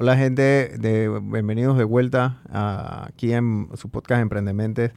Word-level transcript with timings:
Hola 0.00 0.16
gente, 0.16 0.76
bienvenidos 0.78 1.76
de 1.76 1.82
vuelta 1.82 2.40
aquí 2.52 3.32
en 3.32 3.68
su 3.74 3.90
podcast 3.90 4.22
Emprendementes. 4.22 4.92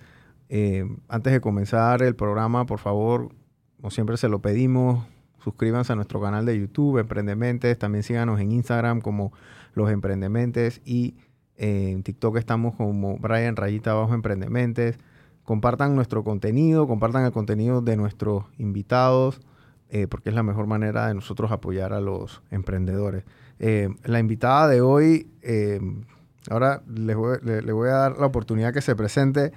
Eh, 0.48 0.86
antes 1.08 1.34
de 1.34 1.42
comenzar 1.42 2.04
el 2.04 2.16
programa, 2.16 2.68
por 2.68 2.78
favor, 2.78 3.30
como 3.78 3.90
siempre 3.90 4.16
se 4.18 4.30
lo 4.30 4.44
pedimos, 4.44 5.04
suscríbanse 5.44 5.92
a 5.92 5.96
nuestro 5.96 6.22
canal 6.22 6.46
de 6.46 6.60
YouTube, 6.60 7.00
Emprendementes. 7.00 7.80
También 7.80 8.04
síganos 8.04 8.40
en 8.40 8.52
Instagram 8.52 9.02
como 9.02 9.34
Los 9.74 9.90
Emprendementes 9.90 10.84
y 10.86 11.16
eh, 11.56 11.90
en 11.94 12.04
TikTok 12.04 12.38
estamos 12.38 12.76
como 12.76 13.18
Brian 13.18 13.56
Rayita 13.56 13.94
Abajo 13.94 14.14
Emprendementes. 14.14 15.00
Compartan 15.46 15.96
nuestro 15.96 16.24
contenido, 16.24 16.88
compartan 16.88 17.26
el 17.26 17.32
contenido 17.32 17.82
de 17.82 17.98
nuestros 17.98 18.44
invitados, 18.60 19.42
eh, 19.90 20.06
porque 20.06 20.30
es 20.30 20.36
la 20.36 20.44
mejor 20.44 20.68
manera 20.68 21.08
de 21.08 21.16
nosotros 21.16 21.52
apoyar 21.52 21.92
a 21.92 22.02
los 22.02 22.44
emprendedores. 22.52 23.24
Eh, 23.64 23.90
la 24.06 24.20
invitada 24.20 24.68
de 24.68 24.82
hoy, 24.82 25.30
eh, 25.44 25.80
ahora 26.50 26.82
le 26.88 27.14
voy, 27.14 27.90
a 27.90 27.92
dar 27.92 28.18
la 28.18 28.26
oportunidad 28.26 28.74
que 28.74 28.82
se 28.82 28.96
presente. 28.96 29.52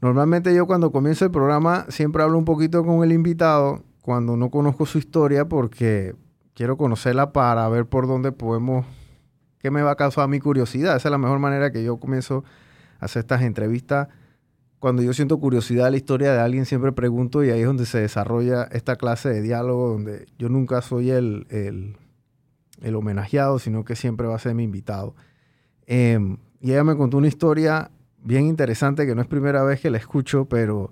Normalmente 0.00 0.52
yo 0.52 0.66
cuando 0.66 0.90
comienzo 0.90 1.24
el 1.24 1.30
programa 1.30 1.86
siempre 1.88 2.24
hablo 2.24 2.36
un 2.36 2.44
poquito 2.44 2.84
con 2.84 3.04
el 3.04 3.12
invitado 3.12 3.84
cuando 4.02 4.36
no 4.36 4.50
conozco 4.50 4.86
su 4.86 4.98
historia 4.98 5.48
porque 5.48 6.16
quiero 6.54 6.76
conocerla 6.76 7.32
para 7.32 7.68
ver 7.68 7.86
por 7.86 8.08
dónde 8.08 8.32
podemos, 8.32 8.86
qué 9.60 9.70
me 9.70 9.82
va 9.82 9.92
a 9.92 9.96
causar 9.96 10.26
mi 10.26 10.40
curiosidad. 10.40 10.96
Esa 10.96 11.06
es 11.06 11.12
la 11.12 11.18
mejor 11.18 11.38
manera 11.38 11.70
que 11.70 11.84
yo 11.84 11.98
comienzo 11.98 12.42
a 12.98 13.04
hacer 13.04 13.20
estas 13.20 13.42
entrevistas. 13.42 14.08
Cuando 14.80 15.00
yo 15.00 15.12
siento 15.12 15.38
curiosidad 15.38 15.84
de 15.84 15.90
la 15.92 15.96
historia 15.96 16.32
de 16.32 16.40
alguien, 16.40 16.66
siempre 16.66 16.90
pregunto 16.90 17.44
y 17.44 17.50
ahí 17.50 17.60
es 17.60 17.66
donde 17.66 17.86
se 17.86 18.00
desarrolla 18.00 18.64
esta 18.64 18.96
clase 18.96 19.28
de 19.28 19.42
diálogo 19.42 19.90
donde 19.90 20.26
yo 20.38 20.48
nunca 20.48 20.82
soy 20.82 21.10
el 21.10 21.46
el 21.50 21.96
homenajeado, 22.94 23.58
sino 23.58 23.84
que 23.84 23.96
siempre 23.96 24.26
va 24.26 24.36
a 24.36 24.38
ser 24.38 24.54
mi 24.54 24.64
invitado. 24.64 25.14
Em, 25.86 26.38
y 26.60 26.72
ella 26.72 26.84
me 26.84 26.96
contó 26.96 27.18
una 27.18 27.28
historia 27.28 27.90
bien 28.22 28.46
interesante 28.46 29.06
que 29.06 29.14
no 29.14 29.22
es 29.22 29.28
primera 29.28 29.62
vez 29.62 29.80
que 29.80 29.90
la 29.90 29.98
escucho, 29.98 30.46
pero 30.46 30.90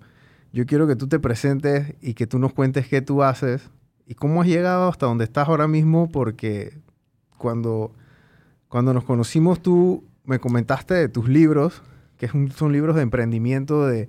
yo 0.52 0.66
quiero 0.66 0.86
que 0.86 0.96
tú 0.96 1.08
te 1.08 1.18
presentes 1.18 1.94
y 2.00 2.14
que 2.14 2.26
tú 2.26 2.38
nos 2.38 2.52
cuentes 2.52 2.88
qué 2.88 3.00
tú 3.00 3.22
haces 3.22 3.70
y 4.06 4.14
cómo 4.14 4.42
has 4.42 4.48
llegado 4.48 4.88
hasta 4.88 5.06
donde 5.06 5.24
estás 5.24 5.48
ahora 5.48 5.66
mismo, 5.66 6.10
porque 6.10 6.78
cuando, 7.38 7.92
cuando 8.68 8.92
nos 8.92 9.04
conocimos 9.04 9.60
tú 9.62 10.04
me 10.24 10.38
comentaste 10.38 10.94
de 10.94 11.08
tus 11.08 11.28
libros, 11.28 11.82
que 12.18 12.28
son 12.54 12.72
libros 12.72 12.94
de 12.96 13.02
emprendimiento, 13.02 13.86
de, 13.86 14.08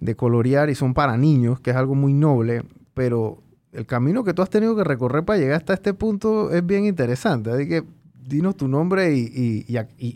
de 0.00 0.16
colorear 0.16 0.70
y 0.70 0.74
son 0.74 0.94
para 0.94 1.16
niños, 1.16 1.60
que 1.60 1.70
es 1.70 1.76
algo 1.76 1.94
muy 1.94 2.14
noble, 2.14 2.64
pero 2.94 3.42
el 3.72 3.86
camino 3.86 4.22
que 4.22 4.34
tú 4.34 4.42
has 4.42 4.50
tenido 4.50 4.76
que 4.76 4.84
recorrer 4.84 5.24
para 5.24 5.38
llegar 5.38 5.56
hasta 5.56 5.74
este 5.74 5.94
punto 5.94 6.50
es 6.50 6.64
bien 6.64 6.84
interesante. 6.84 7.50
Así 7.50 7.66
que 7.68 7.82
dinos 8.14 8.56
tu 8.56 8.68
nombre 8.68 9.14
y, 9.16 9.64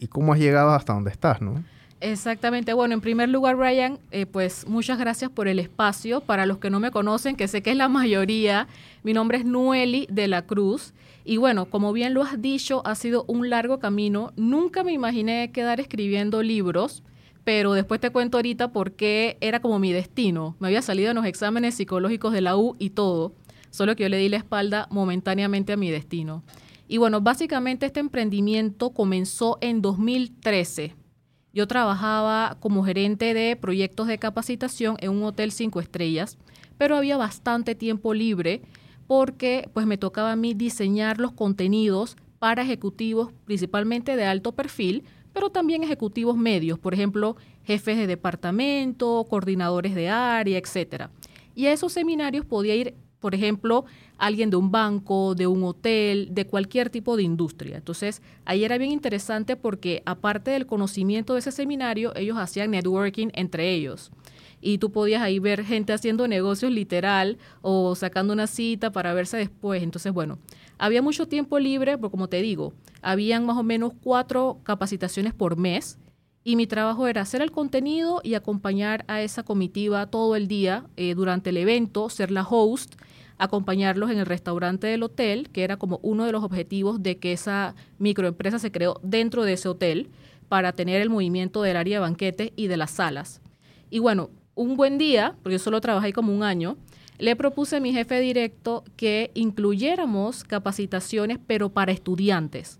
cómo 0.08 0.34
has 0.34 0.38
llegado 0.38 0.70
hasta 0.70 0.92
donde 0.92 1.10
estás, 1.10 1.40
¿no? 1.40 1.64
Exactamente. 2.00 2.74
Bueno, 2.74 2.94
en 2.94 3.00
primer 3.00 3.30
lugar, 3.30 3.56
Brian, 3.56 3.98
eh, 4.10 4.26
pues 4.26 4.68
muchas 4.68 4.98
gracias 4.98 5.30
por 5.30 5.48
el 5.48 5.58
espacio. 5.58 6.20
Para 6.20 6.44
los 6.44 6.58
que 6.58 6.68
no 6.68 6.78
me 6.78 6.90
conocen, 6.90 7.36
que 7.36 7.48
sé 7.48 7.62
que 7.62 7.70
es 7.70 7.76
la 7.76 7.88
mayoría, 7.88 8.68
mi 9.02 9.14
nombre 9.14 9.38
es 9.38 9.46
Nueli 9.46 10.06
de 10.10 10.28
la 10.28 10.42
Cruz. 10.42 10.92
Y 11.24 11.38
bueno, 11.38 11.64
como 11.64 11.94
bien 11.94 12.12
lo 12.12 12.22
has 12.22 12.40
dicho, 12.40 12.82
ha 12.84 12.94
sido 12.94 13.24
un 13.26 13.48
largo 13.48 13.78
camino. 13.78 14.32
Nunca 14.36 14.84
me 14.84 14.92
imaginé 14.92 15.50
quedar 15.52 15.80
escribiendo 15.80 16.42
libros, 16.42 17.02
pero 17.44 17.72
después 17.72 17.98
te 17.98 18.10
cuento 18.10 18.36
ahorita 18.36 18.72
por 18.72 18.92
qué 18.92 19.38
era 19.40 19.60
como 19.60 19.78
mi 19.78 19.90
destino. 19.92 20.54
Me 20.60 20.68
había 20.68 20.82
salido 20.82 21.10
en 21.10 21.16
los 21.16 21.24
exámenes 21.24 21.76
psicológicos 21.76 22.34
de 22.34 22.42
la 22.42 22.58
U 22.58 22.76
y 22.78 22.90
todo 22.90 23.32
solo 23.70 23.96
que 23.96 24.04
yo 24.04 24.08
le 24.08 24.18
di 24.18 24.28
la 24.28 24.36
espalda 24.36 24.88
momentáneamente 24.90 25.72
a 25.72 25.76
mi 25.76 25.90
destino. 25.90 26.44
Y 26.88 26.98
bueno, 26.98 27.20
básicamente 27.20 27.86
este 27.86 28.00
emprendimiento 28.00 28.90
comenzó 28.90 29.58
en 29.60 29.82
2013. 29.82 30.94
Yo 31.52 31.66
trabajaba 31.66 32.58
como 32.60 32.84
gerente 32.84 33.32
de 33.34 33.56
proyectos 33.56 34.06
de 34.06 34.18
capacitación 34.18 34.96
en 35.00 35.10
un 35.10 35.24
hotel 35.24 35.52
cinco 35.52 35.80
estrellas, 35.80 36.38
pero 36.78 36.96
había 36.96 37.16
bastante 37.16 37.74
tiempo 37.74 38.14
libre 38.14 38.62
porque 39.06 39.68
pues 39.72 39.86
me 39.86 39.98
tocaba 39.98 40.32
a 40.32 40.36
mí 40.36 40.54
diseñar 40.54 41.18
los 41.18 41.32
contenidos 41.32 42.16
para 42.38 42.62
ejecutivos 42.62 43.32
principalmente 43.44 44.16
de 44.16 44.24
alto 44.24 44.52
perfil, 44.52 45.04
pero 45.32 45.50
también 45.50 45.82
ejecutivos 45.82 46.36
medios, 46.36 46.78
por 46.78 46.94
ejemplo, 46.94 47.36
jefes 47.64 47.96
de 47.96 48.06
departamento, 48.06 49.24
coordinadores 49.28 49.94
de 49.94 50.08
área, 50.08 50.58
etcétera. 50.58 51.10
Y 51.54 51.66
a 51.66 51.72
esos 51.72 51.92
seminarios 51.92 52.44
podía 52.44 52.74
ir 52.74 52.94
por 53.20 53.34
ejemplo, 53.34 53.84
alguien 54.18 54.50
de 54.50 54.56
un 54.56 54.70
banco, 54.70 55.34
de 55.34 55.46
un 55.46 55.64
hotel, 55.64 56.28
de 56.32 56.46
cualquier 56.46 56.90
tipo 56.90 57.16
de 57.16 57.22
industria. 57.22 57.76
Entonces, 57.76 58.22
ahí 58.44 58.64
era 58.64 58.78
bien 58.78 58.90
interesante 58.90 59.56
porque 59.56 60.02
aparte 60.06 60.50
del 60.50 60.66
conocimiento 60.66 61.32
de 61.34 61.40
ese 61.40 61.52
seminario, 61.52 62.14
ellos 62.16 62.38
hacían 62.38 62.70
networking 62.70 63.28
entre 63.34 63.72
ellos. 63.72 64.10
Y 64.60 64.78
tú 64.78 64.90
podías 64.90 65.22
ahí 65.22 65.38
ver 65.38 65.64
gente 65.64 65.92
haciendo 65.92 66.28
negocios 66.28 66.72
literal 66.72 67.38
o 67.62 67.94
sacando 67.94 68.32
una 68.32 68.46
cita 68.46 68.90
para 68.90 69.12
verse 69.12 69.36
después. 69.36 69.82
Entonces, 69.82 70.12
bueno, 70.12 70.38
había 70.78 71.02
mucho 71.02 71.26
tiempo 71.26 71.58
libre, 71.58 71.98
porque 71.98 72.12
como 72.12 72.28
te 72.28 72.40
digo, 72.42 72.72
habían 73.02 73.44
más 73.44 73.56
o 73.56 73.62
menos 73.62 73.92
cuatro 74.02 74.60
capacitaciones 74.62 75.34
por 75.34 75.56
mes 75.56 75.98
y 76.46 76.54
mi 76.54 76.68
trabajo 76.68 77.08
era 77.08 77.22
hacer 77.22 77.42
el 77.42 77.50
contenido 77.50 78.20
y 78.22 78.34
acompañar 78.34 79.04
a 79.08 79.20
esa 79.20 79.42
comitiva 79.42 80.06
todo 80.06 80.36
el 80.36 80.46
día 80.46 80.84
eh, 80.96 81.16
durante 81.16 81.50
el 81.50 81.56
evento, 81.56 82.08
ser 82.08 82.30
la 82.30 82.46
host 82.48 82.94
acompañarlos 83.36 84.12
en 84.12 84.18
el 84.18 84.26
restaurante 84.26 84.86
del 84.86 85.02
hotel, 85.02 85.50
que 85.50 85.64
era 85.64 85.76
como 85.76 85.98
uno 86.04 86.24
de 86.24 86.30
los 86.30 86.44
objetivos 86.44 87.02
de 87.02 87.18
que 87.18 87.32
esa 87.32 87.74
microempresa 87.98 88.60
se 88.60 88.70
creó 88.70 89.00
dentro 89.02 89.42
de 89.42 89.54
ese 89.54 89.68
hotel 89.68 90.08
para 90.48 90.72
tener 90.72 91.00
el 91.02 91.10
movimiento 91.10 91.62
del 91.62 91.76
área 91.76 91.96
de 91.96 92.00
banquetes 92.02 92.52
y 92.54 92.68
de 92.68 92.76
las 92.76 92.92
salas. 92.92 93.40
Y 93.90 93.98
bueno, 93.98 94.30
un 94.54 94.76
buen 94.76 94.98
día, 94.98 95.34
porque 95.42 95.54
yo 95.54 95.58
solo 95.58 95.80
trabajé 95.80 96.12
como 96.12 96.32
un 96.32 96.44
año, 96.44 96.76
le 97.18 97.34
propuse 97.34 97.74
a 97.74 97.80
mi 97.80 97.92
jefe 97.92 98.20
directo 98.20 98.84
que 98.94 99.32
incluyéramos 99.34 100.44
capacitaciones, 100.44 101.40
pero 101.44 101.70
para 101.70 101.90
estudiantes, 101.90 102.78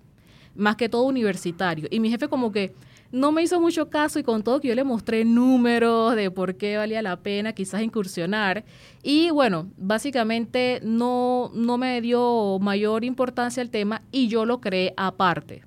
más 0.54 0.76
que 0.76 0.88
todo 0.88 1.02
universitario. 1.02 1.88
Y 1.90 1.98
mi 1.98 2.10
jefe 2.10 2.28
como 2.28 2.52
que, 2.52 2.72
no 3.16 3.32
me 3.32 3.42
hizo 3.42 3.58
mucho 3.62 3.88
caso 3.88 4.18
y 4.18 4.22
con 4.22 4.42
todo 4.42 4.60
que 4.60 4.68
yo 4.68 4.74
le 4.74 4.84
mostré 4.84 5.24
números 5.24 6.14
de 6.14 6.30
por 6.30 6.56
qué 6.56 6.76
valía 6.76 7.00
la 7.00 7.16
pena 7.16 7.54
quizás 7.54 7.80
incursionar. 7.80 8.66
Y 9.02 9.30
bueno, 9.30 9.70
básicamente 9.78 10.80
no, 10.82 11.50
no 11.54 11.78
me 11.78 12.02
dio 12.02 12.58
mayor 12.60 13.04
importancia 13.04 13.62
el 13.62 13.70
tema 13.70 14.02
y 14.12 14.28
yo 14.28 14.44
lo 14.44 14.60
creé 14.60 14.92
aparte. 14.98 15.64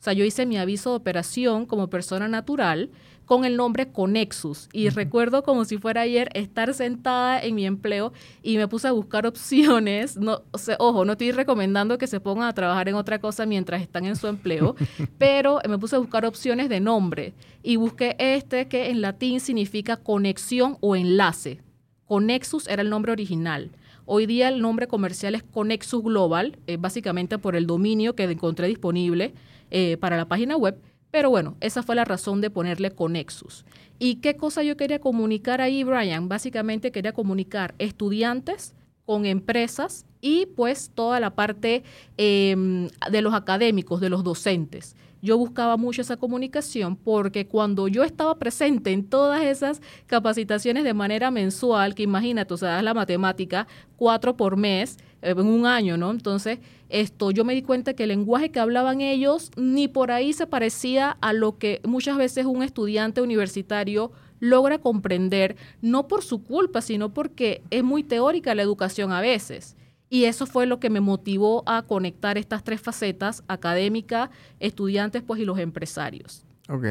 O 0.00 0.02
sea, 0.02 0.14
yo 0.14 0.24
hice 0.24 0.46
mi 0.46 0.56
aviso 0.56 0.90
de 0.90 0.96
operación 0.96 1.66
como 1.66 1.90
persona 1.90 2.28
natural 2.28 2.88
con 3.26 3.44
el 3.44 3.56
nombre 3.56 3.88
Conexus. 3.88 4.68
Y 4.72 4.88
recuerdo 4.88 5.42
como 5.42 5.64
si 5.64 5.76
fuera 5.76 6.02
ayer 6.02 6.30
estar 6.32 6.72
sentada 6.72 7.40
en 7.40 7.54
mi 7.54 7.66
empleo 7.66 8.12
y 8.42 8.56
me 8.56 8.68
puse 8.68 8.88
a 8.88 8.92
buscar 8.92 9.26
opciones. 9.26 10.16
No, 10.16 10.42
o 10.52 10.58
sea, 10.58 10.76
ojo, 10.78 11.04
no 11.04 11.12
estoy 11.12 11.32
recomendando 11.32 11.98
que 11.98 12.06
se 12.06 12.20
pongan 12.20 12.48
a 12.48 12.54
trabajar 12.54 12.88
en 12.88 12.94
otra 12.94 13.20
cosa 13.20 13.44
mientras 13.44 13.82
están 13.82 14.06
en 14.06 14.16
su 14.16 14.28
empleo, 14.28 14.76
pero 15.18 15.60
me 15.68 15.76
puse 15.76 15.96
a 15.96 15.98
buscar 15.98 16.24
opciones 16.24 16.68
de 16.68 16.80
nombre 16.80 17.34
y 17.62 17.76
busqué 17.76 18.16
este 18.18 18.68
que 18.68 18.88
en 18.90 19.02
latín 19.02 19.40
significa 19.40 19.96
conexión 19.96 20.78
o 20.80 20.96
enlace. 20.96 21.60
Conexus 22.06 22.68
era 22.68 22.82
el 22.82 22.90
nombre 22.90 23.12
original. 23.12 23.72
Hoy 24.04 24.26
día 24.26 24.48
el 24.48 24.62
nombre 24.62 24.86
comercial 24.86 25.34
es 25.34 25.42
Conexus 25.42 26.00
Global, 26.00 26.60
eh, 26.68 26.76
básicamente 26.78 27.38
por 27.38 27.56
el 27.56 27.66
dominio 27.66 28.14
que 28.14 28.22
encontré 28.22 28.68
disponible 28.68 29.34
eh, 29.72 29.96
para 29.96 30.16
la 30.16 30.28
página 30.28 30.56
web 30.56 30.80
pero 31.10 31.30
bueno, 31.30 31.56
esa 31.60 31.82
fue 31.82 31.94
la 31.94 32.04
razón 32.04 32.40
de 32.40 32.50
ponerle 32.50 32.90
Conexus. 32.90 33.64
¿Y 33.98 34.16
qué 34.16 34.36
cosa 34.36 34.62
yo 34.62 34.76
quería 34.76 35.00
comunicar 35.00 35.60
ahí, 35.60 35.84
Brian? 35.84 36.28
Básicamente 36.28 36.92
quería 36.92 37.12
comunicar 37.12 37.74
estudiantes 37.78 38.74
con 39.06 39.24
empresas 39.24 40.04
y 40.20 40.46
pues 40.46 40.90
toda 40.94 41.20
la 41.20 41.30
parte 41.30 41.84
em, 42.16 42.88
de 43.10 43.22
los 43.22 43.34
académicos, 43.34 44.00
de 44.00 44.10
los 44.10 44.24
docentes 44.24 44.96
yo 45.22 45.36
buscaba 45.38 45.76
mucho 45.76 46.02
esa 46.02 46.16
comunicación 46.16 46.96
porque 46.96 47.46
cuando 47.46 47.88
yo 47.88 48.04
estaba 48.04 48.36
presente 48.36 48.92
en 48.92 49.04
todas 49.04 49.42
esas 49.42 49.82
capacitaciones 50.06 50.84
de 50.84 50.94
manera 50.94 51.30
mensual, 51.30 51.94
que 51.94 52.04
imagínate, 52.04 52.54
o 52.54 52.56
sea, 52.56 52.80
la 52.82 52.94
matemática, 52.94 53.66
cuatro 53.96 54.36
por 54.36 54.56
mes, 54.56 54.98
eh, 55.22 55.30
en 55.30 55.46
un 55.46 55.66
año, 55.66 55.96
¿no? 55.96 56.10
Entonces, 56.10 56.60
esto, 56.88 57.30
yo 57.30 57.44
me 57.44 57.54
di 57.54 57.62
cuenta 57.62 57.94
que 57.94 58.04
el 58.04 58.10
lenguaje 58.10 58.50
que 58.50 58.60
hablaban 58.60 59.00
ellos 59.00 59.50
ni 59.56 59.88
por 59.88 60.10
ahí 60.10 60.32
se 60.32 60.46
parecía 60.46 61.16
a 61.20 61.32
lo 61.32 61.58
que 61.58 61.80
muchas 61.84 62.16
veces 62.16 62.46
un 62.46 62.62
estudiante 62.62 63.20
universitario 63.20 64.12
logra 64.40 64.78
comprender, 64.78 65.56
no 65.80 66.08
por 66.08 66.22
su 66.22 66.44
culpa, 66.44 66.82
sino 66.82 67.12
porque 67.12 67.62
es 67.70 67.82
muy 67.82 68.02
teórica 68.02 68.54
la 68.54 68.62
educación 68.62 69.12
a 69.12 69.20
veces. 69.20 69.76
Y 70.08 70.24
eso 70.24 70.46
fue 70.46 70.66
lo 70.66 70.78
que 70.78 70.90
me 70.90 71.00
motivó 71.00 71.64
a 71.66 71.82
conectar 71.82 72.38
estas 72.38 72.62
tres 72.62 72.80
facetas, 72.80 73.42
académica, 73.48 74.30
estudiantes, 74.60 75.22
pues, 75.22 75.40
y 75.40 75.44
los 75.44 75.58
empresarios. 75.58 76.44
Ok. 76.68 76.84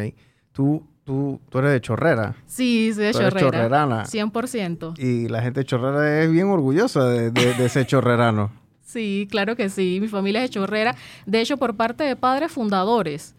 Tú, 0.52 0.86
tú, 1.06 1.40
tú 1.50 1.60
eres 1.60 1.72
de 1.72 1.82
Chorrera. 1.82 2.36
Sí, 2.46 2.92
soy 2.94 3.06
de 3.06 3.12
tú 3.14 3.20
Chorrera. 3.20 3.40
Eres 3.40 3.52
chorrerana. 3.54 4.04
100%. 4.04 5.00
Y 5.00 5.30
la 5.30 5.42
gente 5.42 5.62
de 5.62 5.66
Chorrera 5.66 6.24
es 6.24 6.32
bien 6.32 6.48
orgullosa 6.48 7.06
de, 7.06 7.32
de, 7.32 7.54
de 7.54 7.70
ser 7.70 7.86
chorrerano. 7.86 8.52
Sí, 8.96 9.28
claro 9.30 9.58
que 9.58 9.68
sí. 9.70 10.00
Mi 10.00 10.08
familia 10.08 10.42
es 10.44 10.50
de 10.50 10.54
Chorrera. 10.54 10.96
De 11.26 11.42
hecho, 11.42 11.58
por 11.58 11.76
parte 11.76 12.06
de 12.06 12.16
padres 12.16 12.52
fundadores. 12.54 13.36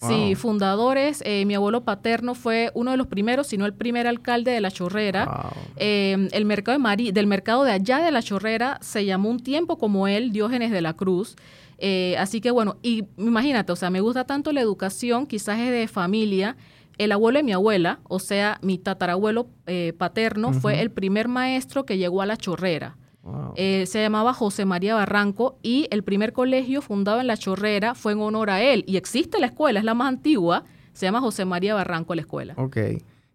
Sí, 0.00 0.34
fundadores. 0.34 1.22
Eh, 1.24 1.44
mi 1.46 1.54
abuelo 1.54 1.82
paterno 1.84 2.34
fue 2.34 2.70
uno 2.74 2.90
de 2.90 2.96
los 2.98 3.06
primeros, 3.06 3.46
si 3.46 3.56
no 3.56 3.64
el 3.64 3.72
primer 3.72 4.06
alcalde 4.06 4.50
de 4.50 4.60
La 4.60 4.70
Chorrera. 4.70 5.24
Wow. 5.26 5.62
Eh, 5.76 6.28
el 6.32 6.44
mercado 6.44 6.76
de 6.78 6.82
Mari- 6.82 7.12
del 7.12 7.26
mercado 7.26 7.64
de 7.64 7.72
allá 7.72 7.98
de 8.00 8.10
La 8.10 8.22
Chorrera 8.22 8.78
se 8.82 9.04
llamó 9.04 9.30
un 9.30 9.40
tiempo 9.40 9.78
como 9.78 10.06
él, 10.08 10.30
Diógenes 10.32 10.70
de 10.72 10.80
la 10.82 10.94
Cruz. 10.94 11.36
Eh, 11.78 12.16
así 12.18 12.40
que 12.40 12.50
bueno, 12.50 12.76
y 12.82 13.04
imagínate, 13.18 13.72
o 13.72 13.76
sea, 13.76 13.88
me 13.90 14.00
gusta 14.00 14.24
tanto 14.24 14.52
la 14.52 14.60
educación, 14.60 15.26
quizás 15.26 15.58
es 15.58 15.70
de 15.70 15.88
familia. 15.88 16.56
El 16.98 17.10
abuelo 17.12 17.38
de 17.38 17.42
mi 17.42 17.52
abuela, 17.52 17.98
o 18.04 18.18
sea, 18.18 18.58
mi 18.62 18.78
tatarabuelo 18.78 19.48
eh, 19.66 19.92
paterno, 19.96 20.52
fue 20.52 20.80
el 20.82 20.90
primer 20.90 21.28
maestro 21.28 21.84
que 21.86 21.98
llegó 21.98 22.20
a 22.22 22.26
La 22.26 22.36
Chorrera. 22.36 22.96
Wow. 23.24 23.54
Eh, 23.56 23.86
se 23.86 24.02
llamaba 24.02 24.34
José 24.34 24.64
María 24.66 24.94
Barranco 24.94 25.58
y 25.62 25.88
el 25.90 26.04
primer 26.04 26.32
colegio 26.32 26.82
fundado 26.82 27.20
en 27.20 27.26
La 27.26 27.36
Chorrera 27.36 27.94
fue 27.94 28.12
en 28.12 28.20
honor 28.20 28.50
a 28.50 28.62
él. 28.62 28.84
Y 28.86 28.96
existe 28.96 29.40
la 29.40 29.46
escuela, 29.46 29.78
es 29.78 29.84
la 29.84 29.94
más 29.94 30.08
antigua, 30.08 30.64
se 30.92 31.06
llama 31.06 31.20
José 31.20 31.44
María 31.44 31.74
Barranco 31.74 32.14
la 32.14 32.20
escuela. 32.20 32.54
Ok. 32.56 32.76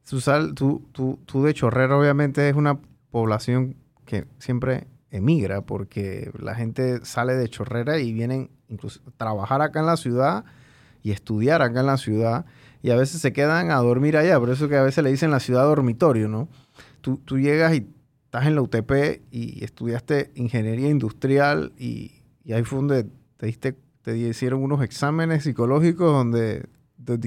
Susal, 0.03 0.53
tú, 0.53 0.83
tú, 0.91 1.19
tú 1.25 1.43
de 1.43 1.53
Chorrera 1.53 1.97
obviamente 1.97 2.47
es 2.49 2.55
una 2.55 2.79
población 3.11 3.75
que 4.05 4.25
siempre 4.37 4.87
emigra 5.11 5.61
porque 5.61 6.31
la 6.39 6.55
gente 6.55 7.03
sale 7.03 7.33
de 7.33 7.49
Chorrera 7.49 7.99
y 7.99 8.13
vienen 8.13 8.49
incluso 8.69 9.01
a 9.07 9.11
trabajar 9.11 9.61
acá 9.61 9.79
en 9.79 9.87
la 9.87 9.97
ciudad 9.97 10.45
y 11.01 11.11
estudiar 11.11 11.61
acá 11.61 11.79
en 11.79 11.87
la 11.87 11.97
ciudad 11.97 12.45
y 12.81 12.91
a 12.91 12.95
veces 12.95 13.21
se 13.21 13.33
quedan 13.33 13.71
a 13.71 13.77
dormir 13.77 14.17
allá. 14.17 14.39
Por 14.39 14.49
eso 14.49 14.69
que 14.69 14.77
a 14.77 14.83
veces 14.83 15.03
le 15.03 15.11
dicen 15.11 15.31
la 15.31 15.39
ciudad 15.39 15.63
dormitorio, 15.63 16.27
¿no? 16.27 16.47
Tú, 17.01 17.17
tú 17.17 17.39
llegas 17.39 17.73
y 17.73 17.87
estás 18.29 18.45
en 18.45 18.53
la 18.53 18.61
UTP 18.61 19.23
y 19.31 19.63
estudiaste 19.63 20.29
ingeniería 20.35 20.87
industrial 20.87 21.73
y, 21.79 22.21
y 22.43 22.53
ahí 22.53 22.63
fue 22.63 22.77
donde 22.77 23.07
te 23.37 23.47
diste, 23.47 23.75
te 24.03 24.15
hicieron 24.15 24.61
unos 24.61 24.83
exámenes 24.83 25.45
psicológicos 25.45 26.11
donde, 26.11 26.67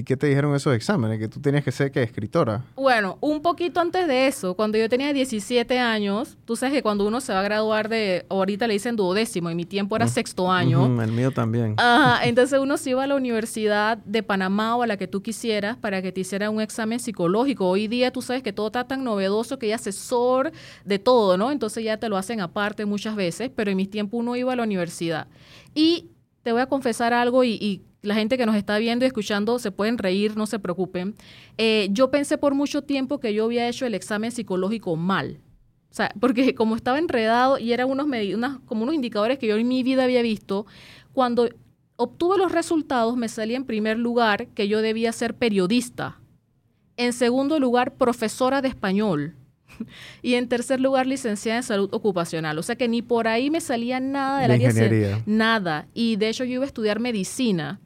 ¿qué 0.05 0.17
te 0.17 0.27
dijeron 0.27 0.55
esos 0.55 0.75
exámenes? 0.75 1.19
Que 1.19 1.27
tú 1.27 1.39
tenías 1.39 1.63
que 1.63 1.71
ser 1.71 1.91
que 1.91 2.03
escritora. 2.03 2.63
Bueno, 2.75 3.17
un 3.21 3.41
poquito 3.41 3.79
antes 3.79 4.07
de 4.07 4.27
eso, 4.27 4.55
cuando 4.55 4.77
yo 4.77 4.87
tenía 4.87 5.11
17 5.11 5.79
años, 5.79 6.37
tú 6.45 6.55
sabes 6.55 6.73
que 6.73 6.83
cuando 6.83 7.05
uno 7.05 7.21
se 7.21 7.33
va 7.33 7.39
a 7.39 7.43
graduar 7.43 7.89
de, 7.89 8.25
ahorita 8.29 8.67
le 8.67 8.73
dicen 8.73 8.95
duodécimo, 8.95 9.49
y 9.49 9.55
mi 9.55 9.65
tiempo 9.65 9.95
era 9.95 10.07
sexto 10.07 10.51
año. 10.51 10.85
Ujú, 10.85 11.01
el 11.01 11.11
mío 11.11 11.31
también. 11.31 11.75
Ajá, 11.77 12.23
entonces 12.27 12.59
uno 12.59 12.77
se 12.77 12.91
iba 12.91 13.03
a 13.03 13.07
la 13.07 13.15
Universidad 13.15 13.97
de 13.97 14.23
Panamá 14.23 14.75
o 14.75 14.83
a 14.83 14.87
la 14.87 14.97
que 14.97 15.07
tú 15.07 15.21
quisieras 15.21 15.77
para 15.77 16.01
que 16.01 16.11
te 16.11 16.21
hicieran 16.21 16.53
un 16.53 16.61
examen 16.61 16.99
psicológico. 16.99 17.67
Hoy 17.67 17.87
día 17.87 18.11
tú 18.11 18.21
sabes 18.21 18.43
que 18.43 18.53
todo 18.53 18.67
está 18.67 18.85
tan 18.85 19.03
novedoso 19.03 19.57
que 19.59 19.67
hay 19.67 19.71
asesor 19.73 20.51
de 20.85 20.99
todo, 20.99 21.37
¿no? 21.37 21.51
Entonces 21.51 21.83
ya 21.83 21.97
te 21.97 22.09
lo 22.09 22.17
hacen 22.17 22.41
aparte 22.41 22.85
muchas 22.85 23.15
veces, 23.15 23.49
pero 23.55 23.71
en 23.71 23.77
mis 23.77 23.89
tiempos 23.89 24.19
uno 24.19 24.35
iba 24.35 24.53
a 24.53 24.55
la 24.55 24.63
universidad. 24.63 25.27
Y 25.73 26.11
te 26.43 26.51
voy 26.51 26.61
a 26.61 26.67
confesar 26.67 27.13
algo 27.13 27.43
y, 27.43 27.53
y 27.53 27.81
la 28.03 28.15
gente 28.15 28.37
que 28.37 28.45
nos 28.45 28.55
está 28.55 28.77
viendo 28.77 29.05
y 29.05 29.07
escuchando 29.07 29.57
se 29.59 29.71
pueden 29.71 29.97
reír, 29.97 30.35
no 30.37 30.45
se 30.45 30.59
preocupen. 30.59 31.15
Eh, 31.57 31.87
yo 31.91 32.11
pensé 32.11 32.37
por 32.37 32.53
mucho 32.53 32.81
tiempo 32.83 33.19
que 33.19 33.33
yo 33.33 33.45
había 33.45 33.67
hecho 33.67 33.85
el 33.85 33.95
examen 33.95 34.31
psicológico 34.31 34.95
mal. 34.95 35.39
O 35.89 35.95
sea, 35.95 36.11
porque 36.19 36.53
como 36.55 36.75
estaba 36.75 36.99
enredado 36.99 37.57
y 37.57 37.71
eran 37.71 37.89
unos, 37.89 38.05
unas- 38.05 38.59
como 38.65 38.83
unos 38.83 38.93
indicadores 38.93 39.39
que 39.39 39.47
yo 39.47 39.55
en 39.55 39.67
mi 39.67 39.83
vida 39.83 40.03
había 40.03 40.21
visto, 40.21 40.65
cuando 41.13 41.49
obtuve 41.95 42.37
los 42.37 42.51
resultados 42.51 43.15
me 43.15 43.29
salía 43.29 43.55
en 43.55 43.63
primer 43.65 43.97
lugar 43.97 44.47
que 44.49 44.67
yo 44.67 44.81
debía 44.81 45.11
ser 45.13 45.35
periodista. 45.35 46.19
En 46.97 47.13
segundo 47.13 47.57
lugar, 47.59 47.95
profesora 47.95 48.61
de 48.61 48.67
español. 48.67 49.35
Y 50.21 50.35
en 50.35 50.47
tercer 50.49 50.79
lugar, 50.79 51.07
licenciada 51.07 51.57
en 51.57 51.63
salud 51.63 51.89
ocupacional. 51.93 52.59
O 52.59 52.63
sea 52.63 52.75
que 52.75 52.87
ni 52.87 53.01
por 53.01 53.27
ahí 53.27 53.49
me 53.49 53.59
salía 53.61 53.99
nada 53.99 54.35
de 54.37 54.41
De 54.43 54.47
la 54.47 54.53
área. 54.53 55.23
Nada. 55.25 55.87
Y 55.93 56.15
de 56.17 56.29
hecho 56.29 56.43
yo 56.43 56.53
iba 56.55 56.63
a 56.63 56.67
estudiar 56.67 56.99
medicina 56.99 57.79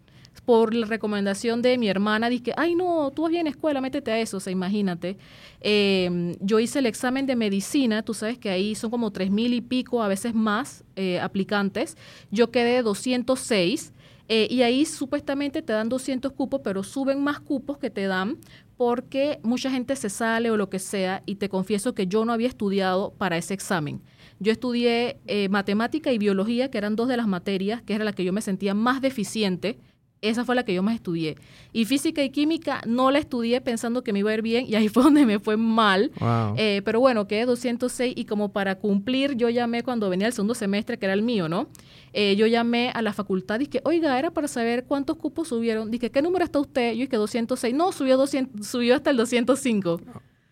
por 0.48 0.74
la 0.74 0.88
recomendación 0.88 1.62
de 1.62 1.78
mi 1.78 1.90
hermana. 1.90 2.30
Dije, 2.30 2.54
ay 2.56 2.74
no, 2.74 3.12
tú 3.12 3.24
vas 3.24 3.32
bien 3.32 3.48
a 3.48 3.50
escuela, 3.50 3.82
métete 3.82 4.12
a 4.12 4.20
eso. 4.22 4.38
O 4.38 4.40
sea, 4.40 4.54
imagínate. 4.54 5.18
Eh, 5.60 6.38
yo 6.40 6.60
hice 6.60 6.80
el 6.80 6.86
examen 6.86 7.26
de 7.26 7.36
medicina. 7.36 8.02
Tú 8.02 8.14
sabes 8.14 8.38
que 8.38 8.50
ahí 8.50 8.74
son 8.74 8.90
como 8.90 9.12
tres 9.12 9.30
mil 9.30 9.54
y 9.54 9.60
pico, 9.60 10.02
a 10.02 10.08
veces 10.08 10.34
más, 10.34 10.86
eh, 10.96 11.20
aplicantes. 11.20 11.98
Yo 12.32 12.50
quedé 12.50 12.82
206. 12.82 13.92
eh, 14.30 14.48
y 14.50 14.62
ahí 14.62 14.86
supuestamente 14.86 15.62
te 15.62 15.74
dan 15.74 15.90
200 15.90 16.32
cupos, 16.32 16.62
pero 16.64 16.82
suben 16.84 17.22
más 17.24 17.40
cupos 17.42 17.78
que 17.78 17.90
te 17.90 18.08
dan 18.08 18.38
porque 18.78 19.40
mucha 19.44 19.70
gente 19.70 19.96
se 19.98 20.10
sale 20.10 20.50
o 20.52 20.56
lo 20.58 20.70
que 20.70 20.80
sea. 20.80 21.24
Y 21.26 21.36
te 21.36 21.50
confieso 21.50 21.94
que 21.94 22.08
yo 22.08 22.24
no 22.24 22.32
había 22.32 22.48
estudiado 22.48 23.12
para 23.18 23.38
ese 23.38 23.54
examen. 23.54 24.02
Yo 24.40 24.54
estudié 24.54 25.20
eh, 25.28 25.50
matemática 25.50 26.14
y 26.14 26.18
biología, 26.20 26.70
que 26.72 26.78
eran 26.78 26.96
dos 26.96 27.10
de 27.10 27.18
las 27.18 27.28
materias, 27.28 27.82
que 27.82 27.96
era 27.96 28.06
la 28.06 28.14
que 28.14 28.24
yo 28.24 28.32
me 28.32 28.42
sentía 28.42 28.74
más 28.74 29.02
deficiente. 29.02 29.78
Esa 30.22 30.46
fue 30.46 30.56
la 30.56 30.64
que 30.64 30.74
yo 30.74 30.82
más 30.82 30.96
estudié. 30.96 31.38
Y 31.74 31.86
física 31.86 32.24
y 32.24 32.32
química 32.32 32.82
no 32.88 33.12
la 33.12 33.20
estudié 33.20 33.62
pensando 33.62 34.04
que 34.04 34.14
me 34.14 34.20
iba 34.20 34.32
a 34.32 34.34
ir 34.34 34.42
bien 34.42 34.66
y 34.68 34.76
ahí 34.76 34.90
fue 34.90 35.04
donde 35.04 35.26
me 35.26 35.40
fue 35.40 35.58
mal. 35.58 36.12
Wow. 36.20 36.56
Eh, 36.58 36.82
pero 36.84 37.00
bueno, 37.00 37.28
quedé 37.28 37.46
206 37.46 38.14
y 38.18 38.26
como 38.26 38.52
para 38.52 38.76
cumplir, 38.76 39.36
yo 39.36 39.50
llamé 39.50 39.84
cuando 39.84 40.10
venía 40.10 40.28
el 40.28 40.34
segundo 40.34 40.56
semestre, 40.56 40.98
que 40.98 41.06
era 41.06 41.14
el 41.14 41.22
mío, 41.22 41.48
¿no? 41.48 41.68
Eh, 42.14 42.36
yo 42.36 42.48
llamé 42.48 42.92
a 42.94 43.02
la 43.02 43.14
facultad 43.14 43.60
y 43.60 43.66
dije, 43.66 43.82
oiga, 43.84 44.18
era 44.18 44.32
para 44.32 44.48
saber 44.48 44.86
cuántos 44.86 45.18
cupos 45.18 45.50
subieron. 45.50 45.92
Dije, 45.92 46.10
¿qué 46.10 46.22
número 46.22 46.44
está 46.44 46.60
usted? 46.60 46.94
Yo 46.94 47.02
dije, 47.02 47.18
206. 47.18 47.76
No, 47.76 47.92
subió, 47.92 48.18
200, 48.18 48.66
subió 48.66 48.96
hasta 48.96 49.12
el 49.12 49.18
205. 49.18 50.02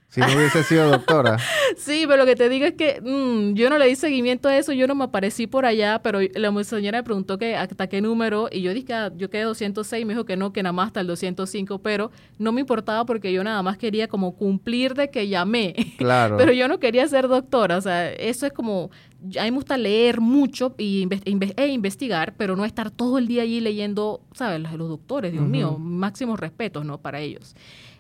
Si 0.10 0.22
no 0.22 0.28
hubiese 0.28 0.63
sido 0.63 0.90
doctora. 0.90 1.38
Sí, 1.78 2.06
pero 2.07 2.18
lo 2.18 2.25
que 2.25 2.36
te 2.38 2.48
digo 2.48 2.66
es 2.66 2.74
que 2.74 3.02
mm, 3.02 3.54
yo 3.54 3.69
no 3.69 3.78
le 3.78 3.88
di 3.88 3.96
seguimiento 3.96 4.48
a 4.48 4.57
eso, 4.57 4.72
yo 4.72 4.88
no 4.88 4.96
me 4.96 5.04
aparecí 5.04 5.46
por 5.46 5.66
allá, 5.66 6.00
pero 6.02 6.19
la 6.36 6.63
señora 6.63 7.00
me 7.00 7.04
preguntó 7.04 7.38
que 7.38 7.56
hasta 7.57 7.88
qué 7.88 8.02
número 8.02 8.48
y 8.50 8.62
yo 8.62 8.74
dije, 8.74 8.94
ah, 8.94 9.12
yo 9.16 9.30
quedé 9.30 9.44
206 9.44 10.02
y 10.02 10.06
me 10.06 10.13
dijo 10.13 10.24
que 10.25 10.38
no, 10.38 10.54
que 10.54 10.63
nada 10.63 10.72
más 10.74 10.88
hasta 10.88 11.02
el 11.02 11.07
205, 11.07 11.80
pero 11.80 12.12
no 12.40 12.54
me 12.54 12.62
importaba 12.62 13.06
porque 13.06 13.34
yo 13.34 13.44
nada 13.44 13.62
más 13.62 13.78
quería 13.78 14.07
como 14.07 14.36
cumplir 14.38 14.94
de 14.94 15.10
que 15.12 15.28
llamé. 15.28 15.75
Claro. 15.98 16.38
Pero 16.38 16.54
yo 16.54 16.68
no 16.69 16.80
quería 16.80 17.06
ser 17.07 17.28
doctora, 17.28 17.78
o 17.78 17.81
sea, 17.81 18.10
eso 18.13 18.46
es 18.46 18.54
como, 18.54 18.92
a 19.38 19.44
mí 19.44 19.52
me 19.52 19.57
gusta 19.57 19.78
leer 19.78 20.22
mucho 20.22 20.75
y 20.78 21.06
inve- 21.06 21.54
e 21.57 21.68
investigar, 21.68 22.36
pero 22.38 22.56
no 22.56 22.63
estar 22.63 22.90
todo 22.92 23.18
el 23.18 23.28
día 23.28 23.42
allí 23.42 23.60
leyendo, 23.60 24.22
¿sabes? 24.34 24.62
Los, 24.62 24.72
los 24.74 24.88
doctores, 24.90 25.31
Dios 25.34 25.46
mío, 25.46 25.78
máximos 25.78 26.40
respetos, 26.40 26.86
¿no? 26.86 27.00
Para 27.00 27.19
ellos. 27.19 27.56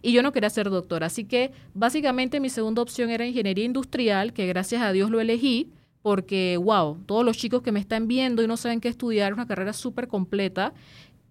Y 0.05 0.11
yo 0.11 0.21
no 0.21 0.31
quería 0.31 0.51
ser 0.51 0.69
doctora, 0.69 1.07
así 1.07 1.25
que 1.25 1.51
básicamente 1.73 2.39
mi 2.39 2.49
segunda 2.49 2.79
opción 2.83 3.09
era 3.09 3.25
ingeniería 3.25 3.65
industrial, 3.65 4.33
que 4.33 4.45
gracias 4.45 4.83
a 4.83 4.91
Dios 4.91 5.09
lo 5.09 5.19
elegí, 5.19 5.71
porque, 6.03 6.57
wow, 6.61 6.99
todos 7.07 7.25
los 7.25 7.35
chicos 7.37 7.63
que 7.63 7.71
me 7.71 7.79
están 7.79 8.07
viendo 8.07 8.43
y 8.43 8.47
no 8.47 8.55
saben 8.55 8.81
qué 8.81 8.87
estudiar, 8.87 9.31
es 9.31 9.33
una 9.35 9.47
carrera 9.47 9.73
súper 9.73 10.07
completa, 10.07 10.73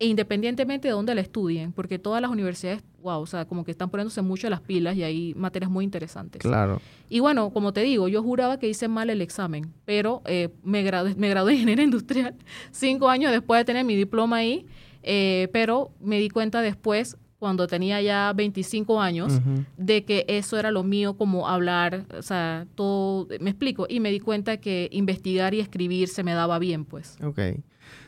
e 0.01 0.07
independientemente 0.07 0.89
de 0.89 0.93
dónde 0.93 1.15
la 1.15 1.21
estudien, 1.21 1.71
porque 1.71 2.01
todas 2.01 2.21
las 2.21 2.33
universidades, 2.33 2.83
wow, 3.01 3.21
o 3.21 3.27
sea, 3.27 3.45
como 3.45 3.65
que 3.65 3.71
están 3.71 3.91
poniéndose 3.91 4.23
mucho 4.23 4.51
las 4.51 4.61
pilas 4.61 4.97
y 4.97 5.05
hay 5.05 5.35
materias 5.35 5.71
muy 5.71 5.85
interesantes. 5.85 6.43
Claro. 6.43 6.81
Y 7.09 7.21
bueno, 7.21 7.51
como 7.51 7.73
te 7.73 7.83
digo, 7.83 8.09
yo 8.09 8.25
juraba 8.25 8.59
que 8.59 8.69
hice 8.69 8.89
mal 8.89 9.09
el 9.09 9.23
examen, 9.23 9.73
pero 9.85 10.21
eh, 10.25 10.49
me, 10.65 10.83
gradué, 10.83 11.15
me 11.15 11.29
gradué 11.29 11.53
de 11.53 11.59
ingeniería 11.59 11.85
industrial 11.85 12.35
cinco 12.73 13.09
años 13.09 13.31
después 13.31 13.61
de 13.61 13.67
tener 13.67 13.85
mi 13.85 13.95
diploma 13.95 14.39
ahí, 14.39 14.67
eh, 15.05 15.49
pero 15.53 15.93
me 16.01 16.19
di 16.19 16.29
cuenta 16.29 16.61
después, 16.61 17.17
cuando 17.45 17.67
tenía 17.67 18.01
ya 18.01 18.33
25 18.35 19.03
años, 19.03 19.35
Ujú. 19.35 19.65
de 19.77 20.03
que 20.07 20.25
eso 20.29 20.57
era 20.59 20.71
lo 20.71 20.83
mío, 20.83 21.13
como 21.19 21.47
hablar, 21.47 22.07
o 22.17 22.23
sea, 22.23 22.67
todo, 22.75 23.29
me 23.39 23.51
explico, 23.51 23.85
y 23.87 24.01
me 24.01 24.11
di 24.11 24.19
cuenta 24.19 24.57
que 24.57 24.89
investigar 24.93 25.53
y 25.53 25.61
escribir 25.61 26.09
se 26.09 26.23
me 26.23 26.33
daba 26.33 26.59
bien, 26.59 26.87
pues. 26.87 27.19
Ok. 27.23 27.39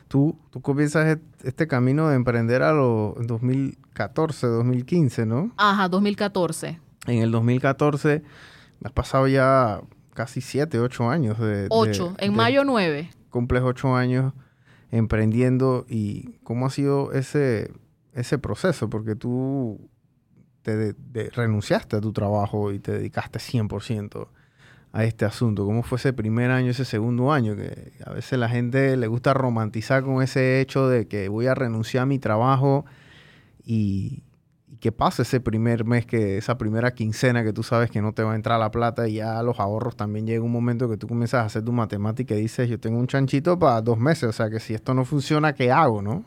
Tú, 0.07 0.35
tú 0.49 0.59
comienzas 0.61 1.19
este 1.43 1.67
camino 1.67 2.09
de 2.09 2.15
emprender 2.15 2.63
a 2.63 2.71
los 2.71 3.13
2014, 3.27 4.47
2015, 4.47 5.27
¿no? 5.27 5.51
Ajá, 5.57 5.87
2014. 5.87 6.79
En 7.05 7.21
el 7.21 7.29
2014 7.29 8.23
has 8.83 8.91
pasado 8.91 9.27
ya 9.27 9.81
casi 10.15 10.41
7, 10.41 10.79
8 10.79 11.09
años 11.11 11.37
de... 11.37 11.45
de- 11.63 11.67
Ocho, 11.69 12.15
en 12.17 12.31
de- 12.31 12.37
mayo 12.37 12.63
9. 12.63 13.11
Cumples 13.29 13.61
8 13.63 13.95
años 13.95 14.33
emprendiendo 14.89 15.85
y 15.87 16.37
cómo 16.43 16.65
ha 16.65 16.69
sido 16.71 17.11
ese, 17.11 17.71
ese 18.19 18.37
proceso, 18.37 18.89
porque 18.89 19.15
tú 19.15 19.89
te 20.61 20.75
de- 20.93 21.29
renunciaste 21.29 21.95
a 21.95 22.01
tu 22.01 22.11
trabajo 22.11 22.71
y 22.73 22.79
te 22.79 22.91
dedicaste 22.91 23.39
100% 23.39 24.27
a 24.91 25.03
este 25.03 25.25
asunto. 25.25 25.65
¿Cómo 25.65 25.83
fue 25.83 25.97
ese 25.97 26.13
primer 26.13 26.51
año, 26.51 26.71
ese 26.71 26.85
segundo 26.85 27.31
año? 27.31 27.55
Que 27.55 27.93
a 28.05 28.13
veces 28.13 28.37
la 28.39 28.49
gente 28.49 28.97
le 28.97 29.07
gusta 29.07 29.33
romantizar 29.33 30.03
con 30.03 30.21
ese 30.23 30.59
hecho 30.61 30.87
de 30.89 31.07
que 31.07 31.29
voy 31.29 31.47
a 31.47 31.55
renunciar 31.55 32.03
a 32.03 32.05
mi 32.05 32.19
trabajo 32.19 32.85
y, 33.65 34.23
y 34.81 34.91
pasa 34.91 35.21
ese 35.23 35.39
primer 35.39 35.85
mes, 35.85 36.05
que 36.05 36.37
esa 36.37 36.57
primera 36.57 36.93
quincena 36.93 37.43
que 37.43 37.53
tú 37.53 37.63
sabes 37.63 37.91
que 37.91 38.01
no 38.01 38.13
te 38.13 38.23
va 38.23 38.33
a 38.33 38.35
entrar 38.35 38.59
la 38.59 38.71
plata 38.71 39.07
y 39.07 39.15
ya 39.15 39.41
los 39.43 39.59
ahorros 39.59 39.95
también 39.97 40.25
llega 40.25 40.43
un 40.43 40.51
momento 40.51 40.89
que 40.89 40.97
tú 40.97 41.07
comienzas 41.07 41.41
a 41.41 41.45
hacer 41.45 41.63
tu 41.63 41.71
matemática 41.73 42.35
y 42.35 42.41
dices, 42.41 42.69
yo 42.69 42.79
tengo 42.79 42.97
un 42.99 43.07
chanchito 43.07 43.59
para 43.59 43.81
dos 43.81 43.97
meses, 43.97 44.23
o 44.29 44.33
sea 44.33 44.49
que 44.49 44.59
si 44.59 44.73
esto 44.73 44.93
no 44.93 45.03
funciona, 45.05 45.53
¿qué 45.53 45.71
hago, 45.71 46.01
no? 46.01 46.23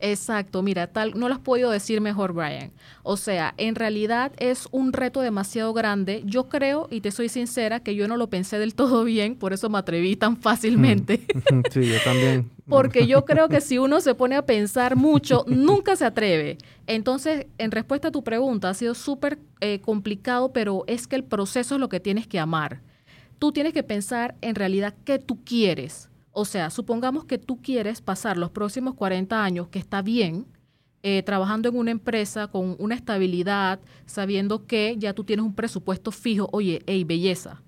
Exacto, 0.00 0.62
mira, 0.62 0.86
tal, 0.86 1.18
no 1.18 1.28
lo 1.28 1.34
has 1.34 1.40
podido 1.40 1.70
decir 1.70 2.00
mejor, 2.00 2.32
Brian. 2.32 2.70
O 3.02 3.16
sea, 3.16 3.54
en 3.56 3.74
realidad 3.74 4.32
es 4.38 4.68
un 4.70 4.92
reto 4.92 5.20
demasiado 5.20 5.72
grande. 5.72 6.22
Yo 6.24 6.48
creo, 6.48 6.88
y 6.90 7.00
te 7.00 7.10
soy 7.10 7.28
sincera, 7.28 7.80
que 7.80 7.94
yo 7.94 8.08
no 8.08 8.16
lo 8.16 8.28
pensé 8.28 8.58
del 8.58 8.74
todo 8.76 9.04
bien, 9.04 9.36
por 9.36 9.52
eso 9.52 9.68
me 9.68 9.78
atreví 9.78 10.16
tan 10.16 10.36
fácilmente. 10.36 11.26
Hmm. 11.50 11.60
sí, 11.70 11.88
yo 11.88 11.96
también. 12.04 12.50
Porque 12.68 13.06
yo 13.06 13.24
creo 13.24 13.48
que 13.48 13.60
si 13.60 13.78
uno 13.78 14.00
se 14.00 14.14
pone 14.14 14.34
a 14.34 14.44
pensar 14.44 14.96
mucho, 14.96 15.44
nunca 15.46 15.94
se 15.94 16.04
atreve. 16.04 16.58
Entonces, 16.88 17.46
en 17.58 17.70
respuesta 17.70 18.08
a 18.08 18.10
tu 18.10 18.24
pregunta, 18.24 18.68
ha 18.68 18.74
sido 18.74 18.94
súper 18.94 19.38
eh, 19.60 19.80
complicado, 19.80 20.52
pero 20.52 20.82
es 20.88 21.06
que 21.06 21.14
el 21.14 21.22
proceso 21.22 21.76
es 21.76 21.80
lo 21.80 21.88
que 21.88 22.00
tienes 22.00 22.26
que 22.26 22.40
amar. 22.40 22.80
Tú 23.38 23.52
tienes 23.52 23.72
que 23.72 23.84
pensar 23.84 24.34
en 24.40 24.56
realidad 24.56 24.94
qué 25.04 25.20
tú 25.20 25.44
quieres 25.44 26.10
o 26.38 26.44
sea, 26.44 26.68
supongamos 26.68 27.24
que 27.24 27.38
tú 27.38 27.62
quieres 27.62 28.02
pasar 28.02 28.36
los 28.36 28.50
próximos 28.50 28.92
40 28.92 29.42
años, 29.42 29.68
que 29.68 29.78
está 29.78 30.02
bien, 30.02 30.44
eh, 31.02 31.22
trabajando 31.22 31.70
en 31.70 31.76
una 31.78 31.92
empresa 31.92 32.48
con 32.48 32.76
una 32.78 32.94
estabilidad, 32.94 33.80
sabiendo 34.04 34.66
que 34.66 34.96
ya 34.98 35.14
tú 35.14 35.24
tienes 35.24 35.46
un 35.46 35.54
presupuesto 35.54 36.10
fijo, 36.10 36.50
oye, 36.52 36.82
hey, 36.86 37.04
belleza. 37.04 37.62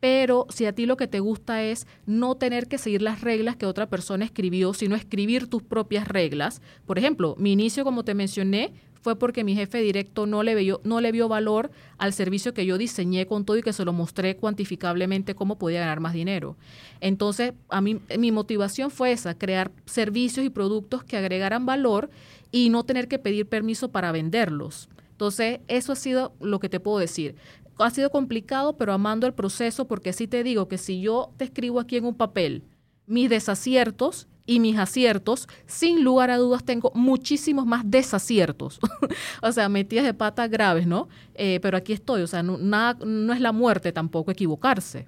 Pero 0.00 0.46
si 0.48 0.64
a 0.64 0.74
ti 0.74 0.86
lo 0.86 0.96
que 0.96 1.06
te 1.06 1.20
gusta 1.20 1.62
es 1.62 1.86
no 2.06 2.34
tener 2.34 2.66
que 2.68 2.78
seguir 2.78 3.02
las 3.02 3.20
reglas 3.20 3.56
que 3.56 3.66
otra 3.66 3.88
persona 3.88 4.24
escribió, 4.24 4.72
sino 4.72 4.96
escribir 4.96 5.46
tus 5.46 5.62
propias 5.62 6.08
reglas. 6.08 6.62
Por 6.86 6.98
ejemplo, 6.98 7.36
mi 7.38 7.52
inicio, 7.52 7.84
como 7.84 8.02
te 8.02 8.14
mencioné, 8.14 8.72
fue 9.02 9.16
porque 9.16 9.44
mi 9.44 9.54
jefe 9.54 9.78
directo 9.78 10.26
no 10.26 10.42
le, 10.42 10.54
vio, 10.54 10.80
no 10.84 11.00
le 11.00 11.12
vio 11.12 11.28
valor 11.28 11.70
al 11.98 12.12
servicio 12.12 12.52
que 12.52 12.66
yo 12.66 12.78
diseñé 12.78 13.26
con 13.26 13.44
todo 13.44 13.56
y 13.56 13.62
que 13.62 13.72
se 13.72 13.84
lo 13.84 13.92
mostré 13.92 14.36
cuantificablemente 14.36 15.34
cómo 15.34 15.56
podía 15.56 15.80
ganar 15.80 16.00
más 16.00 16.12
dinero. 16.12 16.56
Entonces, 17.00 17.54
a 17.68 17.80
mí 17.80 18.00
mi 18.18 18.30
motivación 18.30 18.90
fue 18.90 19.12
esa, 19.12 19.34
crear 19.34 19.70
servicios 19.86 20.44
y 20.44 20.50
productos 20.50 21.02
que 21.02 21.16
agregaran 21.16 21.66
valor 21.66 22.10
y 22.52 22.68
no 22.68 22.84
tener 22.84 23.08
que 23.08 23.18
pedir 23.18 23.46
permiso 23.46 23.90
para 23.90 24.12
venderlos. 24.12 24.88
Entonces, 25.12 25.60
eso 25.68 25.92
ha 25.92 25.96
sido 25.96 26.32
lo 26.40 26.60
que 26.60 26.70
te 26.70 26.80
puedo 26.80 26.98
decir. 26.98 27.36
Ha 27.82 27.90
sido 27.90 28.10
complicado, 28.10 28.76
pero 28.76 28.92
amando 28.92 29.26
el 29.26 29.34
proceso, 29.34 29.86
porque 29.86 30.12
sí 30.12 30.26
te 30.26 30.42
digo 30.42 30.68
que 30.68 30.78
si 30.78 31.00
yo 31.00 31.32
te 31.36 31.44
escribo 31.44 31.80
aquí 31.80 31.96
en 31.96 32.04
un 32.04 32.14
papel 32.14 32.64
mis 33.06 33.28
desaciertos, 33.28 34.28
y 34.50 34.58
mis 34.58 34.76
aciertos, 34.78 35.48
sin 35.66 36.02
lugar 36.02 36.28
a 36.30 36.36
dudas 36.36 36.64
tengo 36.64 36.90
muchísimos 36.96 37.66
más 37.66 37.88
desaciertos. 37.88 38.80
o 39.42 39.52
sea, 39.52 39.68
metidas 39.68 40.04
de 40.04 40.12
patas 40.12 40.50
graves, 40.50 40.88
¿no? 40.88 41.08
Eh, 41.34 41.60
pero 41.62 41.76
aquí 41.76 41.92
estoy, 41.92 42.22
o 42.22 42.26
sea, 42.26 42.42
no, 42.42 42.58
nada, 42.58 42.98
no 43.06 43.32
es 43.32 43.40
la 43.40 43.52
muerte 43.52 43.92
tampoco 43.92 44.32
equivocarse. 44.32 45.06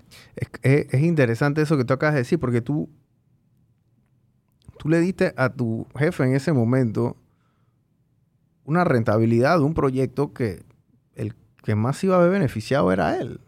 Es, 0.63 1.03
interesante 1.03 1.61
eso 1.61 1.77
que 1.77 1.85
tú 1.85 1.93
acabas 1.93 2.15
de 2.15 2.21
decir, 2.21 2.39
porque 2.39 2.61
tú, 2.61 2.89
tú 4.79 4.89
le 4.89 5.01
diste 5.01 5.35
a 5.37 5.53
tu 5.53 5.89
jefe 5.99 6.23
en 6.23 6.37
ese 6.37 6.53
momento 6.53 7.17
una 8.65 8.85
rentabilidad 8.85 9.59
de 9.59 9.65
un 9.65 9.75
proyecto 9.75 10.33
que 10.33 10.63
que 11.63 11.75
más 11.75 12.03
iba 12.05 12.17
a 12.17 12.19
haber 12.19 12.31
beneficiado 12.31 12.93
era 12.93 13.17
él. 13.19 13.41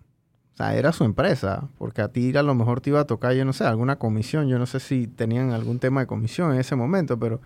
O 0.54 0.56
sea, 0.56 0.76
era 0.76 0.92
su 0.92 1.02
empresa, 1.02 1.68
porque 1.78 2.00
a 2.00 2.09
ti 2.09 2.35
a 2.37 2.42
lo 2.42 2.54
mejor 2.54 2.80
te 2.80 2.90
iba 2.90 3.00
a 3.00 3.06
tocar, 3.06 3.35
yo 3.35 3.44
no 3.44 3.52
sé, 3.52 3.64
alguna 3.64 3.97
comisión. 3.97 4.49
Yo 4.49 4.59
no 4.59 4.66
sé 4.66 4.78
si 4.78 5.09
tenían 5.09 5.50
algún 5.50 5.80
tema 5.80 6.00
de 6.02 6.06
comisión 6.06 6.52
en 6.52 6.61
ese 6.61 6.76
momento, 6.76 7.18
pero 7.18 7.40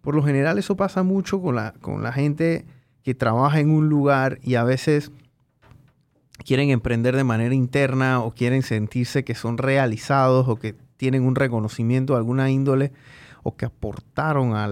por 0.00 0.16
lo 0.16 0.22
general 0.22 0.58
eso 0.58 0.76
pasa 0.76 1.04
mucho 1.04 1.40
con 1.40 1.54
la, 1.54 1.74
con 1.80 2.02
la 2.02 2.12
gente 2.12 2.66
que 3.04 3.14
trabaja 3.14 3.60
en 3.60 3.70
un 3.70 3.88
lugar 3.88 4.40
y 4.42 4.56
a 4.56 4.64
veces 4.64 5.12
quieren 6.44 6.70
emprender 6.70 7.14
de 7.14 7.22
manera 7.22 7.54
interna 7.54 8.20
o 8.20 8.32
quieren 8.32 8.62
sentirse 8.62 9.22
que 9.22 9.36
son 9.36 9.56
realizados 9.56 10.48
o 10.48 10.56
que 10.56 10.74
tienen 10.96 11.22
un 11.22 11.36
reconocimiento 11.36 12.14
de 12.14 12.18
alguna 12.18 12.50
índole 12.50 12.92
o 13.44 13.54
que 13.56 13.66
aportaron 13.66 14.54
a 14.56 14.68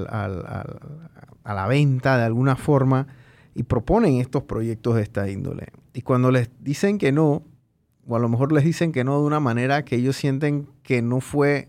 la 1.44 1.66
venta 1.68 2.18
de 2.18 2.24
alguna 2.24 2.56
forma 2.56 3.06
y 3.54 3.64
proponen 3.64 4.14
estos 4.14 4.44
proyectos 4.44 4.96
de 4.96 5.02
esta 5.02 5.28
índole. 5.28 5.68
Y 5.92 6.02
cuando 6.02 6.30
les 6.30 6.50
dicen 6.60 6.98
que 6.98 7.12
no, 7.12 7.42
o 8.06 8.16
a 8.16 8.18
lo 8.18 8.28
mejor 8.28 8.52
les 8.52 8.64
dicen 8.64 8.92
que 8.92 9.04
no 9.04 9.20
de 9.20 9.26
una 9.26 9.40
manera 9.40 9.84
que 9.84 9.96
ellos 9.96 10.16
sienten 10.16 10.68
que 10.82 11.02
no 11.02 11.20
fue, 11.20 11.68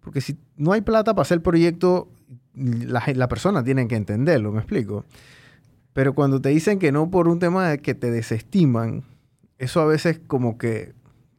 porque 0.00 0.20
si 0.20 0.36
no 0.56 0.72
hay 0.72 0.80
plata 0.80 1.14
para 1.14 1.22
hacer 1.22 1.36
el 1.36 1.42
proyecto, 1.42 2.08
la, 2.54 3.28
persona 3.28 3.62
tiene 3.62 3.86
que 3.86 3.96
entenderlo, 3.96 4.52
me 4.52 4.58
explico. 4.58 5.04
Pero 5.92 6.14
cuando 6.14 6.40
te 6.40 6.48
dicen 6.50 6.78
que 6.78 6.92
no 6.92 7.10
por 7.10 7.28
un 7.28 7.38
tema 7.38 7.68
de 7.68 7.78
que 7.78 7.94
te 7.94 8.10
desestiman, 8.10 9.04
eso 9.58 9.80
a 9.80 9.86
veces 9.86 10.20
como 10.26 10.58
que 10.58 10.94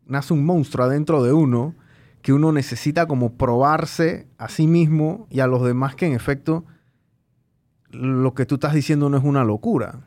nace 0.05 0.33
un 0.33 0.45
monstruo 0.45 0.85
adentro 0.85 1.23
de 1.23 1.33
uno 1.33 1.75
que 2.21 2.33
uno 2.33 2.51
necesita 2.51 3.05
como 3.05 3.33
probarse 3.33 4.27
a 4.37 4.49
sí 4.49 4.67
mismo 4.67 5.27
y 5.29 5.39
a 5.39 5.47
los 5.47 5.63
demás 5.63 5.95
que 5.95 6.07
en 6.07 6.13
efecto 6.13 6.65
lo 7.91 8.33
que 8.33 8.45
tú 8.45 8.55
estás 8.55 8.73
diciendo 8.73 9.09
no 9.09 9.17
es 9.17 9.23
una 9.23 9.43
locura. 9.43 10.01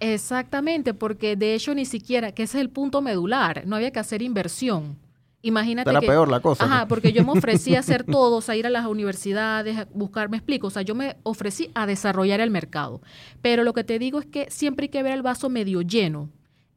Exactamente, 0.00 0.94
porque 0.94 1.36
de 1.36 1.54
hecho 1.54 1.74
ni 1.74 1.84
siquiera, 1.84 2.32
que 2.32 2.44
ese 2.44 2.58
es 2.58 2.62
el 2.62 2.70
punto 2.70 3.00
medular, 3.00 3.64
no 3.66 3.76
había 3.76 3.90
que 3.90 3.98
hacer 3.98 4.22
inversión. 4.22 4.96
Imagínate 5.40 5.88
Era 5.90 6.00
que, 6.00 6.06
peor 6.06 6.28
la 6.28 6.40
cosa. 6.40 6.64
Ajá, 6.64 6.88
porque 6.88 7.12
yo 7.12 7.24
me 7.24 7.32
ofrecí 7.32 7.76
a 7.76 7.80
hacer 7.80 8.04
todo, 8.04 8.36
o 8.36 8.40
sea, 8.40 8.56
ir 8.56 8.66
a 8.66 8.70
las 8.70 8.86
universidades, 8.86 9.78
a 9.78 9.88
buscar, 9.94 10.28
me 10.28 10.36
explico, 10.36 10.66
o 10.66 10.70
sea, 10.70 10.82
yo 10.82 10.94
me 10.94 11.16
ofrecí 11.22 11.70
a 11.74 11.86
desarrollar 11.86 12.40
el 12.40 12.50
mercado. 12.50 13.00
Pero 13.40 13.62
lo 13.62 13.72
que 13.72 13.84
te 13.84 13.98
digo 13.98 14.18
es 14.18 14.26
que 14.26 14.50
siempre 14.50 14.84
hay 14.84 14.88
que 14.88 15.02
ver 15.02 15.12
el 15.12 15.22
vaso 15.22 15.48
medio 15.48 15.80
lleno. 15.82 16.28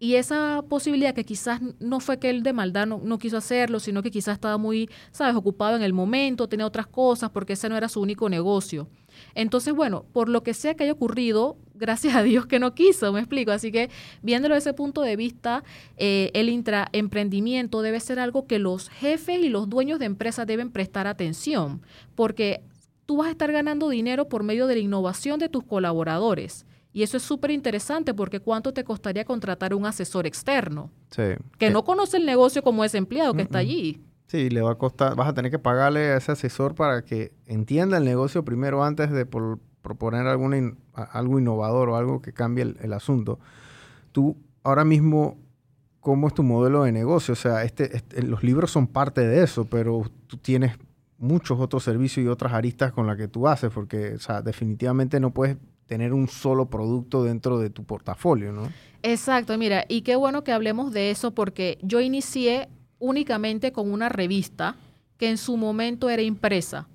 Y 0.04 0.16
esa 0.16 0.64
posibilidad 0.68 1.14
que 1.14 1.24
quizás 1.24 1.62
no 1.80 2.00
fue 2.00 2.18
que 2.18 2.32
él 2.32 2.42
de 2.42 2.54
maldad 2.54 2.88
no, 2.88 3.00
no, 3.04 3.20
quiso 3.20 3.38
hacerlo, 3.38 3.80
sino 3.80 4.02
que 4.02 4.10
quizás 4.10 4.34
estaba 4.34 4.58
muy, 4.58 4.90
sabes, 5.12 5.36
ocupado 5.36 5.76
en 5.76 5.84
el 5.84 5.94
momento, 5.94 6.50
tenía 6.50 6.66
otras 6.66 6.88
cosas, 6.88 7.30
porque 7.30 7.54
ese 7.54 7.70
no 7.70 7.78
era 7.78 7.88
su 7.88 8.02
único 8.02 8.28
negocio. 8.28 8.88
Entonces, 9.36 9.76
bueno, 9.76 10.04
por 10.12 10.28
lo 10.28 10.42
que 10.42 10.56
sea 10.56 10.74
que 10.74 10.86
haya 10.86 10.94
ocurrido, 10.94 11.56
gracias 11.76 12.16
a 12.16 12.24
Dios 12.24 12.48
que 12.48 12.58
no 12.58 12.74
quiso, 12.74 13.14
me 13.14 13.20
explico. 13.20 13.52
Así 13.52 13.72
que 13.72 13.92
viéndolo 14.24 14.56
desde 14.56 14.72
ese 14.72 14.76
punto 14.76 15.02
de 15.02 15.16
vista, 15.16 15.64
eh, 15.98 16.32
el 16.34 16.50
intraemprendimiento 16.50 17.84
debe 17.84 18.00
ser 18.00 18.18
algo 18.18 18.48
que 18.48 18.58
los 18.58 18.90
jefes 18.90 19.38
y 19.44 19.50
los 19.50 19.70
dueños 19.70 20.00
de 20.00 20.06
empresas 20.06 20.48
deben 20.48 20.72
prestar 20.72 21.06
atención, 21.06 21.84
porque 22.16 22.64
tú 23.06 23.18
vas 23.18 23.28
a 23.28 23.32
estar 23.32 23.52
ganando 23.52 23.88
dinero 23.88 24.30
por 24.30 24.42
medio 24.42 24.66
de 24.66 24.74
la 24.74 24.82
innovación 24.82 25.38
de 25.38 25.48
tus 25.48 25.64
colaboradores. 25.64 26.66
Y 26.94 27.04
eso 27.04 27.18
es 27.18 27.24
súper 27.24 27.52
interesante 27.52 28.14
porque 28.14 28.40
¿cuánto 28.40 28.74
te 28.74 28.84
costaría 28.84 29.24
contratar 29.24 29.74
un 29.74 29.86
asesor 29.86 30.28
externo? 30.28 30.92
Sí. 31.10 31.24
Que 31.58 31.70
no 31.70 31.84
conoce 31.84 32.18
el 32.18 32.26
negocio 32.26 32.64
como 32.64 32.84
ese 32.84 32.98
empleado 32.98 33.34
que 33.34 33.44
está 33.44 33.60
allí. 33.60 34.04
Sí, 34.28 34.50
le 34.50 34.62
va 34.62 34.72
a 34.72 34.76
costar, 34.76 35.16
vas 35.16 35.28
a 35.28 35.34
tener 35.34 35.52
que 35.52 35.60
pagarle 35.60 36.12
a 36.12 36.18
ese 36.18 36.32
asesor 36.32 36.74
para 36.74 37.04
que 37.04 37.34
entienda 37.48 37.98
el 37.98 38.06
negocio 38.06 38.46
primero 38.46 38.84
antes 38.84 39.12
de 39.12 39.26
proponer 39.26 40.28
alguna 40.28 40.74
algo 40.94 41.40
innovador 41.40 41.90
o 41.90 41.96
algo 41.98 42.22
que 42.22 42.34
cambie 42.34 42.76
el, 42.80 42.94
asunto. 42.94 43.40
Tú 44.12 44.38
ahora 44.64 44.86
mismo, 44.86 45.38
¿cómo 46.00 46.28
es 46.28 46.34
tu 46.34 46.44
modelo 46.44 46.84
de 46.84 46.92
negocio? 46.92 47.34
O 47.34 47.36
sea, 47.36 47.64
este, 47.64 47.96
este, 47.96 48.24
los 48.24 48.44
libros 48.44 48.72
son 48.72 48.88
parte 48.88 49.20
de 49.22 49.44
eso, 49.44 49.66
pero 49.66 50.10
tú 50.28 50.38
tienes 50.38 50.78
muchos 51.18 51.60
otros 51.60 51.84
servicios 51.84 52.26
y 52.26 52.30
otras 52.30 52.54
aristas 52.54 52.92
con 52.94 53.08
las 53.08 53.18
que 53.18 53.28
tú 53.28 53.48
haces, 53.48 53.70
porque 53.72 54.16
o 54.16 54.20
sea, 54.20 54.42
definitivamente 54.42 55.20
no 55.20 55.32
puedes 55.32 55.58
tener 55.92 56.14
un 56.14 56.30
solo 56.30 56.70
producto 56.70 57.22
dentro 57.26 57.60
de 57.60 57.70
tu 57.70 57.84
portafolio, 57.84 58.54
¿no? 58.54 58.72
Exacto, 59.04 59.58
mira, 59.58 59.84
y 59.90 60.04
qué 60.04 60.16
bueno 60.16 60.42
que 60.42 60.54
hablemos 60.54 60.94
de 60.94 61.12
eso 61.12 61.32
porque 61.32 61.78
yo 61.82 62.00
inicié 62.00 62.70
únicamente 62.98 63.74
con 63.74 63.92
una 63.92 64.08
revista 64.08 64.78
que 65.18 65.30
en 65.30 65.38
su 65.38 65.58
momento 65.58 66.10
era 66.10 66.22
impresa. 66.22 66.88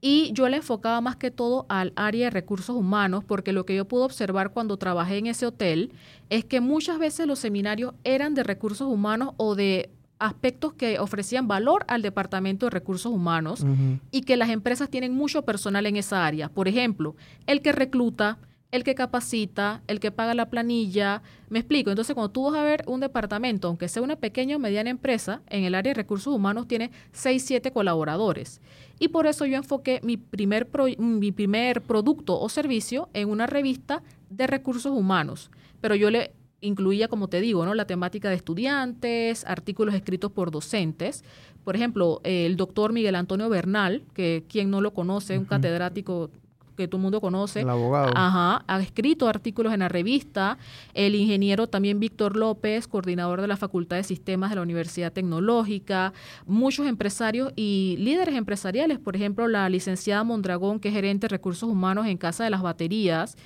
Y 0.00 0.32
yo 0.32 0.48
le 0.48 0.56
enfocaba 0.56 1.00
más 1.00 1.14
que 1.14 1.30
todo 1.30 1.66
al 1.68 1.92
área 1.94 2.24
de 2.24 2.30
recursos 2.30 2.74
humanos, 2.74 3.22
porque 3.22 3.52
lo 3.52 3.64
que 3.64 3.76
yo 3.76 3.84
pude 3.84 4.02
observar 4.02 4.50
cuando 4.50 4.76
trabajé 4.76 5.18
en 5.18 5.28
ese 5.28 5.46
hotel 5.46 5.92
es 6.28 6.44
que 6.44 6.60
muchas 6.60 6.98
veces 6.98 7.28
los 7.28 7.38
seminarios 7.38 7.94
eran 8.02 8.34
de 8.34 8.42
recursos 8.42 8.88
humanos 8.88 9.34
o 9.36 9.54
de 9.54 9.88
aspectos 10.22 10.72
que 10.72 11.00
ofrecían 11.00 11.48
valor 11.48 11.84
al 11.88 12.00
departamento 12.00 12.66
de 12.66 12.70
recursos 12.70 13.12
humanos 13.12 13.66
y 14.10 14.22
que 14.22 14.36
las 14.36 14.50
empresas 14.50 14.88
tienen 14.88 15.12
mucho 15.14 15.42
personal 15.42 15.84
en 15.86 15.96
esa 15.96 16.24
área. 16.24 16.48
Por 16.48 16.68
ejemplo, 16.68 17.16
el 17.46 17.60
que 17.60 17.72
recluta, 17.72 18.38
el 18.70 18.84
que 18.84 18.94
capacita, 18.94 19.82
el 19.88 20.00
que 20.00 20.12
paga 20.12 20.34
la 20.34 20.48
planilla. 20.48 21.22
Me 21.50 21.58
explico. 21.58 21.90
Entonces, 21.90 22.14
cuando 22.14 22.30
tú 22.30 22.44
vas 22.44 22.54
a 22.54 22.62
ver 22.62 22.84
un 22.86 23.00
departamento, 23.00 23.68
aunque 23.68 23.88
sea 23.88 24.00
una 24.00 24.16
pequeña 24.16 24.56
o 24.56 24.58
mediana 24.58 24.90
empresa, 24.90 25.42
en 25.48 25.64
el 25.64 25.74
área 25.74 25.90
de 25.90 25.94
recursos 25.94 26.32
humanos 26.32 26.68
tiene 26.68 26.90
6, 27.12 27.44
7 27.44 27.72
colaboradores. 27.72 28.60
Y 29.00 29.08
por 29.08 29.26
eso 29.26 29.44
yo 29.44 29.56
enfoqué 29.56 30.00
mi 30.04 30.16
primer, 30.16 30.68
mi 30.98 31.32
primer 31.32 31.82
producto 31.82 32.40
o 32.40 32.48
servicio 32.48 33.08
en 33.12 33.28
una 33.28 33.46
revista 33.46 34.02
de 34.30 34.46
recursos 34.46 34.92
humanos. 34.92 35.50
Pero 35.80 35.96
yo 35.96 36.10
le 36.10 36.32
incluía, 36.62 37.08
como 37.08 37.28
te 37.28 37.42
digo, 37.42 37.66
¿no? 37.66 37.74
la 37.74 37.86
temática 37.86 38.30
de 38.30 38.36
estudiantes, 38.36 39.44
artículos 39.44 39.94
escritos 39.94 40.32
por 40.32 40.50
docentes. 40.50 41.24
Por 41.64 41.76
ejemplo, 41.76 42.20
el 42.24 42.56
doctor 42.56 42.92
Miguel 42.92 43.14
Antonio 43.14 43.48
Bernal, 43.48 44.02
que 44.14 44.44
quien 44.48 44.70
no 44.70 44.80
lo 44.80 44.94
conoce, 44.94 45.38
un 45.38 45.44
catedrático 45.44 46.30
que 46.76 46.88
todo 46.88 46.98
el 46.98 47.02
mundo 47.02 47.20
conoce. 47.20 47.60
El 47.60 47.70
abogado. 47.70 48.12
Ajá, 48.14 48.64
ha 48.66 48.80
escrito 48.80 49.28
artículos 49.28 49.72
en 49.72 49.80
la 49.80 49.88
revista. 49.88 50.58
El 50.94 51.14
ingeniero 51.14 51.68
también 51.68 52.00
Víctor 52.00 52.36
López, 52.36 52.88
coordinador 52.88 53.40
de 53.40 53.46
la 53.46 53.56
Facultad 53.56 53.96
de 53.96 54.04
Sistemas 54.04 54.50
de 54.50 54.56
la 54.56 54.62
Universidad 54.62 55.12
Tecnológica. 55.12 56.12
Muchos 56.46 56.86
empresarios 56.86 57.52
y 57.56 57.96
líderes 57.98 58.34
empresariales, 58.34 58.98
por 58.98 59.16
ejemplo, 59.16 59.48
la 59.48 59.68
licenciada 59.68 60.24
Mondragón, 60.24 60.80
que 60.80 60.88
es 60.88 60.94
gerente 60.94 61.26
de 61.26 61.28
recursos 61.28 61.68
humanos 61.68 62.06
en 62.06 62.16
Casa 62.16 62.44
de 62.44 62.50
las 62.50 62.62
Baterías. 62.62 63.36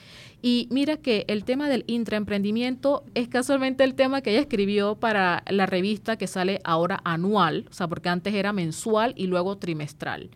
Y 0.42 0.68
mira 0.71 0.97
que 0.99 1.25
el 1.28 1.45
tema 1.45 1.68
del 1.68 1.85
intraemprendimiento 1.87 3.04
es 3.14 3.28
casualmente 3.28 3.85
el 3.85 3.95
tema 3.95 4.21
que 4.21 4.30
ella 4.30 4.40
escribió 4.40 4.95
para 4.95 5.42
la 5.49 5.66
revista 5.66 6.16
que 6.16 6.26
sale 6.26 6.61
ahora 6.62 7.00
anual, 7.04 7.66
o 7.71 7.73
sea, 7.73 7.88
porque 7.88 8.09
antes 8.11 8.35
era 8.35 8.52
mensual 8.52 9.14
y 9.16 9.26
luego 9.26 9.56
trimestral 9.56 10.30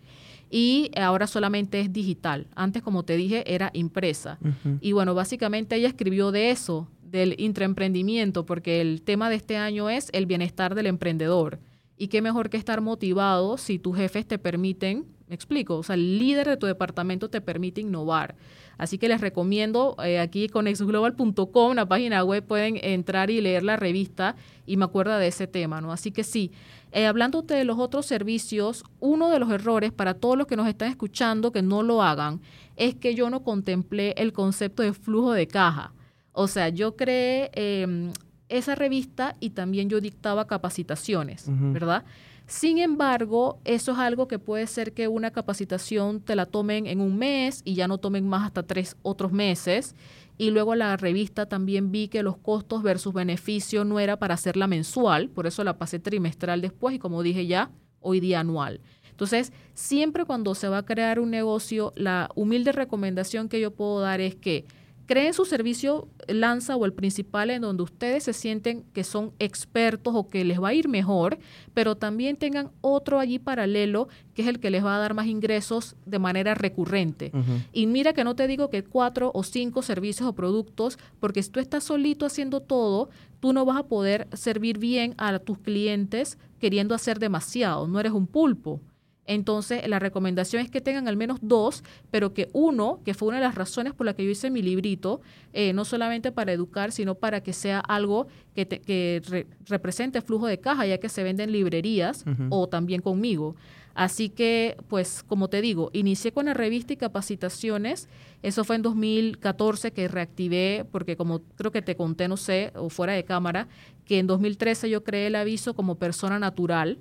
y 0.50 0.90
ahora 0.96 1.26
solamente 1.28 1.80
es 1.80 1.92
digital. 1.92 2.48
Antes, 2.56 2.82
como 2.82 3.04
te 3.04 3.16
dije, 3.16 3.54
era 3.54 3.70
impresa. 3.72 4.38
Y 4.80 4.92
bueno, 4.92 5.14
básicamente 5.14 5.76
ella 5.76 5.88
escribió 5.88 6.32
de 6.32 6.50
eso, 6.50 6.88
del 7.02 7.36
intraemprendimiento, 7.38 8.44
porque 8.44 8.80
el 8.80 9.02
tema 9.02 9.30
de 9.30 9.36
este 9.36 9.56
año 9.56 9.88
es 9.88 10.08
el 10.12 10.26
bienestar 10.26 10.74
del 10.74 10.86
emprendedor. 10.86 11.60
Y 11.96 12.08
qué 12.08 12.20
mejor 12.22 12.50
que 12.50 12.56
estar 12.56 12.80
motivado 12.80 13.58
si 13.58 13.78
tus 13.78 13.96
jefes 13.96 14.26
te 14.26 14.38
permiten, 14.38 15.06
me 15.30 15.36
explico, 15.36 15.76
o 15.76 15.82
sea, 15.84 15.94
el 15.94 16.18
líder 16.18 16.48
de 16.48 16.56
tu 16.56 16.66
departamento 16.66 17.30
te 17.30 17.40
permite 17.40 17.80
innovar. 17.80 18.34
Así 18.78 18.98
que 18.98 19.08
les 19.08 19.20
recomiendo 19.20 19.94
eh, 20.04 20.18
aquí 20.18 20.48
con 20.48 20.66
exglobal.com, 20.66 21.74
la 21.74 21.86
página 21.86 22.24
web, 22.24 22.44
pueden 22.44 22.80
entrar 22.82 23.30
y 23.30 23.40
leer 23.40 23.62
la 23.62 23.76
revista 23.76 24.34
y 24.66 24.76
me 24.76 24.86
acuerda 24.86 25.20
de 25.20 25.28
ese 25.28 25.46
tema, 25.46 25.80
¿no? 25.80 25.92
Así 25.92 26.10
que 26.10 26.24
sí, 26.24 26.50
eh, 26.90 27.06
hablándote 27.06 27.54
de 27.54 27.62
los 27.62 27.78
otros 27.78 28.06
servicios, 28.06 28.82
uno 28.98 29.30
de 29.30 29.38
los 29.38 29.52
errores 29.52 29.92
para 29.92 30.14
todos 30.14 30.36
los 30.36 30.48
que 30.48 30.56
nos 30.56 30.66
están 30.66 30.90
escuchando 30.90 31.52
que 31.52 31.62
no 31.62 31.84
lo 31.84 32.02
hagan 32.02 32.40
es 32.74 32.96
que 32.96 33.14
yo 33.14 33.30
no 33.30 33.44
contemplé 33.44 34.14
el 34.16 34.32
concepto 34.32 34.82
de 34.82 34.94
flujo 34.94 35.32
de 35.32 35.46
caja. 35.46 35.92
O 36.32 36.48
sea, 36.48 36.70
yo 36.70 36.96
creé 36.96 37.52
em, 37.54 38.12
esa 38.48 38.74
revista 38.74 39.36
y 39.38 39.50
también 39.50 39.88
yo 39.88 40.00
dictaba 40.00 40.48
capacitaciones, 40.48 41.44
¿verdad? 41.46 42.04
Sin 42.50 42.78
embargo, 42.78 43.60
eso 43.64 43.92
es 43.92 43.98
algo 43.98 44.26
que 44.26 44.40
puede 44.40 44.66
ser 44.66 44.92
que 44.92 45.06
una 45.06 45.30
capacitación 45.30 46.20
te 46.20 46.34
la 46.34 46.46
tomen 46.46 46.88
en 46.88 47.00
un 47.00 47.16
mes 47.16 47.62
y 47.64 47.74
ya 47.74 47.86
no 47.86 47.98
tomen 47.98 48.28
más 48.28 48.44
hasta 48.44 48.64
tres 48.64 48.96
otros 49.02 49.30
meses. 49.30 49.94
Y 50.36 50.50
luego 50.50 50.74
la 50.74 50.96
revista 50.96 51.46
también 51.46 51.92
vi 51.92 52.08
que 52.08 52.24
los 52.24 52.36
costos 52.36 52.82
versus 52.82 53.14
beneficio 53.14 53.84
no 53.84 54.00
era 54.00 54.18
para 54.18 54.34
hacerla 54.34 54.66
mensual, 54.66 55.30
por 55.30 55.46
eso 55.46 55.62
la 55.62 55.78
pasé 55.78 56.00
trimestral 56.00 56.60
después 56.60 56.96
y 56.96 56.98
como 56.98 57.22
dije 57.22 57.46
ya, 57.46 57.70
hoy 58.00 58.18
día 58.18 58.40
anual. 58.40 58.80
Entonces, 59.10 59.52
siempre 59.74 60.24
cuando 60.24 60.56
se 60.56 60.68
va 60.68 60.78
a 60.78 60.84
crear 60.84 61.20
un 61.20 61.30
negocio, 61.30 61.92
la 61.94 62.30
humilde 62.34 62.72
recomendación 62.72 63.48
que 63.48 63.60
yo 63.60 63.70
puedo 63.70 64.00
dar 64.00 64.20
es 64.20 64.34
que 64.34 64.64
creen 65.10 65.34
su 65.34 65.44
servicio 65.44 66.06
lanza 66.28 66.76
o 66.76 66.84
el 66.84 66.92
principal 66.92 67.50
en 67.50 67.62
donde 67.62 67.82
ustedes 67.82 68.22
se 68.22 68.32
sienten 68.32 68.84
que 68.92 69.02
son 69.02 69.32
expertos 69.40 70.14
o 70.14 70.28
que 70.28 70.44
les 70.44 70.62
va 70.62 70.68
a 70.68 70.74
ir 70.74 70.86
mejor, 70.86 71.40
pero 71.74 71.96
también 71.96 72.36
tengan 72.36 72.70
otro 72.80 73.18
allí 73.18 73.40
paralelo 73.40 74.06
que 74.34 74.42
es 74.42 74.48
el 74.48 74.60
que 74.60 74.70
les 74.70 74.84
va 74.84 74.94
a 74.94 75.00
dar 75.00 75.14
más 75.14 75.26
ingresos 75.26 75.96
de 76.06 76.20
manera 76.20 76.54
recurrente. 76.54 77.32
Y 77.72 77.88
mira 77.88 78.12
que 78.12 78.22
no 78.22 78.36
te 78.36 78.46
digo 78.46 78.70
que 78.70 78.84
cuatro 78.84 79.32
o 79.34 79.42
cinco 79.42 79.82
servicios 79.82 80.28
o 80.28 80.32
productos, 80.32 80.96
porque 81.18 81.42
si 81.42 81.50
tú 81.50 81.58
estás 81.58 81.82
solito 81.82 82.24
haciendo 82.24 82.60
todo, 82.60 83.10
tú 83.40 83.52
no 83.52 83.64
vas 83.64 83.78
a 83.78 83.88
poder 83.88 84.28
servir 84.32 84.78
bien 84.78 85.16
a 85.18 85.36
tus 85.40 85.58
clientes 85.58 86.38
queriendo 86.60 86.94
hacer 86.94 87.18
demasiado, 87.18 87.88
no 87.88 87.98
eres 87.98 88.12
un 88.12 88.28
pulpo. 88.28 88.80
Entonces, 89.26 89.86
la 89.88 89.98
recomendación 89.98 90.62
es 90.62 90.70
que 90.70 90.80
tengan 90.80 91.06
al 91.06 91.16
menos 91.16 91.38
dos, 91.40 91.84
pero 92.10 92.34
que 92.34 92.48
uno, 92.52 93.00
que 93.04 93.14
fue 93.14 93.28
una 93.28 93.38
de 93.38 93.44
las 93.44 93.54
razones 93.54 93.94
por 93.94 94.06
la 94.06 94.14
que 94.14 94.24
yo 94.24 94.30
hice 94.30 94.50
mi 94.50 94.62
librito, 94.62 95.20
eh, 95.52 95.72
no 95.72 95.84
solamente 95.84 96.32
para 96.32 96.52
educar, 96.52 96.90
sino 96.90 97.14
para 97.14 97.42
que 97.42 97.52
sea 97.52 97.80
algo 97.80 98.26
que, 98.54 98.66
que 98.66 99.46
represente 99.66 100.20
flujo 100.20 100.46
de 100.46 100.58
caja, 100.58 100.86
ya 100.86 100.98
que 100.98 101.08
se 101.08 101.22
vende 101.22 101.44
en 101.44 101.52
librerías 101.52 102.24
o 102.48 102.68
también 102.68 103.02
conmigo. 103.02 103.54
Así 103.94 104.30
que, 104.30 104.76
pues, 104.88 105.22
como 105.22 105.48
te 105.48 105.60
digo, 105.60 105.90
inicié 105.92 106.32
con 106.32 106.46
la 106.46 106.54
revista 106.54 106.92
y 106.92 106.96
capacitaciones. 106.96 108.08
Eso 108.42 108.64
fue 108.64 108.76
en 108.76 108.82
2014 108.82 109.92
que 109.92 110.08
reactivé, 110.08 110.86
porque 110.90 111.16
como 111.16 111.40
creo 111.56 111.70
que 111.70 111.82
te 111.82 111.96
conté, 111.96 112.28
no 112.28 112.36
sé, 112.36 112.72
o 112.76 112.88
fuera 112.88 113.12
de 113.12 113.24
cámara, 113.24 113.68
que 114.04 114.18
en 114.18 114.26
2013 114.26 114.88
yo 114.88 115.04
creé 115.04 115.26
el 115.26 115.34
aviso 115.34 115.74
como 115.74 115.96
persona 115.96 116.38
natural 116.38 116.98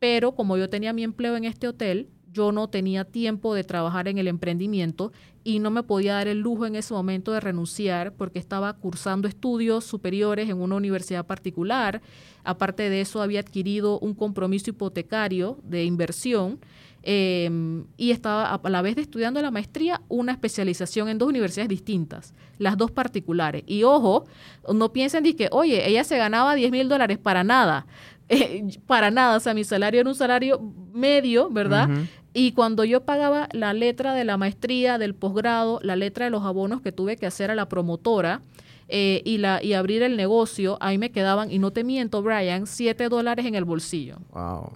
pero 0.00 0.34
como 0.34 0.56
yo 0.56 0.68
tenía 0.68 0.92
mi 0.92 1.04
empleo 1.04 1.36
en 1.36 1.44
este 1.44 1.68
hotel, 1.68 2.08
yo 2.32 2.52
no 2.52 2.68
tenía 2.68 3.04
tiempo 3.04 3.54
de 3.54 3.64
trabajar 3.64 4.08
en 4.08 4.18
el 4.18 4.28
emprendimiento 4.28 5.12
y 5.42 5.58
no 5.58 5.70
me 5.70 5.82
podía 5.82 6.14
dar 6.14 6.28
el 6.28 6.38
lujo 6.38 6.66
en 6.66 6.76
ese 6.76 6.94
momento 6.94 7.32
de 7.32 7.40
renunciar 7.40 8.12
porque 8.12 8.38
estaba 8.38 8.72
cursando 8.74 9.28
estudios 9.28 9.84
superiores 9.84 10.48
en 10.48 10.60
una 10.60 10.76
universidad 10.76 11.26
particular. 11.26 12.02
Aparte 12.44 12.88
de 12.88 13.00
eso, 13.00 13.22
había 13.22 13.40
adquirido 13.40 13.98
un 13.98 14.14
compromiso 14.14 14.70
hipotecario 14.70 15.58
de 15.64 15.84
inversión 15.84 16.60
em, 17.02 17.84
y 17.96 18.10
estaba 18.10 18.54
a 18.54 18.70
la 18.70 18.82
vez 18.82 18.96
de 18.96 19.02
estudiando 19.02 19.42
la 19.42 19.50
maestría 19.50 20.02
una 20.08 20.32
especialización 20.32 21.08
en 21.08 21.18
dos 21.18 21.28
universidades 21.28 21.68
distintas, 21.68 22.34
las 22.58 22.76
dos 22.76 22.90
particulares. 22.90 23.64
Y 23.66 23.82
ojo, 23.82 24.26
no 24.72 24.92
piensen 24.92 25.24
de 25.24 25.34
que, 25.34 25.48
oye, 25.50 25.88
ella 25.88 26.04
se 26.04 26.18
ganaba 26.18 26.54
10 26.54 26.70
mil 26.70 26.88
dólares 26.88 27.18
para 27.18 27.42
nada. 27.42 27.86
Eh, 28.32 28.78
para 28.86 29.10
nada, 29.10 29.36
o 29.36 29.40
sea, 29.40 29.54
mi 29.54 29.64
salario 29.64 30.00
era 30.00 30.08
un 30.08 30.14
salario 30.14 30.60
medio, 30.92 31.50
¿verdad? 31.50 31.88
Y 32.32 32.52
cuando 32.52 32.84
yo 32.84 33.04
pagaba 33.04 33.48
la 33.50 33.72
letra 33.72 34.14
de 34.14 34.24
la 34.24 34.36
maestría, 34.36 34.98
del 34.98 35.16
posgrado, 35.16 35.80
la 35.82 35.96
letra 35.96 36.26
de 36.26 36.30
los 36.30 36.44
abonos 36.44 36.80
que 36.80 36.92
tuve 36.92 37.16
que 37.16 37.26
hacer 37.26 37.50
a 37.50 37.56
la 37.56 37.68
promotora, 37.68 38.42
eh, 38.86 39.22
y, 39.24 39.38
la, 39.38 39.62
y 39.62 39.72
abrir 39.72 40.02
el 40.02 40.16
negocio, 40.16 40.78
ahí 40.80 40.96
me 40.96 41.10
quedaban, 41.10 41.50
y 41.50 41.58
no 41.58 41.72
te 41.72 41.82
miento, 41.82 42.22
Brian, 42.22 42.68
7 42.68 43.08
dólares 43.08 43.46
en 43.46 43.56
el 43.56 43.64
bolsillo. 43.64 44.18
Wow. 44.32 44.72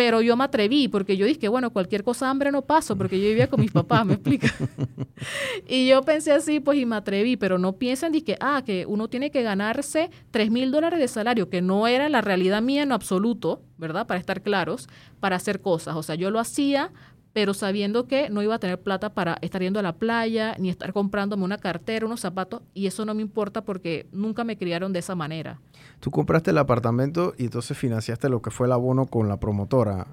Pero 0.00 0.22
yo 0.22 0.34
me 0.34 0.44
atreví 0.44 0.88
porque 0.88 1.18
yo 1.18 1.26
dije, 1.26 1.46
bueno, 1.48 1.74
cualquier 1.74 2.02
cosa 2.04 2.30
hambre 2.30 2.50
no 2.50 2.62
paso 2.62 2.96
porque 2.96 3.20
yo 3.20 3.28
vivía 3.28 3.48
con 3.48 3.60
mis 3.60 3.70
papás, 3.70 4.06
¿me 4.06 4.14
explica? 4.14 4.48
y 5.68 5.88
yo 5.88 6.00
pensé 6.00 6.32
así, 6.32 6.58
pues, 6.58 6.78
y 6.78 6.86
me 6.86 6.96
atreví, 6.96 7.36
pero 7.36 7.58
no 7.58 7.74
piensen 7.74 8.10
que, 8.22 8.34
ah, 8.40 8.62
que 8.64 8.86
uno 8.86 9.08
tiene 9.08 9.30
que 9.30 9.42
ganarse 9.42 10.10
3 10.30 10.50
mil 10.50 10.70
dólares 10.70 11.00
de 11.00 11.06
salario, 11.06 11.50
que 11.50 11.60
no 11.60 11.86
era 11.86 12.08
la 12.08 12.22
realidad 12.22 12.62
mía 12.62 12.82
en 12.82 12.92
absoluto, 12.92 13.60
¿verdad? 13.76 14.06
Para 14.06 14.18
estar 14.18 14.40
claros, 14.40 14.88
para 15.20 15.36
hacer 15.36 15.60
cosas. 15.60 15.96
O 15.96 16.02
sea, 16.02 16.14
yo 16.14 16.30
lo 16.30 16.40
hacía 16.40 16.92
pero 17.32 17.54
sabiendo 17.54 18.06
que 18.06 18.30
no 18.30 18.42
iba 18.42 18.54
a 18.54 18.58
tener 18.58 18.80
plata 18.80 19.14
para 19.14 19.38
estar 19.40 19.62
yendo 19.62 19.78
a 19.78 19.82
la 19.82 19.96
playa, 19.96 20.56
ni 20.58 20.68
estar 20.68 20.92
comprándome 20.92 21.44
una 21.44 21.58
cartera, 21.58 22.06
unos 22.06 22.20
zapatos, 22.20 22.62
y 22.74 22.86
eso 22.86 23.04
no 23.04 23.14
me 23.14 23.22
importa 23.22 23.62
porque 23.62 24.08
nunca 24.12 24.44
me 24.44 24.56
criaron 24.56 24.92
de 24.92 24.98
esa 24.98 25.14
manera. 25.14 25.60
Tú 26.00 26.10
compraste 26.10 26.50
el 26.50 26.58
apartamento 26.58 27.34
y 27.36 27.44
entonces 27.44 27.76
financiaste 27.76 28.28
lo 28.28 28.42
que 28.42 28.50
fue 28.50 28.66
el 28.66 28.72
abono 28.72 29.06
con 29.06 29.28
la 29.28 29.38
promotora. 29.38 30.08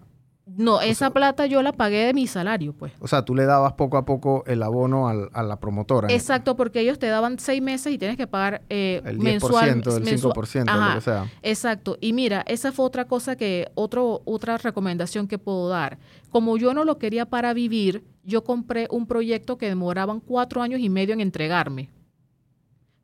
No, 0.58 0.82
esa 0.82 1.12
plata 1.12 1.46
yo 1.46 1.62
la 1.62 1.72
pagué 1.72 2.08
de 2.08 2.13
mi 2.15 2.26
salario, 2.26 2.74
pues. 2.74 2.91
O 3.00 3.08
sea, 3.08 3.24
tú 3.24 3.36
le 3.36 3.46
dabas 3.46 3.74
poco 3.74 3.96
a 3.96 4.06
poco 4.06 4.43
el 4.48 4.63
abono 4.63 5.08
a 5.08 5.43
la 5.43 5.60
promotora. 5.60 6.12
Exacto, 6.12 6.56
porque 6.56 6.80
ellos 6.80 6.98
te 6.98 7.06
daban 7.06 7.38
seis 7.38 7.62
meses 7.62 7.93
y 7.93 8.00
tienes 8.00 8.17
que 8.17 8.26
pagar 8.26 8.63
eh, 8.67 9.02
el 9.06 9.20
10%, 9.20 9.22
mensual, 9.22 9.70
el 9.70 9.84
5%, 9.84 10.89
lo 10.89 10.96
que 10.96 11.02
sea. 11.02 11.32
Exacto. 11.43 11.98
Y 12.02 12.12
mira, 12.13 12.43
esa 12.48 12.72
fue 12.72 12.86
otra 12.86 13.06
cosa 13.06 13.36
que, 13.36 13.70
otro, 13.76 14.24
otra 14.26 14.58
recomendación 14.58 15.28
que 15.28 15.38
puedo 15.38 15.70
dar. 15.70 16.00
Como 16.32 16.58
yo 16.58 16.74
no 16.74 16.84
lo 16.84 16.98
quería 16.98 17.28
para 17.28 17.54
vivir, 17.54 18.04
yo 18.24 18.43
compré 18.43 18.88
un 18.89 19.06
proyecto 19.06 19.60
que 19.60 19.67
demoraban 19.67 20.20
cuatro 20.20 20.63
años 20.63 20.80
y 20.80 20.89
medio 20.89 21.13
en 21.13 21.22
entregarme. 21.22 21.91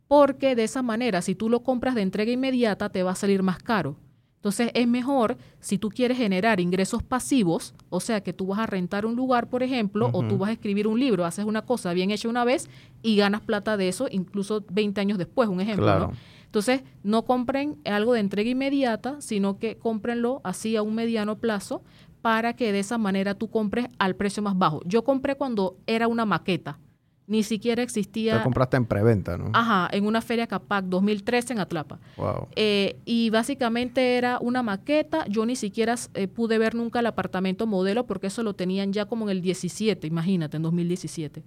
Porque 0.07 0.55
de 0.55 0.63
esa 0.63 0.81
manera, 0.81 1.21
si 1.21 1.35
tú 1.35 1.49
lo 1.49 1.61
compras 1.61 1.93
de 1.93 2.01
entrega 2.01 2.31
inmediata, 2.31 2.89
te 2.89 3.03
va 3.03 3.11
a 3.11 3.15
salir 3.15 3.43
más 3.43 3.59
caro. 3.59 3.95
Entonces 4.43 4.71
es 4.73 4.85
mejor 4.89 5.37
si 5.61 5.77
tú 5.77 5.87
quieres 5.87 6.17
generar 6.17 6.59
ingresos 6.59 7.01
pasivos, 7.01 7.73
o 7.89 8.01
sea 8.01 8.19
que 8.19 8.33
tú 8.33 8.47
vas 8.47 8.59
a 8.59 8.65
rentar 8.65 9.05
un 9.05 9.15
lugar, 9.15 9.47
por 9.47 9.63
ejemplo, 9.63 10.09
o 10.11 10.27
tú 10.27 10.37
vas 10.37 10.49
a 10.49 10.51
escribir 10.51 10.85
un 10.85 10.99
libro, 10.99 11.23
haces 11.23 11.45
una 11.45 11.61
cosa 11.61 11.93
bien 11.93 12.11
hecha 12.11 12.27
una 12.27 12.43
vez 12.43 12.69
y 13.01 13.15
ganas 13.15 13.39
plata 13.39 13.77
de 13.77 13.87
eso, 13.87 14.07
incluso 14.11 14.65
20 14.69 14.99
años 14.99 15.17
después, 15.17 15.47
un 15.47 15.61
ejemplo. 15.61 16.11
Entonces, 16.43 16.83
no 17.03 17.23
compren 17.23 17.77
algo 17.85 18.11
de 18.11 18.19
entrega 18.19 18.49
inmediata, 18.49 19.21
sino 19.21 19.59
que 19.59 19.77
cómprenlo 19.77 20.41
así 20.43 20.75
a 20.75 20.81
un 20.81 20.93
mediano 20.93 21.37
plazo 21.37 21.81
para 22.21 22.53
que 22.53 22.73
de 22.73 22.79
esa 22.79 22.97
manera 22.97 23.35
tú 23.35 23.49
compres 23.49 23.87
al 23.97 24.17
precio 24.17 24.43
más 24.43 24.57
bajo. 24.57 24.81
Yo 24.85 25.05
compré 25.05 25.35
cuando 25.35 25.77
era 25.87 26.09
una 26.09 26.25
maqueta 26.25 26.79
ni 27.27 27.43
siquiera 27.43 27.81
existía. 27.81 28.37
Te 28.37 28.43
compraste 28.43 28.77
en 28.77 28.85
preventa, 28.85 29.37
¿no? 29.37 29.51
Ajá, 29.53 29.89
en 29.91 30.05
una 30.05 30.21
feria 30.21 30.47
Capac 30.47 30.85
2013 30.85 31.53
en 31.53 31.59
Atlapa. 31.59 31.99
Wow. 32.17 32.47
Eh, 32.55 32.97
y 33.05 33.29
básicamente 33.29 34.17
era 34.17 34.39
una 34.39 34.63
maqueta. 34.63 35.25
Yo 35.27 35.45
ni 35.45 35.55
siquiera 35.55 35.95
eh, 36.13 36.27
pude 36.27 36.57
ver 36.57 36.75
nunca 36.75 36.99
el 36.99 37.05
apartamento 37.05 37.67
modelo 37.67 38.05
porque 38.05 38.27
eso 38.27 38.43
lo 38.43 38.53
tenían 38.53 38.93
ya 38.93 39.05
como 39.05 39.25
en 39.25 39.37
el 39.37 39.41
17, 39.41 40.07
imagínate, 40.07 40.57
en 40.57 40.63
2017. 40.63 41.43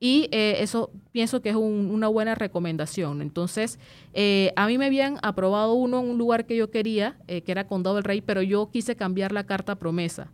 Y 0.00 0.28
eh, 0.30 0.56
eso 0.60 0.90
pienso 1.10 1.42
que 1.42 1.48
es 1.50 1.56
una 1.56 2.08
buena 2.08 2.34
recomendación. 2.34 3.20
Entonces, 3.20 3.78
eh, 4.14 4.52
a 4.54 4.66
mí 4.66 4.78
me 4.78 4.86
habían 4.86 5.18
aprobado 5.22 5.74
uno 5.74 6.00
en 6.00 6.10
un 6.10 6.18
lugar 6.18 6.46
que 6.46 6.56
yo 6.56 6.70
quería, 6.70 7.16
eh, 7.26 7.42
que 7.42 7.50
era 7.50 7.66
Condado 7.66 7.96
del 7.96 8.04
Rey, 8.04 8.20
pero 8.20 8.40
yo 8.42 8.70
quise 8.70 8.94
cambiar 8.94 9.32
la 9.32 9.44
carta 9.44 9.76
promesa. 9.76 10.30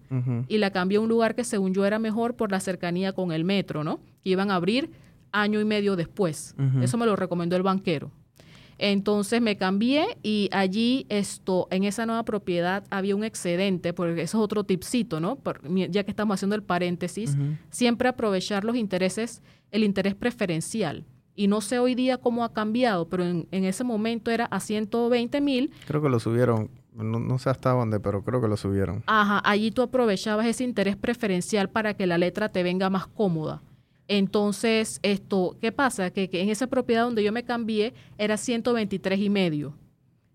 Y 0.48 0.59
la 0.59 0.70
cambié 0.70 0.98
a 0.98 1.00
un 1.00 1.09
lugar 1.09 1.35
que 1.35 1.44
según 1.44 1.72
yo 1.72 1.87
era 1.87 1.98
mejor 1.98 2.37
por 2.37 2.53
la 2.53 2.61
cercanía 2.61 3.12
con 3.12 3.33
el 3.33 3.44
metro, 3.44 3.85
¿no? 3.85 4.00
Que 4.22 4.31
iban 4.31 4.50
a 4.50 4.57
abrir 4.57 4.90
año 5.33 5.61
y 5.61 5.64
medio 5.64 5.96
después. 5.96 6.55
Eso 6.83 6.98
me 6.98 7.07
lo 7.07 7.16
recomendó 7.16 7.57
el 7.57 7.62
banquero. 7.62 8.11
Entonces 8.79 9.41
me 9.41 9.57
cambié 9.57 10.19
y 10.23 10.49
allí 10.53 11.07
esto, 11.09 11.69
en 11.71 11.85
esa 11.85 12.07
nueva 12.07 12.25
propiedad 12.25 12.85
había 12.91 13.17
un 13.17 13.25
excedente, 13.25 13.93
porque 13.93 14.23
eso 14.23 14.39
es 14.39 14.45
otro 14.45 14.65
tipcito, 14.65 15.21
¿no? 15.21 15.39
ya 15.91 16.05
que 16.05 16.11
estamos 16.11 16.35
haciendo 16.35 16.57
el 16.57 16.63
paréntesis, 16.63 17.37
siempre 17.71 18.09
aprovechar 18.09 18.65
los 18.65 18.77
intereses, 18.77 19.43
el 19.71 19.85
interés 19.85 20.15
preferencial. 20.15 21.05
Y 21.37 21.49
no 21.49 21.61
sé 21.61 21.81
hoy 21.81 21.95
día 21.95 22.19
cómo 22.19 22.45
ha 22.45 22.53
cambiado, 22.53 23.09
pero 23.09 23.25
en, 23.25 23.47
ese 23.51 23.83
momento 23.83 24.31
era 24.31 24.45
a 24.47 24.61
120 24.61 25.41
mil. 25.41 25.73
Creo 25.87 26.01
que 26.01 26.09
lo 26.09 26.21
subieron, 26.21 26.71
no, 26.95 27.19
no, 27.19 27.39
sé 27.39 27.51
hasta 27.51 27.71
dónde, 27.71 27.99
pero 27.99 28.23
creo 28.23 28.41
que 28.41 28.47
lo 28.47 28.57
subieron. 28.57 29.03
Ajá, 29.07 29.43
allí 29.45 29.73
tú 29.73 29.83
aprovechabas 29.83 30.47
ese 30.47 30.63
interés 30.63 30.97
preferencial 30.97 31.69
para 31.71 31.95
que 31.95 32.07
la 32.07 32.19
letra 32.19 32.51
te 32.51 32.63
venga 32.63 32.89
más 32.89 33.09
cómoda. 33.09 33.63
Entonces, 34.09 35.01
esto, 35.03 35.57
¿qué 35.61 35.73
pasa? 35.73 36.11
Que, 36.11 36.29
en 36.33 36.51
esa 36.51 36.67
propiedad 36.67 37.05
donde 37.05 37.23
yo 37.23 37.33
me 37.33 37.45
cambié 37.45 37.95
era 38.19 38.37
123 38.37 39.19
y 39.19 39.31
medio. 39.31 39.75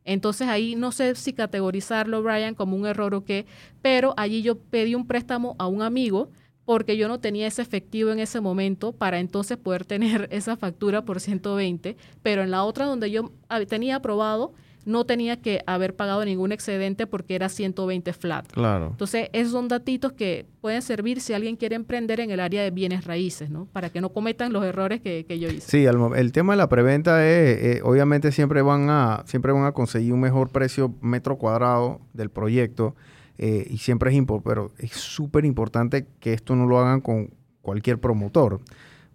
Entonces 0.05 0.47
ahí 0.47 0.75
no 0.75 0.91
sé 0.91 1.13
si 1.15 1.33
categorizarlo, 1.33 2.23
Brian, 2.23 2.55
como 2.55 2.75
un 2.75 2.87
error 2.87 3.13
o 3.13 3.23
qué, 3.23 3.45
pero 3.81 4.13
allí 4.17 4.41
yo 4.41 4.57
pedí 4.57 4.95
un 4.95 5.05
préstamo 5.05 5.55
a 5.59 5.67
un 5.67 5.83
amigo 5.83 6.31
porque 6.65 6.97
yo 6.97 7.07
no 7.07 7.19
tenía 7.19 7.47
ese 7.47 7.61
efectivo 7.61 8.11
en 8.11 8.19
ese 8.19 8.41
momento 8.41 8.91
para 8.91 9.19
entonces 9.19 9.57
poder 9.57 9.85
tener 9.87 10.27
esa 10.31 10.57
factura 10.57 11.05
por 11.05 11.19
120, 11.19 11.95
pero 12.23 12.41
en 12.41 12.51
la 12.51 12.63
otra 12.63 12.85
donde 12.85 13.11
yo 13.11 13.31
tenía 13.67 13.97
aprobado, 13.97 14.53
no 14.85 15.05
tenía 15.05 15.41
que 15.41 15.61
haber 15.67 15.95
pagado 15.95 16.23
ningún 16.25 16.51
excedente 16.51 17.07
porque 17.07 17.35
era 17.35 17.49
120 17.49 18.13
flat. 18.13 18.51
Claro. 18.51 18.87
Entonces, 18.91 19.29
esos 19.33 19.51
son 19.51 19.67
datitos 19.67 20.13
que 20.13 20.45
pueden 20.61 20.81
servir 20.81 21.21
si 21.21 21.33
alguien 21.33 21.55
quiere 21.55 21.75
emprender 21.75 22.19
en 22.19 22.31
el 22.31 22.39
área 22.39 22.63
de 22.63 22.71
bienes 22.71 23.05
raíces, 23.05 23.49
¿no? 23.49 23.65
Para 23.65 23.89
que 23.89 24.01
no 24.01 24.09
cometan 24.09 24.53
los 24.53 24.63
errores 24.63 25.01
que, 25.01 25.25
yo 25.39 25.49
hice. 25.49 25.61
Sí, 25.61 25.85
el, 25.85 26.31
tema 26.31 26.53
de 26.53 26.57
la 26.57 26.69
preventa 26.69 27.25
es, 27.27 27.77
eh, 27.77 27.81
obviamente 27.83 28.31
siempre 28.31 28.61
van, 28.61 28.89
a, 28.89 29.23
siempre 29.25 29.51
van 29.51 29.65
a 29.65 29.71
conseguir 29.71 30.13
un 30.13 30.21
mejor 30.21 30.49
precio 30.49 30.93
metro 31.01 31.37
cuadrado 31.37 32.01
del 32.13 32.29
proyecto 32.29 32.95
eh, 33.37 33.65
y 33.69 33.77
siempre 33.77 34.11
es 34.11 34.17
importante, 34.17 34.49
pero 34.49 34.71
es 34.77 34.91
súper 34.91 35.45
importante 35.45 36.07
que 36.19 36.33
esto 36.33 36.55
no 36.55 36.65
lo 36.65 36.79
hagan 36.79 37.01
con 37.01 37.29
cualquier 37.61 37.99
promotor. 37.99 38.59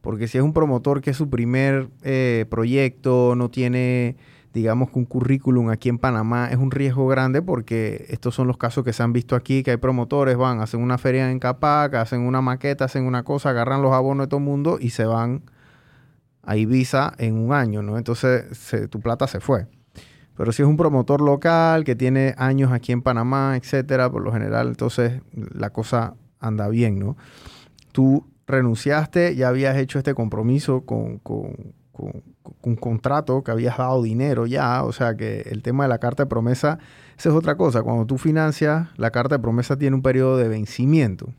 Porque 0.00 0.28
si 0.28 0.38
es 0.38 0.44
un 0.44 0.52
promotor 0.52 1.00
que 1.00 1.10
es 1.10 1.16
su 1.16 1.30
primer 1.30 1.88
eh, 2.02 2.44
proyecto, 2.50 3.34
no 3.36 3.50
tiene 3.50 4.16
digamos 4.54 4.90
que 4.90 5.00
un 5.00 5.04
currículum 5.04 5.68
aquí 5.68 5.88
en 5.88 5.98
Panamá 5.98 6.48
es 6.50 6.56
un 6.56 6.70
riesgo 6.70 7.08
grande 7.08 7.42
porque 7.42 8.06
estos 8.08 8.36
son 8.36 8.46
los 8.46 8.56
casos 8.56 8.84
que 8.84 8.92
se 8.92 9.02
han 9.02 9.12
visto 9.12 9.34
aquí, 9.34 9.64
que 9.64 9.72
hay 9.72 9.76
promotores, 9.76 10.36
van, 10.36 10.60
hacen 10.60 10.80
una 10.80 10.96
feria 10.96 11.30
en 11.30 11.40
Capac, 11.40 11.94
hacen 11.94 12.20
una 12.20 12.40
maqueta, 12.40 12.84
hacen 12.84 13.04
una 13.04 13.24
cosa, 13.24 13.50
agarran 13.50 13.82
los 13.82 13.92
abonos 13.92 14.26
de 14.26 14.30
todo 14.30 14.38
el 14.38 14.44
mundo 14.44 14.78
y 14.80 14.90
se 14.90 15.04
van 15.04 15.42
a 16.42 16.56
Ibiza 16.56 17.14
en 17.18 17.36
un 17.36 17.52
año, 17.52 17.82
¿no? 17.82 17.98
Entonces 17.98 18.44
tu 18.90 19.00
plata 19.00 19.26
se 19.26 19.40
fue. 19.40 19.66
Pero 20.36 20.52
si 20.52 20.62
es 20.62 20.68
un 20.68 20.76
promotor 20.76 21.20
local 21.20 21.82
que 21.84 21.96
tiene 21.96 22.34
años 22.38 22.70
aquí 22.70 22.92
en 22.92 23.02
Panamá, 23.02 23.56
etcétera, 23.56 24.10
por 24.10 24.22
lo 24.22 24.32
general, 24.32 24.68
entonces 24.68 25.20
la 25.32 25.70
cosa 25.70 26.14
anda 26.38 26.68
bien, 26.68 27.00
¿no? 27.00 27.16
Tú 27.90 28.26
renunciaste, 28.46 29.34
ya 29.34 29.48
habías 29.48 29.76
hecho 29.76 29.98
este 29.98 30.14
compromiso 30.14 30.82
con 30.82 31.18
con, 31.18 31.72
un 32.62 32.76
contrato, 32.76 33.42
que 33.42 33.50
habías 33.50 33.78
dado 33.78 34.02
dinero 34.02 34.46
ya, 34.46 34.84
o 34.84 34.92
sea 34.92 35.16
que 35.16 35.42
el 35.50 35.62
tema 35.62 35.84
de 35.84 35.88
la 35.88 35.98
carta 35.98 36.24
de 36.24 36.28
promesa, 36.28 36.78
esa 37.18 37.28
es 37.28 37.34
otra 37.34 37.56
cosa, 37.56 37.82
cuando 37.82 38.06
tú 38.06 38.18
financias, 38.18 38.88
la 38.96 39.10
carta 39.10 39.36
de 39.36 39.42
promesa 39.42 39.76
tiene 39.76 39.96
un 39.96 40.02
periodo 40.02 40.36
de 40.36 40.48
vencimiento. 40.48 41.32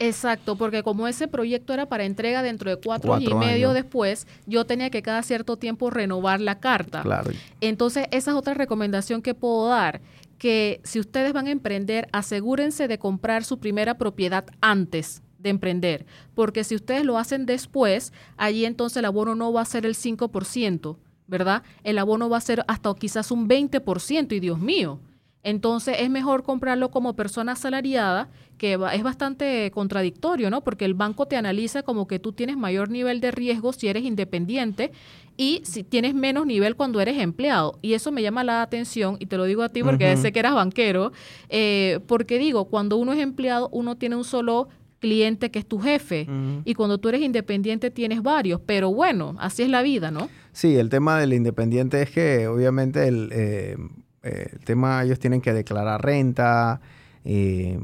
Exacto, 0.00 0.56
porque 0.56 0.82
como 0.82 1.08
ese 1.08 1.28
proyecto 1.28 1.72
era 1.72 1.86
para 1.86 2.04
entrega 2.04 2.42
dentro 2.42 2.70
de 2.70 2.76
cuatro, 2.76 3.18
y 3.18 3.34
medio 3.34 3.72
después, 3.72 4.26
yo 4.46 4.64
tenía 4.64 4.90
que 4.90 5.02
cada 5.02 5.22
cierto 5.22 5.56
tiempo 5.56 5.90
renovar 5.90 6.40
la 6.40 6.60
carta. 6.60 7.02
Claro. 7.02 7.30
Entonces, 7.60 8.06
esa 8.10 8.30
es 8.30 8.36
otra 8.36 8.54
recomendación 8.54 9.22
que 9.22 9.34
puedo 9.34 9.68
dar, 9.68 10.00
que 10.38 10.80
si 10.84 11.00
ustedes 11.00 11.32
van 11.32 11.48
a 11.48 11.50
emprender, 11.50 12.08
asegúrense 12.12 12.86
de 12.86 12.98
comprar 12.98 13.44
su 13.44 13.58
primera 13.58 13.98
propiedad 13.98 14.46
antes 14.60 15.22
de 15.38 15.50
emprender, 15.50 16.06
porque 16.34 16.64
si 16.64 16.74
ustedes 16.74 17.04
lo 17.04 17.18
hacen 17.18 17.46
después, 17.46 18.12
allí 18.36 18.64
entonces 18.64 18.98
el 18.98 19.04
abono 19.04 19.34
no 19.34 19.52
va 19.52 19.62
a 19.62 19.66
ser 19.66 19.86
el 19.86 19.94
5%, 19.94 20.96
¿verdad? 21.26 21.62
El 21.84 21.98
abono 21.98 22.28
va 22.28 22.38
a 22.38 22.42
ser 22.42 22.64
hasta 22.68 22.92
quizás 22.94 23.30
un 23.30 23.48
20% 23.48 24.32
y 24.32 24.40
Dios 24.40 24.58
mío. 24.58 25.00
Entonces 25.44 25.96
es 26.00 26.10
mejor 26.10 26.42
comprarlo 26.42 26.90
como 26.90 27.14
persona 27.14 27.52
asalariada, 27.52 28.28
que 28.58 28.76
es 28.92 29.02
bastante 29.02 29.70
contradictorio, 29.70 30.50
¿no? 30.50 30.64
Porque 30.64 30.84
el 30.84 30.94
banco 30.94 31.26
te 31.26 31.36
analiza 31.36 31.84
como 31.84 32.08
que 32.08 32.18
tú 32.18 32.32
tienes 32.32 32.56
mayor 32.56 32.90
nivel 32.90 33.20
de 33.20 33.30
riesgo 33.30 33.72
si 33.72 33.86
eres 33.86 34.02
independiente 34.02 34.90
y 35.36 35.60
si 35.62 35.84
tienes 35.84 36.14
menos 36.14 36.44
nivel 36.44 36.74
cuando 36.74 37.00
eres 37.00 37.18
empleado. 37.18 37.78
Y 37.80 37.94
eso 37.94 38.10
me 38.10 38.20
llama 38.20 38.42
la 38.42 38.60
atención, 38.60 39.16
y 39.20 39.26
te 39.26 39.36
lo 39.36 39.44
digo 39.44 39.62
a 39.62 39.68
ti 39.68 39.84
porque 39.84 40.16
sé 40.16 40.32
que 40.32 40.40
eras 40.40 40.54
banquero, 40.54 41.12
eh, 41.48 42.00
porque 42.08 42.38
digo, 42.38 42.64
cuando 42.64 42.96
uno 42.96 43.12
es 43.12 43.20
empleado, 43.20 43.68
uno 43.70 43.96
tiene 43.96 44.16
un 44.16 44.24
solo 44.24 44.68
cliente 44.98 45.50
que 45.50 45.58
es 45.58 45.66
tu 45.66 45.78
jefe. 45.78 46.26
Y 46.64 46.74
cuando 46.74 46.98
tú 46.98 47.08
eres 47.08 47.22
independiente 47.22 47.90
tienes 47.90 48.22
varios, 48.22 48.60
pero 48.60 48.92
bueno, 48.92 49.36
así 49.38 49.62
es 49.62 49.68
la 49.68 49.82
vida, 49.82 50.10
¿no? 50.10 50.28
Sí, 50.52 50.76
el 50.76 50.88
tema 50.88 51.18
del 51.18 51.32
independiente 51.32 52.02
es 52.02 52.10
que 52.10 52.48
obviamente 52.48 53.06
el, 53.06 53.30
eh, 53.32 53.76
eh, 54.22 54.48
el 54.52 54.64
tema, 54.64 55.02
ellos 55.04 55.18
tienen 55.18 55.40
que 55.40 55.52
declarar 55.52 56.04
renta, 56.04 56.80
eh, 57.24 57.78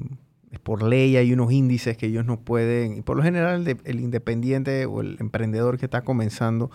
por 0.62 0.82
ley 0.82 1.16
hay 1.16 1.32
unos 1.32 1.52
índices 1.52 1.96
que 1.96 2.06
ellos 2.06 2.24
no 2.24 2.40
pueden, 2.40 2.96
y 2.96 3.02
por 3.02 3.16
lo 3.16 3.22
general 3.22 3.66
el, 3.66 3.78
el 3.84 4.00
independiente 4.00 4.86
o 4.86 5.00
el 5.00 5.16
emprendedor 5.20 5.78
que 5.78 5.86
está 5.86 6.02
comenzando 6.02 6.70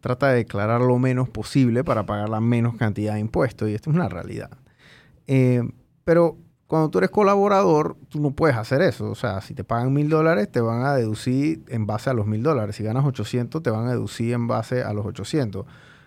trata 0.00 0.28
de 0.28 0.36
declarar 0.36 0.80
lo 0.80 0.98
menos 0.98 1.28
posible 1.28 1.82
para 1.82 2.04
pagar 2.06 2.28
la 2.28 2.40
menos 2.40 2.76
cantidad 2.76 3.14
de 3.14 3.20
impuestos, 3.20 3.68
y 3.68 3.74
esto 3.74 3.90
es 3.90 3.96
una 3.96 4.08
realidad. 4.08 4.50
pero 6.04 6.36
cuando 6.68 6.90
tú 6.90 6.98
eres 6.98 7.10
colaborador, 7.10 7.96
tú 8.10 8.20
no 8.20 8.30
puedes 8.30 8.54
hacer 8.54 8.82
eso. 8.82 9.10
O 9.10 9.14
sea, 9.14 9.40
si 9.40 9.54
te 9.54 9.64
pagan 9.64 9.92
mil 9.92 10.10
dólares, 10.10 10.52
te 10.52 10.60
van 10.60 10.82
a 10.84 10.94
deducir 10.94 11.64
en 11.68 11.86
base 11.86 12.10
a 12.10 12.12
los 12.12 12.26
mil 12.26 12.42
dólares. 12.42 12.76
Si 12.76 12.84
ganas 12.84 13.06
800, 13.06 13.62
te 13.62 13.70
van 13.70 13.86
a 13.86 13.92
deducir 13.92 14.34
en 14.34 14.46
base 14.46 14.82
a 14.82 14.92
los 14.92 15.06
800. 15.06 15.64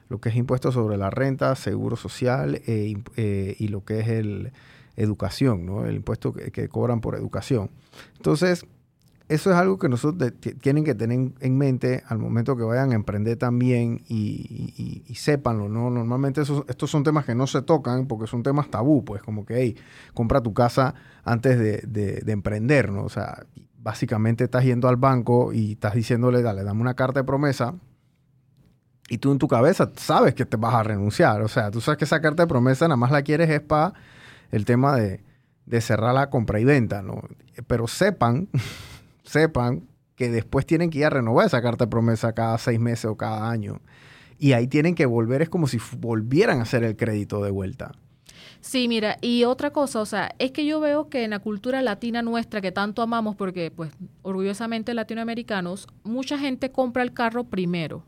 Lo 0.08 0.22
que 0.22 0.30
es 0.30 0.36
impuesto 0.36 0.72
sobre 0.72 0.98
la 0.98 1.10
renta, 1.10 1.56
seguro 1.56 1.96
social 1.96 2.62
eh, 2.68 2.96
eh, 3.18 3.56
y 3.58 3.70
lo 3.70 3.84
que 3.84 4.02
es 4.02 4.08
el 4.10 4.52
educación, 4.98 5.66
¿no? 5.66 5.86
El 5.86 5.96
impuesto 5.96 6.32
que 6.32 6.70
cobran 6.70 7.02
por 7.02 7.16
educación. 7.16 7.72
Entonces, 8.18 8.68
eso 9.32 9.50
es 9.50 9.56
algo 9.56 9.80
que 9.80 9.88
nosotros 9.88 10.34
tienen 10.60 10.84
que 10.84 10.94
tener 10.94 11.32
en 11.40 11.58
mente 11.58 12.04
al 12.10 12.20
momento 12.20 12.58
que 12.58 12.64
vayan 12.64 12.92
a 12.92 12.96
emprender 12.96 13.38
también 13.38 14.04
y, 14.10 15.04
y, 15.08 15.16
sépanlo, 15.16 15.70
¿no? 15.70 15.90
Normalmente 15.90 16.42
estos 16.42 16.92
son 16.92 17.06
temas 17.06 17.24
que 17.24 17.34
no 17.34 17.48
se 17.48 17.62
tocan 17.62 18.08
porque 18.08 18.28
son 18.28 18.44
temas 18.44 18.70
tabú, 18.70 19.06
pues 19.06 19.22
como 19.22 19.46
que, 19.46 19.56
hey, 19.56 19.78
compra 20.14 20.42
tu 20.42 20.54
casa 20.54 20.96
antes 21.24 21.58
de, 21.58 22.24
emprender, 22.28 22.92
¿no? 22.92 23.06
O 23.06 23.10
sea, 23.10 23.46
básicamente 23.78 24.44
estás 24.44 24.66
yendo 24.66 24.90
al 24.90 24.98
banco 24.98 25.54
y 25.54 25.74
estás 25.74 25.94
diciéndole, 25.94 26.42
dale, 26.42 26.66
dame 26.66 26.82
una 26.82 26.96
carta 26.96 27.22
de 27.22 27.24
promesa 27.24 27.74
y 29.08 29.18
tú 29.20 29.32
en 29.32 29.38
tu 29.38 29.48
cabeza 29.48 29.90
sabes 29.96 30.36
que 30.36 30.46
te 30.46 30.58
vas 30.58 30.74
a 30.74 30.84
renunciar, 30.84 31.42
o 31.42 31.48
sea, 31.48 31.72
tú 31.72 31.80
sabes 31.80 31.98
que 31.98 32.06
esa 32.06 32.20
carta 32.20 32.44
de 32.44 32.48
promesa 32.48 32.86
nada 32.90 32.98
más 32.98 33.12
la 33.12 33.22
quieres 33.22 33.50
es 33.50 33.62
para 33.62 33.94
el 34.52 34.66
tema 34.66 34.98
de, 34.98 35.24
de 35.66 35.80
cerrar 35.80 36.14
la 36.14 36.30
compra 36.30 36.60
y 36.60 36.66
venta, 36.66 37.02
¿no? 37.02 37.22
Pero 37.68 37.88
sepan 37.88 38.50
sepan 39.32 39.88
que 40.16 40.30
después 40.30 40.66
tienen 40.66 40.90
que 40.90 41.00
ir 41.00 41.06
a 41.06 41.10
renovar 41.10 41.48
esa 41.48 41.62
carta 41.62 41.86
de 41.86 41.90
promesa 41.90 42.34
cada 42.34 42.58
seis 42.58 42.80
meses 42.80 43.06
o 43.06 43.16
cada 43.16 43.50
año. 43.50 43.82
Y 44.38 44.54
ahí 44.54 44.68
tienen 44.68 44.94
que 44.94 45.06
volver, 45.06 45.42
es 45.42 45.50
como 45.50 45.68
si 45.68 45.80
volvieran 45.98 46.60
a 46.60 46.64
hacer 46.64 46.84
el 46.84 46.96
crédito 46.96 47.44
de 47.44 47.52
vuelta. 47.52 47.92
Sí, 48.60 48.88
mira, 48.88 49.18
y 49.22 49.44
otra 49.46 49.72
cosa, 49.72 50.02
o 50.02 50.06
sea, 50.06 50.36
es 50.38 50.52
que 50.52 50.66
yo 50.66 50.80
veo 50.80 51.10
que 51.10 51.24
en 51.24 51.32
la 51.32 51.40
cultura 51.40 51.82
latina 51.82 52.22
nuestra, 52.22 52.62
que 52.62 52.72
tanto 52.72 53.02
amamos, 53.02 53.36
porque 53.36 53.72
pues 53.72 53.92
orgullosamente 54.22 54.94
latinoamericanos, 54.94 55.88
mucha 56.04 56.38
gente 56.38 56.72
compra 56.72 57.02
el 57.02 57.14
carro 57.14 57.46
primero. 57.46 58.04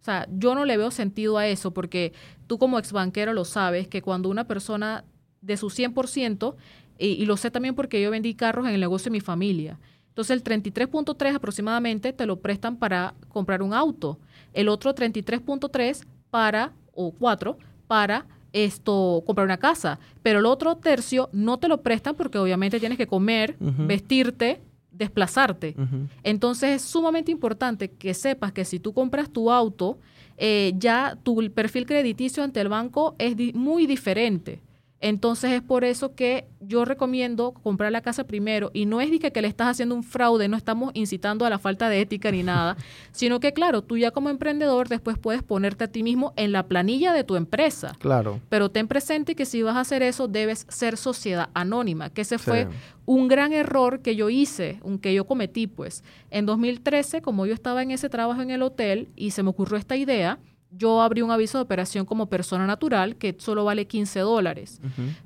O 0.00 0.04
sea, 0.04 0.28
yo 0.30 0.54
no 0.54 0.66
le 0.66 0.76
veo 0.76 0.90
sentido 0.90 1.38
a 1.38 1.46
eso, 1.46 1.72
porque 1.72 2.12
tú 2.46 2.58
como 2.58 2.78
ex 2.78 2.92
banquero 2.92 3.32
lo 3.32 3.46
sabes, 3.46 3.88
que 3.88 4.02
cuando 4.02 4.28
una 4.28 4.46
persona 4.46 5.04
de 5.40 5.56
su 5.56 5.68
100%, 5.68 6.54
y, 6.98 7.06
y 7.06 7.24
lo 7.24 7.38
sé 7.38 7.50
también 7.50 7.74
porque 7.74 8.02
yo 8.02 8.10
vendí 8.10 8.34
carros 8.34 8.66
en 8.66 8.74
el 8.74 8.80
negocio 8.80 9.06
de 9.06 9.12
mi 9.12 9.20
familia, 9.20 9.78
entonces 10.14 10.36
el 10.36 10.44
33.3 10.44 11.34
aproximadamente 11.34 12.12
te 12.12 12.24
lo 12.24 12.36
prestan 12.36 12.76
para 12.76 13.14
comprar 13.30 13.62
un 13.62 13.74
auto, 13.74 14.20
el 14.52 14.68
otro 14.68 14.94
33.3 14.94 16.06
para, 16.30 16.72
o 16.94 17.10
4, 17.10 17.58
para 17.88 18.24
esto, 18.52 19.24
comprar 19.26 19.44
una 19.44 19.56
casa, 19.56 19.98
pero 20.22 20.38
el 20.38 20.46
otro 20.46 20.76
tercio 20.76 21.30
no 21.32 21.58
te 21.58 21.66
lo 21.66 21.82
prestan 21.82 22.14
porque 22.14 22.38
obviamente 22.38 22.78
tienes 22.78 22.96
que 22.96 23.08
comer, 23.08 23.56
vestirte, 23.58 24.60
desplazarte. 24.92 25.74
Entonces 26.22 26.76
es 26.76 26.82
sumamente 26.82 27.32
importante 27.32 27.90
que 27.90 28.14
sepas 28.14 28.52
que 28.52 28.64
si 28.64 28.78
tú 28.78 28.92
compras 28.92 29.28
tu 29.28 29.50
auto, 29.50 29.98
eh, 30.36 30.74
ya 30.76 31.18
tu 31.24 31.50
perfil 31.50 31.86
crediticio 31.86 32.44
ante 32.44 32.60
el 32.60 32.68
banco 32.68 33.16
es 33.18 33.34
muy 33.52 33.88
diferente. 33.88 34.60
Entonces 35.00 35.52
es 35.52 35.60
por 35.60 35.84
eso 35.84 36.14
que 36.14 36.46
yo 36.60 36.84
recomiendo 36.84 37.52
comprar 37.52 37.92
la 37.92 38.00
casa 38.00 38.24
primero 38.24 38.70
y 38.72 38.86
no 38.86 39.02
es 39.02 39.10
de 39.10 39.18
que, 39.18 39.42
le 39.42 39.48
estás 39.48 39.68
haciendo 39.68 39.94
un 39.94 40.02
fraude, 40.02 40.48
no 40.48 40.56
estamos 40.56 40.92
incitando 40.94 41.44
a 41.44 41.50
la 41.50 41.58
falta 41.58 41.90
de 41.90 42.00
ética 42.00 42.30
ni 42.30 42.42
nada, 42.42 42.76
sino 43.12 43.38
que 43.38 43.52
claro, 43.52 43.82
tú 43.82 43.98
ya 43.98 44.12
como 44.12 44.30
emprendedor 44.30 44.88
después 44.88 45.18
puedes 45.18 45.42
ponerte 45.42 45.84
a 45.84 45.88
ti 45.88 46.02
mismo 46.02 46.32
en 46.36 46.52
la 46.52 46.66
planilla 46.66 47.12
de 47.12 47.24
tu 47.24 47.36
empresa. 47.36 47.94
Claro. 47.98 48.40
Pero 48.48 48.70
ten 48.70 48.88
presente 48.88 49.34
que 49.34 49.44
si 49.44 49.62
vas 49.62 49.76
a 49.76 49.80
hacer 49.80 50.02
eso 50.02 50.26
debes 50.26 50.66
ser 50.70 50.96
sociedad 50.96 51.50
anónima, 51.52 52.08
que 52.08 52.22
ese 52.22 52.38
fue 52.38 52.68
un 53.04 53.28
gran 53.28 53.52
error 53.52 54.00
que 54.00 54.16
yo 54.16 54.30
hice, 54.30 54.78
un 54.82 54.98
que 54.98 55.12
yo 55.12 55.26
cometí 55.26 55.66
pues. 55.66 56.02
En 56.30 56.46
2013, 56.46 57.20
como 57.20 57.44
yo 57.44 57.52
estaba 57.52 57.82
en 57.82 57.90
ese 57.90 58.08
trabajo 58.08 58.40
en 58.40 58.50
el 58.50 58.62
hotel 58.62 59.08
y 59.16 59.32
se 59.32 59.42
me 59.42 59.50
ocurrió 59.50 59.76
esta 59.76 59.96
idea, 59.96 60.38
yo 60.76 61.02
abrí 61.02 61.22
un 61.22 61.30
aviso 61.30 61.58
de 61.58 61.62
operación 61.62 62.06
como 62.06 62.28
persona 62.28 62.66
natural 62.66 63.16
que 63.16 63.34
solo 63.38 63.64
vale 63.64 63.86
15 63.86 64.20
dólares. 64.20 64.80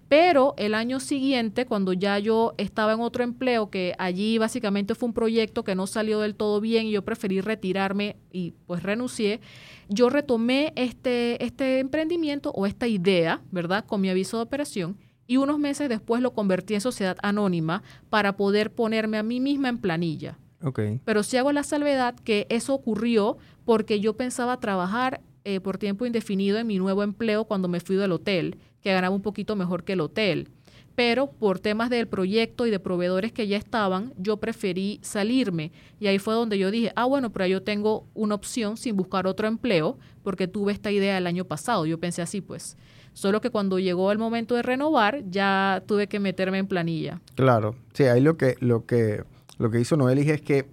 Pero 0.08 0.54
el 0.56 0.74
año 0.74 1.00
siguiente, 1.00 1.66
cuando 1.66 1.92
ya 1.92 2.18
yo 2.18 2.54
estaba 2.58 2.92
en 2.92 3.00
otro 3.00 3.24
empleo, 3.24 3.70
que 3.70 3.94
allí 3.98 4.38
básicamente 4.38 4.94
fue 4.94 5.08
un 5.08 5.14
proyecto 5.14 5.64
que 5.64 5.74
no 5.74 5.86
salió 5.86 6.20
del 6.20 6.34
todo 6.34 6.60
bien 6.60 6.86
y 6.86 6.92
yo 6.92 7.04
preferí 7.04 7.40
retirarme 7.40 8.16
y 8.32 8.54
pues 8.66 8.82
renuncié, 8.82 9.40
yo 9.88 10.10
retomé 10.10 10.72
este, 10.76 11.42
este 11.44 11.78
emprendimiento 11.78 12.50
o 12.52 12.66
esta 12.66 12.86
idea, 12.86 13.40
¿verdad? 13.50 13.84
Con 13.86 14.00
mi 14.00 14.10
aviso 14.10 14.36
de 14.38 14.42
operación 14.44 14.96
y 15.26 15.36
unos 15.36 15.58
meses 15.58 15.88
después 15.88 16.22
lo 16.22 16.32
convertí 16.32 16.74
en 16.74 16.80
sociedad 16.80 17.16
anónima 17.22 17.82
para 18.10 18.36
poder 18.36 18.72
ponerme 18.72 19.18
a 19.18 19.22
mí 19.22 19.40
misma 19.40 19.68
en 19.68 19.78
planilla. 19.78 20.38
Okay. 20.60 21.00
Pero 21.04 21.22
si 21.22 21.36
hago 21.36 21.52
la 21.52 21.62
salvedad 21.62 22.16
que 22.16 22.46
eso 22.50 22.74
ocurrió 22.74 23.36
porque 23.64 24.00
yo 24.00 24.16
pensaba 24.16 24.58
trabajar 24.58 25.20
eh, 25.48 25.60
por 25.60 25.78
tiempo 25.78 26.04
indefinido 26.04 26.58
en 26.58 26.66
mi 26.66 26.76
nuevo 26.76 27.02
empleo 27.02 27.46
cuando 27.46 27.68
me 27.68 27.80
fui 27.80 27.96
del 27.96 28.12
hotel, 28.12 28.58
que 28.82 28.92
ganaba 28.92 29.14
un 29.14 29.22
poquito 29.22 29.56
mejor 29.56 29.82
que 29.82 29.94
el 29.94 30.02
hotel. 30.02 30.50
Pero 30.94 31.30
por 31.30 31.58
temas 31.58 31.88
del 31.88 32.06
proyecto 32.06 32.66
y 32.66 32.70
de 32.70 32.78
proveedores 32.78 33.32
que 33.32 33.48
ya 33.48 33.56
estaban, 33.56 34.12
yo 34.18 34.36
preferí 34.36 35.00
salirme. 35.00 35.72
Y 36.00 36.08
ahí 36.08 36.18
fue 36.18 36.34
donde 36.34 36.58
yo 36.58 36.70
dije, 36.70 36.92
ah, 36.96 37.06
bueno, 37.06 37.30
pero 37.30 37.46
yo 37.46 37.62
tengo 37.62 38.06
una 38.12 38.34
opción 38.34 38.76
sin 38.76 38.94
buscar 38.94 39.26
otro 39.26 39.48
empleo, 39.48 39.96
porque 40.22 40.48
tuve 40.48 40.72
esta 40.72 40.90
idea 40.90 41.16
el 41.16 41.26
año 41.26 41.46
pasado. 41.46 41.86
Yo 41.86 41.98
pensé 41.98 42.20
así, 42.20 42.42
pues. 42.42 42.76
Solo 43.14 43.40
que 43.40 43.48
cuando 43.48 43.78
llegó 43.78 44.12
el 44.12 44.18
momento 44.18 44.54
de 44.54 44.62
renovar, 44.62 45.22
ya 45.30 45.82
tuve 45.86 46.08
que 46.08 46.20
meterme 46.20 46.58
en 46.58 46.66
planilla. 46.66 47.22
Claro. 47.36 47.74
Sí, 47.94 48.04
ahí 48.04 48.20
lo 48.20 48.36
que, 48.36 48.56
lo 48.60 48.84
que, 48.84 49.24
lo 49.56 49.70
que 49.70 49.80
hizo 49.80 49.96
Noelis 49.96 50.28
es 50.28 50.42
que 50.42 50.66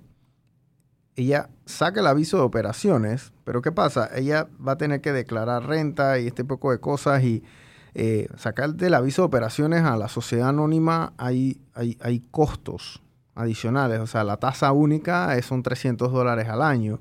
ella 1.15 1.49
saca 1.65 2.01
el 2.01 2.07
aviso 2.07 2.37
de 2.37 2.43
operaciones, 2.43 3.31
pero 3.43 3.61
¿qué 3.61 3.71
pasa? 3.71 4.09
Ella 4.15 4.47
va 4.65 4.73
a 4.73 4.77
tener 4.77 5.01
que 5.01 5.13
declarar 5.13 5.65
renta 5.65 6.19
y 6.19 6.27
este 6.27 6.43
poco 6.43 6.71
de 6.71 6.79
cosas 6.79 7.23
y 7.23 7.43
eh, 7.93 8.27
sacar 8.37 8.75
del 8.75 8.93
aviso 8.93 9.21
de 9.21 9.27
operaciones 9.27 9.83
a 9.83 9.95
la 9.97 10.09
sociedad 10.09 10.49
anónima 10.49 11.13
hay, 11.17 11.61
hay, 11.73 12.23
costos 12.31 13.01
adicionales, 13.35 13.99
o 13.99 14.07
sea, 14.07 14.23
la 14.23 14.37
tasa 14.37 14.71
única 14.73 15.41
son 15.41 15.63
300 15.63 16.11
dólares 16.11 16.49
al 16.49 16.61
año, 16.61 16.99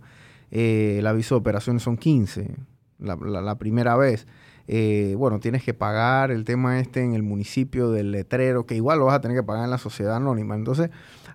eh, 0.50 0.96
el 1.00 1.06
aviso 1.06 1.34
de 1.34 1.40
operaciones 1.40 1.82
son 1.82 1.96
15 1.96 2.56
la, 2.98 3.54
primera 3.56 3.96
vez. 3.96 4.26
Eh, 4.66 5.14
bueno, 5.18 5.40
tienes 5.40 5.62
que 5.62 5.74
pagar 5.74 6.30
el 6.30 6.44
tema 6.44 6.80
este 6.80 7.02
en 7.02 7.14
el 7.14 7.22
municipio 7.22 7.90
del 7.90 8.12
letrero, 8.12 8.64
que 8.66 8.74
igual 8.74 8.98
lo 8.98 9.06
vas 9.06 9.16
a 9.16 9.20
tener 9.20 9.36
que 9.36 9.42
pagar 9.42 9.64
en 9.64 9.70
la 9.70 9.78
sociedad 9.78 10.16
anónima. 10.16 10.54
Entonces, 10.54 10.90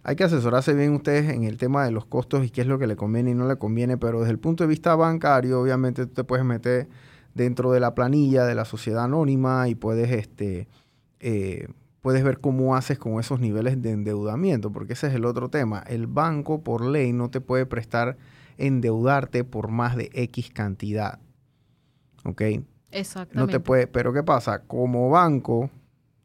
hay 0.10 0.16
que 0.16 0.24
asesorarse 0.24 0.74
bien 0.74 0.94
ustedes 0.94 1.30
en 1.30 1.44
el 1.44 1.58
tema 1.58 1.86
de 1.86 1.92
los 1.92 2.04
costos 2.04 2.44
y 2.44 2.50
qué 2.50 2.62
es 2.62 2.68
lo 2.68 2.80
que 2.80 2.88
le 2.88 2.96
conviene 2.96 3.30
y 3.30 3.36
no 3.36 3.48
le 3.48 3.58
conviene, 3.58 3.96
pero 3.96 4.22
desde 4.22 4.32
el 4.32 4.40
punto 4.40 4.64
de 4.64 4.68
vista 4.68 4.96
bancario, 4.96 5.62
obviamente 5.62 6.08
tú 6.08 6.14
te 6.16 6.24
puedes 6.24 6.44
meter 6.44 6.90
dentro 7.36 7.72
de 7.72 7.80
la 7.80 7.94
planilla 7.94 8.46
de 8.46 8.56
la 8.56 8.66
sociedad 8.66 9.04
anónima 9.04 9.68
y 9.68 9.76
puedes, 9.76 10.10
este, 10.10 10.68
eh, 11.20 11.68
puedes 12.02 12.24
ver 12.24 12.40
cómo 12.40 12.76
haces 12.76 12.98
con 12.98 13.20
esos 13.20 13.40
niveles 13.40 13.84
de 13.84 13.92
endeudamiento, 13.92 14.72
porque 14.72 14.94
ese 14.94 15.10
es 15.10 15.14
el 15.14 15.26
otro 15.26 15.50
tema. 15.50 15.84
El 15.86 16.08
banco 16.08 16.64
por 16.64 16.84
ley 16.84 17.14
no 17.14 17.30
te 17.30 17.40
puede 17.40 17.68
prestar 17.68 18.18
endeudarte 18.58 19.44
por 19.44 19.68
más 19.68 19.96
de 19.96 20.10
X 20.14 20.50
cantidad. 20.50 21.20
¿Ok? 22.26 22.42
Exactamente. 22.90 23.36
No 23.38 23.46
te 23.46 23.60
puede, 23.60 23.86
pero 23.86 24.12
¿qué 24.12 24.24
pasa? 24.24 24.64
Como 24.64 25.12
banco, 25.12 25.70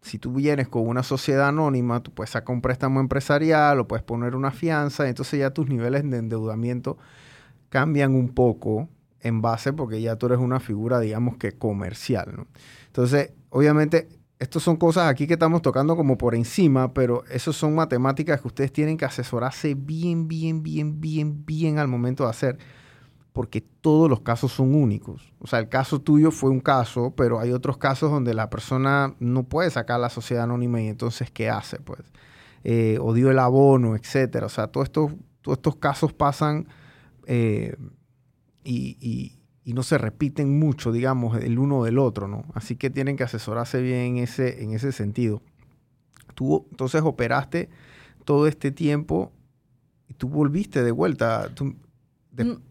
si 0.04 0.18
tú 0.18 0.32
vienes 0.34 0.68
con 0.68 0.86
una 0.86 1.02
sociedad 1.02 1.48
anónima, 1.48 2.02
tú 2.02 2.12
puedes 2.12 2.30
sacar 2.30 2.54
un 2.54 2.60
préstamo 2.60 3.00
empresarial 3.00 3.80
o 3.80 3.88
puedes 3.88 4.04
poner 4.04 4.36
una 4.36 4.50
fianza, 4.50 5.08
entonces 5.08 5.40
ya 5.40 5.50
tus 5.50 5.66
niveles 5.66 6.08
de 6.08 6.18
endeudamiento 6.18 6.98
cambian 7.70 8.14
un 8.14 8.28
poco 8.28 8.90
en 9.20 9.40
base 9.40 9.72
porque 9.72 10.02
ya 10.02 10.16
tú 10.16 10.26
eres 10.26 10.38
una 10.38 10.60
figura, 10.60 11.00
digamos 11.00 11.38
que 11.38 11.52
comercial. 11.52 12.34
¿no? 12.36 12.46
Entonces, 12.86 13.32
obviamente, 13.48 14.08
estas 14.38 14.62
son 14.62 14.76
cosas 14.76 15.08
aquí 15.08 15.26
que 15.26 15.32
estamos 15.32 15.62
tocando 15.62 15.96
como 15.96 16.18
por 16.18 16.34
encima, 16.34 16.92
pero 16.92 17.24
eso 17.30 17.54
son 17.54 17.74
matemáticas 17.74 18.42
que 18.42 18.48
ustedes 18.48 18.72
tienen 18.72 18.98
que 18.98 19.06
asesorarse 19.06 19.74
bien, 19.74 20.28
bien, 20.28 20.62
bien, 20.62 21.00
bien, 21.00 21.46
bien 21.46 21.78
al 21.78 21.88
momento 21.88 22.24
de 22.24 22.30
hacer 22.30 22.58
porque 23.34 23.60
todos 23.60 24.08
los 24.08 24.20
casos 24.20 24.52
son 24.52 24.76
únicos. 24.76 25.32
O 25.40 25.48
sea, 25.48 25.58
el 25.58 25.68
caso 25.68 26.00
tuyo 26.00 26.30
fue 26.30 26.50
un 26.50 26.60
caso, 26.60 27.12
pero 27.16 27.40
hay 27.40 27.50
otros 27.50 27.76
casos 27.78 28.12
donde 28.12 28.32
la 28.32 28.48
persona 28.48 29.16
no 29.18 29.42
puede 29.42 29.70
sacar 29.70 29.98
la 29.98 30.08
sociedad 30.08 30.44
anónima 30.44 30.80
y 30.80 30.86
entonces, 30.86 31.32
¿qué 31.32 31.50
hace? 31.50 31.80
Pues, 31.80 32.00
eh, 32.62 32.96
o 33.00 33.12
dio 33.12 33.32
el 33.32 33.40
abono, 33.40 33.96
etcétera. 33.96 34.46
O 34.46 34.48
sea, 34.48 34.68
todos 34.68 34.86
estos, 34.86 35.12
todos 35.42 35.58
estos 35.58 35.74
casos 35.74 36.12
pasan 36.12 36.68
eh, 37.26 37.76
y, 38.62 39.32
no 39.64 39.82
se 39.82 39.98
repiten 39.98 40.56
mucho, 40.56 40.92
digamos, 40.92 41.36
el 41.42 41.58
uno 41.58 41.82
del 41.82 41.98
otro, 41.98 42.28
¿no? 42.28 42.44
Así 42.54 42.76
que 42.76 42.88
tienen 42.88 43.16
que 43.16 43.24
asesorarse 43.24 43.82
bien 43.82 44.16
en 44.16 44.18
ese, 44.18 44.62
en 44.62 44.74
ese 44.74 44.92
sentido. 44.92 45.42
Tú 46.36 46.68
entonces 46.70 47.02
operaste 47.02 47.68
todo 48.24 48.46
este 48.46 48.70
tiempo 48.70 49.32
y 50.06 50.14
tú 50.14 50.28
volviste 50.28 50.84
de 50.84 50.92
vuelta. 50.92 51.50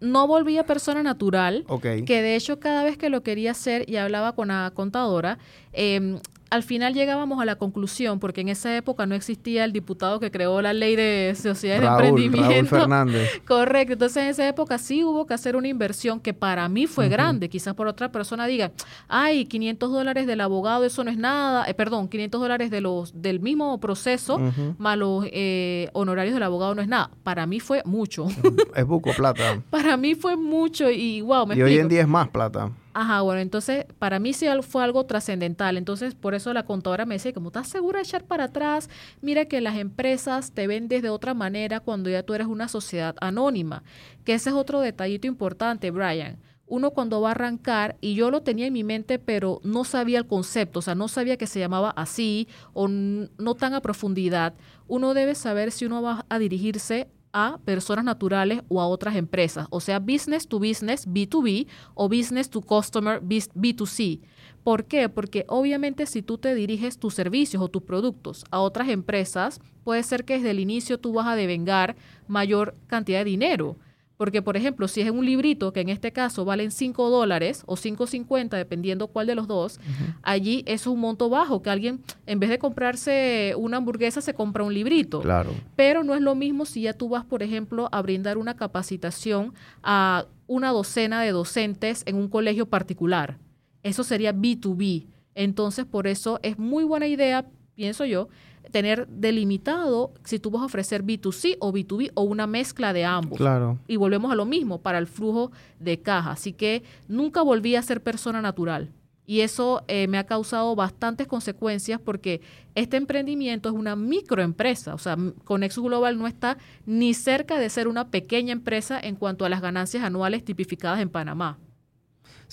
No 0.02 0.28
volví 0.28 0.58
a 0.58 0.66
persona 0.66 1.04
natural, 1.04 1.66
que 1.82 2.22
de 2.22 2.36
hecho 2.36 2.60
cada 2.60 2.84
vez 2.84 2.98
que 2.98 3.10
lo 3.10 3.24
quería 3.24 3.52
hacer 3.52 3.90
y 3.90 3.98
hablaba 3.98 4.34
con 4.34 4.50
la 4.50 4.72
contadora, 4.74 5.38
eh, 5.72 6.20
al 6.54 6.62
final 6.62 6.94
llegábamos 6.94 7.42
a 7.42 7.46
la 7.46 7.56
conclusión, 7.56 8.20
porque 8.20 8.42
en 8.42 8.50
esa 8.50 8.78
época 8.78 9.08
no 9.08 9.16
existía 9.16 9.66
el 9.66 9.74
diputado 9.74 10.20
que 10.20 10.30
creó 10.30 10.62
la 10.62 10.72
ley 10.72 10.96
de 10.96 11.34
sociedades 11.36 11.82
de 11.82 11.88
emprendimiento. 11.88 12.42
Raúl 12.44 12.68
Fernández. 12.68 13.42
Correcto. 13.48 13.94
Entonces 13.94 14.18
en 14.18 14.30
esa 14.30 14.48
época 14.48 14.78
sí 14.78 15.04
hubo 15.04 15.26
que 15.26 15.34
hacer 15.34 15.56
una 15.56 15.68
inversión 15.68 16.20
que 16.20 16.36
para 16.36 16.70
mí 16.70 16.86
fue 16.86 17.10
grande. 17.10 17.50
Quizás 17.50 17.74
por 17.74 17.88
otra 17.88 18.12
persona 18.12 18.46
diga, 18.46 18.72
ay, 19.08 19.46
500 19.46 19.92
dólares 19.92 20.28
del 20.28 20.42
abogado, 20.42 20.86
eso 20.86 21.04
no 21.04 21.10
es 21.10 21.18
nada. 21.18 21.66
Eh, 21.68 21.74
perdón, 21.74 22.08
500 22.08 22.40
dólares 22.40 22.70
de 22.70 22.82
los, 22.82 23.20
del 23.20 23.40
mismo 23.40 23.80
proceso, 23.80 24.40
más 24.78 24.96
los 24.96 25.26
eh, 25.32 25.90
honorarios 25.94 26.36
del 26.36 26.44
abogado 26.44 26.76
no 26.76 26.84
es 26.84 26.88
nada. 26.88 27.10
Para 27.24 27.48
mí 27.48 27.60
fue 27.62 27.82
mucho. 27.84 28.28
es 28.76 28.86
buco 28.86 29.12
plata. 29.14 29.60
para 29.72 29.98
mí 29.98 30.14
fue 30.14 30.38
mucho 30.38 30.92
y 30.92 31.22
wow, 31.22 31.48
me 31.48 31.56
Y 31.56 31.64
hoy 31.64 31.80
en 31.80 31.88
día 31.88 32.02
es 32.02 32.08
más 32.08 32.30
plata. 32.30 32.70
Ajá, 32.96 33.22
bueno, 33.22 33.42
entonces 33.42 33.86
para 33.98 34.20
mí 34.20 34.34
sí 34.34 34.46
fue 34.62 34.84
algo 34.84 35.06
trascendental. 35.06 35.78
Entonces, 35.78 36.14
por 36.14 36.36
eso 36.36 36.54
la 36.54 36.64
contadora 36.64 37.06
me 37.06 37.16
decía, 37.16 37.34
como 37.34 37.48
estás 37.50 37.68
segura 37.68 37.98
de 37.98 38.04
echar 38.04 38.24
para 38.26 38.46
atrás, 38.46 38.88
mira 39.22 39.46
que 39.46 39.62
las 39.62 39.78
empresas 39.78 40.52
te 40.52 40.68
ven 40.68 40.88
de 40.88 41.10
otra 41.10 41.34
manera 41.34 41.80
cuando 41.80 42.10
ya 42.10 42.22
tú 42.22 42.36
eres 42.36 42.46
una 42.48 42.68
sociedad 42.68 43.16
anónima. 43.20 43.84
Que 44.26 44.36
ese 44.36 44.52
es 44.52 44.56
otro 44.56 44.80
detallito 44.80 45.26
importante, 45.26 45.90
Brian. 45.90 46.38
Uno 46.68 46.92
cuando 46.92 47.20
va 47.20 47.30
a 47.30 47.32
arrancar, 47.32 47.98
y 48.00 48.14
yo 48.16 48.30
lo 48.32 48.42
tenía 48.44 48.68
en 48.68 48.74
mi 48.74 48.84
mente, 48.84 49.20
pero 49.20 49.60
no 49.64 49.84
sabía 49.84 50.20
el 50.20 50.28
concepto, 50.28 50.80
o 50.80 50.82
sea, 50.82 50.96
no 50.96 51.08
sabía 51.08 51.38
que 51.38 51.48
se 51.48 51.60
llamaba 51.60 51.90
así 51.92 52.48
o 52.74 52.88
no 52.88 53.56
tan 53.56 53.74
a 53.74 53.82
profundidad, 53.82 54.54
uno 54.88 55.14
debe 55.14 55.36
saber 55.36 55.72
si 55.72 55.86
uno 55.86 56.02
va 56.02 56.26
a 56.30 56.40
dirigirse 56.40 57.10
a 57.34 57.60
personas 57.66 58.06
naturales 58.06 58.62
o 58.70 58.80
a 58.80 58.88
otras 58.88 59.16
empresas, 59.16 59.68
o 59.72 59.82
sea, 59.82 60.00
business 60.00 60.48
to 60.48 60.60
business, 60.60 61.08
B2B, 61.08 61.68
o 61.96 62.08
business 62.08 62.50
to 62.50 62.62
customer, 62.62 63.22
B2C. 63.22 64.22
¿Por 64.64 64.86
qué? 64.86 65.10
Porque 65.10 65.46
obviamente 65.50 66.06
si 66.06 66.22
tú 66.22 66.38
te 66.38 66.56
diriges 66.56 66.98
tus 66.98 67.16
servicios 67.16 67.62
o 67.62 67.68
tus 67.68 67.84
productos 67.84 68.46
a 68.52 68.62
otras 68.62 68.88
empresas, 68.88 69.60
puede 69.84 70.04
ser 70.04 70.24
que 70.24 70.36
desde 70.36 70.52
el 70.52 70.60
inicio 70.60 71.00
tú 71.00 71.12
vas 71.14 71.28
a 71.28 71.36
devengar 71.36 71.98
mayor 72.28 72.76
cantidad 72.88 73.20
de 73.20 73.26
dinero. 73.26 73.78
Porque, 74.18 74.42
por 74.42 74.56
ejemplo, 74.56 74.88
si 74.88 75.02
es 75.02 75.10
un 75.10 75.26
librito, 75.26 75.74
que 75.74 75.82
en 75.82 75.90
este 75.90 76.12
caso 76.12 76.46
valen 76.46 76.72
5 76.72 77.10
dólares 77.10 77.64
o 77.66 77.76
5.50, 77.76 78.50
dependiendo 78.58 79.08
cuál 79.08 79.28
de 79.28 79.36
los 79.36 79.48
dos, 79.48 79.80
allí 80.22 80.64
es 80.68 80.86
un 80.86 81.00
monto 81.00 81.30
bajo, 81.30 81.62
que 81.62 81.70
alguien, 81.70 82.02
en 82.26 82.40
vez 82.40 82.50
de 82.50 82.60
comprarse 82.60 83.54
una 83.58 83.78
hamburguesa, 83.78 84.22
se 84.22 84.34
compra 84.34 84.64
un 84.64 84.74
librito. 84.74 85.22
Claro. 85.22 85.52
Pero 85.76 86.04
no 86.04 86.14
es 86.14 86.22
lo 86.22 86.36
mismo 86.36 86.66
si 86.66 86.82
ya 86.82 86.94
tú 86.94 87.10
vas, 87.10 87.26
por 87.26 87.42
ejemplo, 87.42 87.90
a 87.92 88.02
brindar 88.02 88.38
una 88.38 88.56
capacitación 88.56 89.54
a 89.82 90.26
una 90.48 90.70
docena 90.70 91.22
de 91.22 91.32
docentes 91.32 92.04
en 92.06 92.16
un 92.16 92.28
colegio 92.28 92.68
particular. 92.68 93.40
Eso 93.82 94.04
sería 94.04 94.34
B2B. 94.34 95.08
Entonces, 95.36 95.86
por 95.86 96.06
eso 96.06 96.40
es 96.44 96.60
muy 96.60 96.84
buena 96.84 97.08
idea, 97.08 97.46
pienso 97.76 98.06
yo, 98.06 98.30
tener 98.72 99.08
delimitado 99.08 100.14
si 100.24 100.40
tú 100.40 100.52
vas 100.52 100.62
a 100.62 100.66
ofrecer 100.66 101.04
B2C 101.04 101.58
o 101.60 101.72
B2B 101.72 102.12
o 102.16 102.24
una 102.24 102.48
mezcla 102.48 102.94
de 102.94 103.06
ambos. 103.06 103.38
Claro. 103.38 103.80
Y 103.88 103.98
volvemos 103.98 104.32
a 104.32 104.36
lo 104.36 104.46
mismo 104.46 104.82
para 104.82 104.98
el 104.98 105.08
flujo 105.08 105.52
de 105.80 106.00
caja. 106.00 106.32
Así 106.32 106.54
que 106.54 106.84
nunca 107.08 107.42
volví 107.42 107.76
a 107.76 107.82
ser 107.82 108.02
persona 108.02 108.42
natural. 108.42 108.92
Y 109.26 109.42
eso 109.42 109.84
eh, 109.88 110.08
me 110.08 110.18
ha 110.18 110.26
causado 110.26 110.76
bastantes 110.76 111.28
consecuencias 111.28 112.00
porque 112.00 112.42
este 112.76 112.98
emprendimiento 112.98 113.70
es 113.70 113.76
una 113.76 113.96
microempresa. 113.96 114.94
O 114.94 114.98
sea, 114.98 115.18
Conexus 115.46 115.84
Global 115.84 116.18
no 116.18 116.28
está 116.28 116.58
ni 116.86 117.14
cerca 117.14 117.58
de 117.58 117.70
ser 117.70 117.88
una 117.88 118.10
pequeña 118.10 118.52
empresa 118.52 119.00
en 119.00 119.16
cuanto 119.16 119.46
a 119.46 119.50
las 119.50 119.62
ganancias 119.62 120.04
anuales 120.04 120.44
tipificadas 120.44 121.00
en 121.00 121.10
Panamá. 121.10 121.58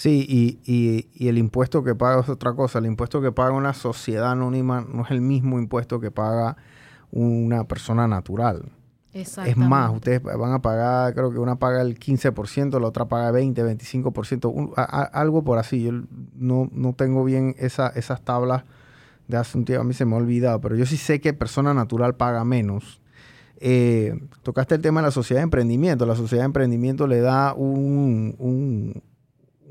Sí, 0.00 0.24
y, 0.26 1.04
y, 1.14 1.28
el 1.28 1.36
impuesto 1.36 1.84
que 1.84 1.94
paga 1.94 2.22
es 2.22 2.30
otra 2.30 2.54
cosa. 2.54 2.78
El 2.78 2.86
impuesto 2.86 3.20
que 3.20 3.32
paga 3.32 3.52
una 3.52 3.74
sociedad 3.74 4.30
anónima 4.30 4.80
no 4.80 5.04
es 5.04 5.10
el 5.10 5.20
mismo 5.20 5.58
impuesto 5.58 6.00
que 6.00 6.10
paga 6.10 6.56
una 7.10 7.64
persona 7.64 8.08
natural. 8.08 8.72
Es 9.12 9.36
más, 9.58 9.92
ustedes 9.92 10.22
van 10.22 10.54
a 10.54 10.62
pagar, 10.62 11.12
creo 11.12 11.30
que 11.30 11.38
una 11.38 11.56
paga 11.56 11.82
el 11.82 11.98
15%, 11.98 12.80
la 12.80 12.86
otra 12.86 13.08
paga 13.08 13.30
20, 13.30 13.62
25%, 13.62 14.72
algo 15.12 15.44
por 15.44 15.58
así. 15.58 15.82
Yo 15.82 15.92
no, 16.34 16.70
no 16.72 16.94
tengo 16.94 17.22
bien 17.22 17.54
esa, 17.58 17.88
esas 17.88 18.22
tablas 18.22 18.64
de 19.28 19.36
hace 19.36 19.58
un 19.58 19.66
tiempo, 19.66 19.82
a 19.82 19.84
mí 19.84 19.92
se 19.92 20.06
me 20.06 20.14
ha 20.14 20.16
olvidado, 20.16 20.62
pero 20.62 20.76
yo 20.76 20.86
sí 20.86 20.96
sé 20.96 21.20
que 21.20 21.34
persona 21.34 21.74
natural 21.74 22.14
paga 22.14 22.42
menos. 22.46 23.02
Eh, 23.58 24.18
tocaste 24.42 24.76
el 24.76 24.80
tema 24.80 25.02
de 25.02 25.08
la 25.08 25.12
sociedad 25.12 25.40
de 25.40 25.44
emprendimiento. 25.44 26.06
La 26.06 26.16
sociedad 26.16 26.44
de 26.44 26.46
emprendimiento 26.46 27.06
le 27.06 27.20
da 27.20 27.52
un, 27.52 28.34
un 28.38 29.02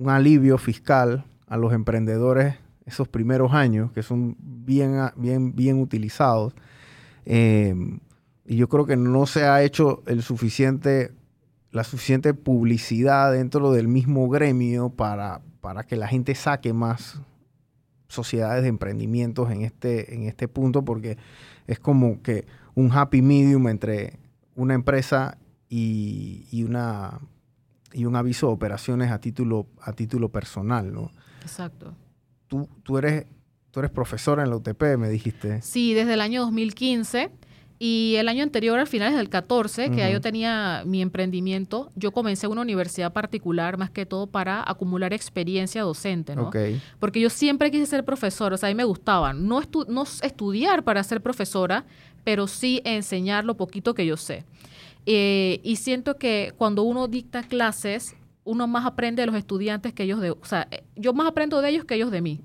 alivio 0.07 0.57
fiscal 0.57 1.25
a 1.47 1.57
los 1.57 1.73
emprendedores 1.73 2.55
esos 2.89 3.07
primeros 3.07 3.53
años, 3.53 3.91
que 3.91 4.01
son 4.03 4.35
bien, 4.39 4.95
bien, 5.15 5.55
bien 5.55 5.79
utilizados. 5.79 6.53
Eh, 7.25 7.75
y 8.45 8.55
yo 8.55 8.67
creo 8.67 8.85
que 8.85 8.97
no 8.97 9.25
se 9.27 9.43
ha 9.43 9.61
hecho 9.61 10.01
el 10.07 10.23
suficiente, 10.23 11.11
la 11.71 11.83
suficiente 11.83 12.33
publicidad 12.33 13.31
dentro 13.31 13.71
del 13.71 13.87
mismo 13.87 14.27
gremio 14.27 14.89
para, 14.89 15.41
para 15.61 15.83
que 15.83 15.95
la 15.95 16.07
gente 16.07 16.33
saque 16.33 16.73
más 16.73 17.21
sociedades 18.07 18.63
de 18.63 18.69
emprendimientos 18.69 19.51
en 19.51 19.61
este, 19.61 20.15
en 20.15 20.23
este 20.23 20.47
punto, 20.47 20.83
porque 20.83 21.17
es 21.67 21.79
como 21.79 22.23
que 22.23 22.45
un 22.73 22.91
happy 22.91 23.21
medium 23.21 23.67
entre 23.67 24.17
una 24.55 24.73
empresa 24.73 25.37
y 25.69 26.63
una 26.63 27.19
y 27.93 28.05
un 28.05 28.15
aviso 28.15 28.47
de 28.47 28.53
operaciones 28.53 29.11
a 29.11 29.19
título, 29.19 29.67
a 29.81 29.93
título 29.93 30.29
personal, 30.29 30.93
¿no? 30.93 31.11
Exacto. 31.41 31.93
Tú, 32.47 32.67
tú, 32.83 32.97
eres, 32.97 33.25
tú 33.71 33.79
eres 33.79 33.91
profesora 33.91 34.43
en 34.43 34.49
la 34.49 34.57
UTP, 34.57 34.97
me 34.97 35.09
dijiste. 35.09 35.61
Sí, 35.61 35.93
desde 35.93 36.13
el 36.13 36.21
año 36.21 36.41
2015. 36.41 37.31
Y 37.81 38.15
el 38.17 38.27
año 38.27 38.43
anterior, 38.43 38.77
al 38.77 38.87
final 38.87 39.15
del 39.15 39.29
14, 39.29 39.89
que 39.89 39.97
ya 39.97 40.09
yo 40.09 40.19
tenía 40.19 40.83
mi 40.85 41.01
emprendimiento, 41.01 41.93
yo 41.95 42.11
comencé 42.11 42.45
una 42.45 42.59
universidad 42.59 43.13
particular, 43.13 43.77
más 43.77 43.89
que 43.89 44.05
todo 44.05 44.27
para 44.27 44.69
acumular 44.69 45.13
experiencia 45.13 45.83
docente, 45.83 46.35
¿no? 46.35 46.51
Porque 46.99 47.21
yo 47.21 47.29
siempre 47.29 47.71
quise 47.71 47.85
ser 47.85 48.03
profesora, 48.03 48.55
o 48.55 48.57
sea, 48.57 48.67
a 48.67 48.71
mí 48.71 48.75
me 48.75 48.83
gustaba, 48.83 49.31
no, 49.31 49.61
no 49.87 50.03
estudiar 50.03 50.83
para 50.83 51.01
ser 51.05 51.21
profesora, 51.21 51.85
pero 52.25 52.47
sí 52.47 52.81
enseñar 52.83 53.45
lo 53.45 53.55
poquito 53.55 53.93
que 53.93 54.05
yo 54.05 54.17
sé. 54.17 54.43
Eh, 55.11 55.59
y 55.63 55.77
siento 55.77 56.17
que 56.17 56.53
cuando 56.55 56.83
uno 56.83 57.07
dicta 57.07 57.41
clases, 57.41 58.15
uno 58.43 58.67
más 58.67 58.85
aprende 58.85 59.23
de 59.23 59.25
los 59.25 59.35
estudiantes 59.35 59.91
que 59.91 60.03
ellos 60.03 60.21
de, 60.21 60.29
o 60.29 60.37
sea, 60.43 60.67
eh, 60.69 60.83
yo 60.95 61.13
más 61.13 61.25
aprendo 61.25 61.61
de 61.61 61.69
ellos 61.69 61.85
que 61.85 61.95
ellos 61.95 62.11
de 62.11 62.21
mí, 62.21 62.41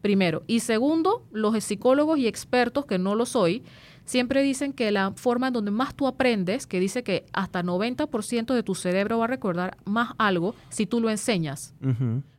primero. 0.00 0.42
Y 0.48 0.58
segundo, 0.58 1.22
los 1.30 1.62
psicólogos 1.62 2.18
y 2.18 2.26
expertos, 2.26 2.86
que 2.86 2.98
no 2.98 3.14
lo 3.14 3.24
soy, 3.24 3.62
siempre 4.04 4.42
dicen 4.42 4.72
que 4.72 4.90
la 4.90 5.12
forma 5.12 5.46
en 5.46 5.52
donde 5.52 5.70
más 5.70 5.94
tú 5.94 6.08
aprendes, 6.08 6.66
que 6.66 6.80
dice 6.80 7.04
que 7.04 7.24
hasta 7.32 7.62
90% 7.62 8.52
de 8.52 8.64
tu 8.64 8.74
cerebro 8.74 9.18
va 9.18 9.26
a 9.26 9.28
recordar 9.28 9.76
más 9.84 10.14
algo 10.18 10.56
si 10.70 10.86
tú 10.86 11.00
lo 11.00 11.10
enseñas. 11.10 11.72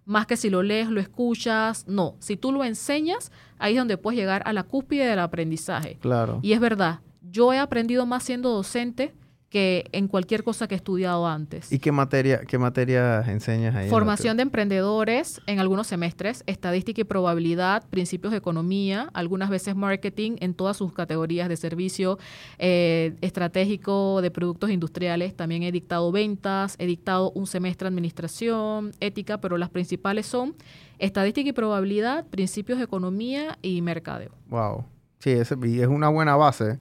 Más 0.04 0.26
que 0.26 0.36
si 0.36 0.50
lo 0.50 0.62
lees, 0.62 0.90
lo 0.90 1.00
escuchas. 1.00 1.88
No, 1.88 2.18
si 2.20 2.36
tú 2.36 2.52
lo 2.52 2.66
enseñas, 2.66 3.32
ahí 3.60 3.76
es 3.76 3.80
donde 3.80 3.98
puedes 3.98 4.20
llegar 4.20 4.42
a 4.46 4.52
la 4.52 4.64
cúspide 4.64 5.06
del 5.06 5.20
aprendizaje. 5.20 5.98
Claro. 6.02 6.40
Y 6.42 6.52
es 6.52 6.60
verdad, 6.60 7.00
yo 7.22 7.54
he 7.54 7.60
aprendido 7.60 8.06
más 8.06 8.24
siendo 8.24 8.50
docente 8.50 9.14
que 9.50 9.90
en 9.94 10.08
cualquier 10.08 10.44
cosa 10.44 10.68
que 10.68 10.76
he 10.76 10.78
estudiado 10.78 11.28
antes. 11.28 11.72
¿Y 11.72 11.80
qué 11.80 11.92
materia, 11.92 12.42
qué 12.48 12.58
materia 12.58 13.22
enseñas 13.28 13.76
ahí? 13.76 13.90
Formación 13.90 14.38
de 14.38 14.44
emprendedores 14.44 15.42
en 15.48 15.60
algunos 15.60 15.88
semestres, 15.88 16.44
estadística 16.46 17.02
y 17.02 17.04
probabilidad, 17.04 17.84
principios 17.90 18.32
de 18.32 18.38
economía, 18.38 19.10
algunas 19.14 19.50
veces 19.50 19.76
marketing 19.76 20.38
en 20.40 20.54
todas 20.54 20.78
sus 20.78 20.94
categorías 20.94 21.50
de 21.50 21.58
servicio 21.58 22.20
eh, 22.60 23.16
estratégico 23.22 24.22
de 24.22 24.30
productos 24.30 24.70
industriales. 24.70 25.36
También 25.36 25.64
he 25.64 25.72
dictado 25.72 26.12
ventas, 26.12 26.76
he 26.78 26.86
dictado 26.86 27.32
un 27.32 27.48
semestre 27.48 27.88
administración, 27.88 28.92
ética, 29.00 29.42
pero 29.42 29.58
las 29.58 29.70
principales 29.70 30.28
son 30.28 30.56
estadística 31.00 31.50
y 31.50 31.54
probabilidad, 31.54 32.28
principios 32.28 32.78
de 32.78 32.86
economía 32.86 33.58
y 33.64 33.82
mercadeo. 33.82 34.32
Wow. 34.50 34.86
Sí, 35.20 35.32
es, 35.32 35.52
es 35.52 35.88
una 35.88 36.10
buena 36.10 36.36
base 36.36 36.80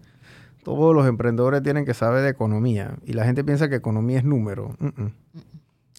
todos 0.68 0.94
los 0.94 1.06
emprendedores 1.06 1.62
tienen 1.62 1.86
que 1.86 1.94
saber 1.94 2.22
de 2.22 2.28
economía 2.28 2.98
y 3.06 3.14
la 3.14 3.24
gente 3.24 3.42
piensa 3.42 3.70
que 3.70 3.76
economía 3.76 4.18
es 4.18 4.24
número. 4.24 4.76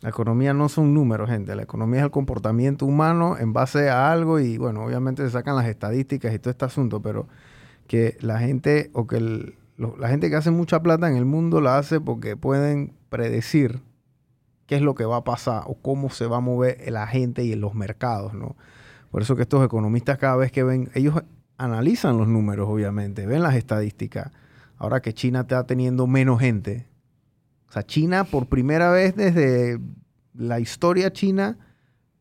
La 0.03 0.09
economía 0.09 0.53
no 0.53 0.69
son 0.69 0.93
números, 0.93 1.27
gente. 1.27 1.55
La 1.55 1.63
economía 1.63 2.01
es 2.01 2.05
el 2.05 2.11
comportamiento 2.11 2.85
humano 2.85 3.35
en 3.39 3.51
base 3.51 3.89
a 3.89 4.11
algo 4.11 4.39
y 4.39 4.59
bueno, 4.59 4.85
obviamente 4.85 5.23
se 5.23 5.31
sacan 5.31 5.55
las 5.55 5.65
estadísticas 5.65 6.35
y 6.35 6.37
todo 6.37 6.51
este 6.51 6.65
asunto, 6.65 7.01
pero 7.01 7.27
que 7.87 8.15
la 8.21 8.37
gente 8.37 8.91
o 8.93 9.07
que 9.07 9.55
la 9.75 10.07
gente 10.07 10.29
que 10.29 10.35
hace 10.35 10.51
mucha 10.51 10.83
plata 10.83 11.09
en 11.09 11.17
el 11.17 11.25
mundo 11.25 11.61
la 11.61 11.79
hace 11.79 11.99
porque 11.99 12.37
pueden 12.37 12.93
predecir 13.09 13.81
qué 14.67 14.75
es 14.75 14.83
lo 14.83 14.93
que 14.93 15.05
va 15.05 15.17
a 15.17 15.23
pasar 15.23 15.63
o 15.65 15.73
cómo 15.81 16.11
se 16.11 16.27
va 16.27 16.37
a 16.37 16.41
mover 16.41 16.77
la 16.91 17.07
gente 17.07 17.43
y 17.43 17.53
en 17.53 17.61
los 17.61 17.73
mercados, 17.73 18.35
¿no? 18.35 18.55
Por 19.09 19.23
eso 19.23 19.35
que 19.35 19.41
estos 19.41 19.65
economistas 19.65 20.19
cada 20.19 20.35
vez 20.35 20.51
que 20.51 20.61
ven, 20.63 20.91
ellos 20.93 21.15
analizan 21.57 22.19
los 22.19 22.27
números, 22.27 22.69
obviamente, 22.69 23.25
ven 23.25 23.41
las 23.41 23.55
estadísticas 23.55 24.31
ahora 24.79 25.01
que 25.01 25.13
China 25.13 25.41
está 25.41 25.65
teniendo 25.65 26.07
menos 26.07 26.39
gente. 26.39 26.87
O 27.67 27.71
sea, 27.71 27.85
China 27.85 28.23
por 28.23 28.47
primera 28.47 28.89
vez 28.89 29.15
desde 29.15 29.79
la 30.33 30.59
historia 30.59 31.11
china 31.11 31.57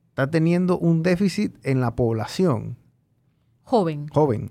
está 0.09 0.29
teniendo 0.29 0.79
un 0.79 1.03
déficit 1.03 1.57
en 1.63 1.81
la 1.81 1.95
población. 1.95 2.77
Joven. 3.63 4.09
Joven. 4.09 4.51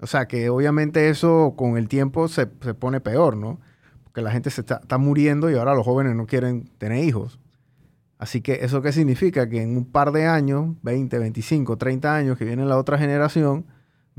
O 0.00 0.06
sea 0.06 0.28
que 0.28 0.48
obviamente 0.48 1.08
eso 1.08 1.54
con 1.56 1.76
el 1.76 1.88
tiempo 1.88 2.28
se, 2.28 2.46
pone 2.46 3.00
peor, 3.00 3.36
¿no? 3.36 3.60
Porque 4.04 4.22
la 4.22 4.30
gente 4.30 4.50
se 4.50 4.60
está, 4.60 4.76
está, 4.76 4.96
muriendo 4.96 5.50
y 5.50 5.56
ahora 5.56 5.74
los 5.74 5.84
jóvenes 5.84 6.14
no 6.14 6.26
quieren 6.26 6.70
tener 6.78 7.04
hijos. 7.04 7.40
Así 8.18 8.40
que 8.40 8.64
eso 8.64 8.80
qué 8.80 8.92
significa? 8.92 9.48
Que 9.48 9.62
en 9.62 9.76
un 9.76 9.84
par 9.84 10.12
de 10.12 10.26
años, 10.26 10.76
20, 10.82 11.18
25, 11.18 11.76
30 11.76 12.14
años 12.14 12.38
que 12.38 12.44
viene 12.44 12.64
la 12.64 12.78
otra 12.78 12.98
generación, 12.98 13.66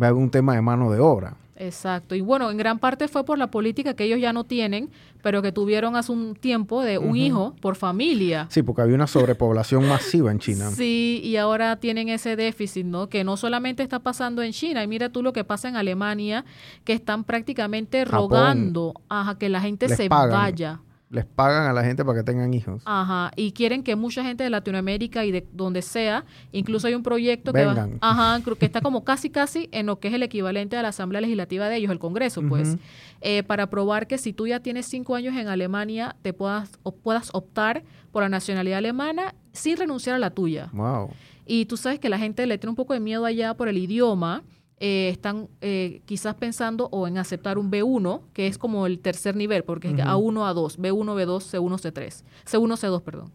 va 0.01 0.07
a 0.07 0.09
haber 0.09 0.21
un 0.21 0.29
tema 0.29 0.55
de 0.55 0.61
mano 0.61 0.91
de 0.91 0.99
obra. 0.99 1.35
Exacto. 1.59 2.15
Y 2.15 2.21
bueno, 2.21 2.49
en 2.49 2.57
gran 2.57 2.79
parte 2.79 3.09
fue 3.09 3.25
por 3.25 3.37
la 3.37 3.51
política 3.51 3.93
que 3.93 4.05
ellos 4.05 4.19
ya 4.19 4.31
no 4.31 4.45
tienen, 4.45 4.89
pero 5.21 5.41
que 5.41 5.51
tuvieron 5.51 5.97
hace 5.97 6.13
un 6.13 6.33
tiempo 6.35 6.81
de 6.81 6.97
un 6.97 7.17
hijo 7.17 7.53
por 7.59 7.75
familia. 7.75 8.47
Sí, 8.49 8.63
porque 8.63 8.81
había 8.81 8.95
una 8.95 9.07
sobrepoblación 9.07 9.85
masiva 9.87 10.31
en 10.31 10.39
China. 10.39 10.71
Sí, 10.79 11.19
y 11.23 11.35
ahora 11.35 11.75
tienen 11.75 12.07
ese 12.07 12.37
déficit, 12.37 12.85
¿no? 12.85 13.09
Que 13.09 13.25
no 13.25 13.35
solamente 13.35 13.83
está 13.83 13.99
pasando 13.99 14.41
en 14.41 14.53
China, 14.53 14.81
y 14.81 14.87
mira 14.87 15.09
tú 15.09 15.21
lo 15.21 15.33
que 15.33 15.43
pasa 15.43 15.67
en 15.67 15.75
Alemania, 15.75 16.45
que 16.85 16.93
están 16.93 17.25
prácticamente 17.25 18.05
rogando 18.05 18.93
a 19.09 19.35
que 19.37 19.49
la 19.49 19.59
gente 19.59 19.89
se 19.89 20.07
vaya 20.07 20.79
les 21.09 21.25
pagan 21.25 21.67
a 21.67 21.73
la 21.73 21.83
gente 21.83 22.05
para 22.05 22.19
que 22.19 22.23
tengan 22.23 22.53
hijos. 22.53 22.83
Ajá, 22.85 23.31
y 23.35 23.51
quieren 23.51 23.83
que 23.83 23.95
mucha 23.95 24.23
gente 24.23 24.43
de 24.43 24.49
Latinoamérica 24.49 25.25
y 25.25 25.31
de 25.31 25.47
donde 25.53 25.81
sea, 25.81 26.25
incluso 26.51 26.87
hay 26.87 26.93
un 26.93 27.03
proyecto 27.03 27.51
que, 27.51 27.65
va, 27.65 27.89
ajá, 28.01 28.41
que 28.57 28.65
está 28.65 28.81
como 28.81 29.03
casi 29.03 29.29
casi 29.29 29.69
en 29.71 29.87
lo 29.87 29.99
que 29.99 30.09
es 30.09 30.13
el 30.13 30.23
equivalente 30.23 30.77
a 30.77 30.83
la 30.83 30.89
Asamblea 30.89 31.21
Legislativa 31.21 31.67
de 31.67 31.77
ellos, 31.77 31.91
el 31.91 31.99
Congreso, 31.99 32.41
pues, 32.47 32.77
eh, 33.21 33.43
para 33.43 33.69
probar 33.69 34.07
que 34.07 34.17
si 34.17 34.33
tú 34.33 34.47
ya 34.47 34.59
tienes 34.59 34.85
cinco 34.85 35.15
años 35.15 35.35
en 35.35 35.47
Alemania, 35.47 36.15
te 36.21 36.31
puedas, 36.33 36.79
o 36.83 36.91
puedas 36.91 37.29
optar 37.33 37.83
por 38.11 38.23
la 38.23 38.29
nacionalidad 38.29 38.77
alemana 38.77 39.33
sin 39.51 39.77
renunciar 39.77 40.15
a 40.15 40.19
la 40.19 40.29
tuya. 40.29 40.69
Wow. 40.73 41.09
Y 41.45 41.65
tú 41.65 41.77
sabes 41.77 41.99
que 41.99 42.09
la 42.09 42.19
gente 42.19 42.45
le 42.45 42.59
tiene 42.59 42.69
un 42.69 42.75
poco 42.75 42.93
de 42.93 42.99
miedo 42.99 43.25
allá 43.25 43.55
por 43.55 43.67
el 43.67 43.79
idioma, 43.79 44.43
eh, 44.81 45.09
están 45.09 45.49
eh, 45.59 46.01
quizás 46.05 46.35
pensando 46.35 46.87
o 46.91 47.05
en 47.05 47.17
aceptar 47.17 47.57
un 47.57 47.69
B1, 47.69 48.21
que 48.31 48.47
es 48.47 48.57
como 48.57 48.87
el 48.87 48.99
tercer 48.99 49.35
nivel, 49.35 49.65
porque 49.65 49.89
es 49.89 49.93
A1, 49.95 50.53
A2, 50.53 50.77
B1, 50.77 51.15
B2, 51.15 51.41
C1, 51.41 51.91
C3, 51.91 52.23
C1, 52.45 52.77
C2, 52.77 53.01
perdón. 53.01 53.31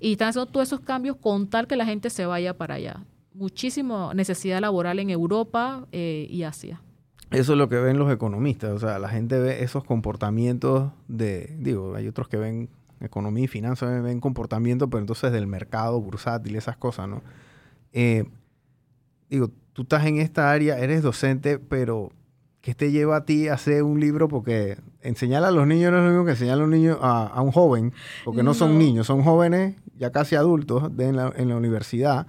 Y 0.00 0.12
están 0.12 0.30
haciendo 0.30 0.50
todos 0.50 0.66
esos 0.66 0.80
cambios 0.80 1.16
con 1.16 1.48
tal 1.48 1.68
que 1.68 1.76
la 1.76 1.84
gente 1.84 2.10
se 2.10 2.26
vaya 2.26 2.56
para 2.56 2.74
allá. 2.74 3.04
Muchísima 3.32 4.12
necesidad 4.12 4.60
laboral 4.60 4.98
en 4.98 5.10
Europa 5.10 5.86
eh, 5.92 6.26
y 6.28 6.42
Asia. 6.42 6.82
Eso 7.30 7.52
es 7.52 7.58
lo 7.58 7.68
que 7.68 7.76
ven 7.76 7.98
los 7.98 8.12
economistas, 8.12 8.72
o 8.72 8.78
sea, 8.78 8.98
la 8.98 9.08
gente 9.08 9.38
ve 9.38 9.62
esos 9.62 9.84
comportamientos 9.84 10.90
de, 11.06 11.54
digo, 11.58 11.94
hay 11.94 12.08
otros 12.08 12.26
que 12.26 12.38
ven 12.38 12.70
economía 13.00 13.44
y 13.44 13.48
finanzas, 13.48 14.02
ven 14.02 14.18
comportamiento, 14.18 14.88
pero 14.88 15.00
entonces 15.00 15.30
del 15.30 15.46
mercado 15.46 16.00
bursátil, 16.00 16.56
esas 16.56 16.76
cosas, 16.76 17.06
¿no? 17.08 17.22
digo, 19.30 19.50
tú 19.78 19.82
estás 19.82 20.06
en 20.06 20.18
esta 20.18 20.50
área, 20.50 20.76
eres 20.80 21.04
docente, 21.04 21.60
pero 21.60 22.10
¿qué 22.60 22.74
te 22.74 22.90
lleva 22.90 23.18
a 23.18 23.24
ti 23.24 23.46
a 23.46 23.54
hacer 23.54 23.84
un 23.84 24.00
libro? 24.00 24.26
Porque 24.26 24.76
enseñar 25.02 25.44
a 25.44 25.52
los 25.52 25.68
niños 25.68 25.92
no 25.92 25.98
es 25.98 26.02
lo 26.02 26.10
mismo 26.10 26.24
que 26.24 26.32
enseñar 26.32 26.54
a, 26.54 26.56
los 26.56 26.68
niños, 26.68 26.98
a, 27.00 27.40
un 27.40 27.52
joven, 27.52 27.92
porque 28.24 28.42
no, 28.42 28.54
son 28.54 28.76
niños, 28.76 29.06
son 29.06 29.22
jóvenes 29.22 29.76
ya 29.96 30.10
casi 30.10 30.34
adultos 30.34 30.90
en, 30.98 31.14
la, 31.14 31.56
universidad. 31.56 32.26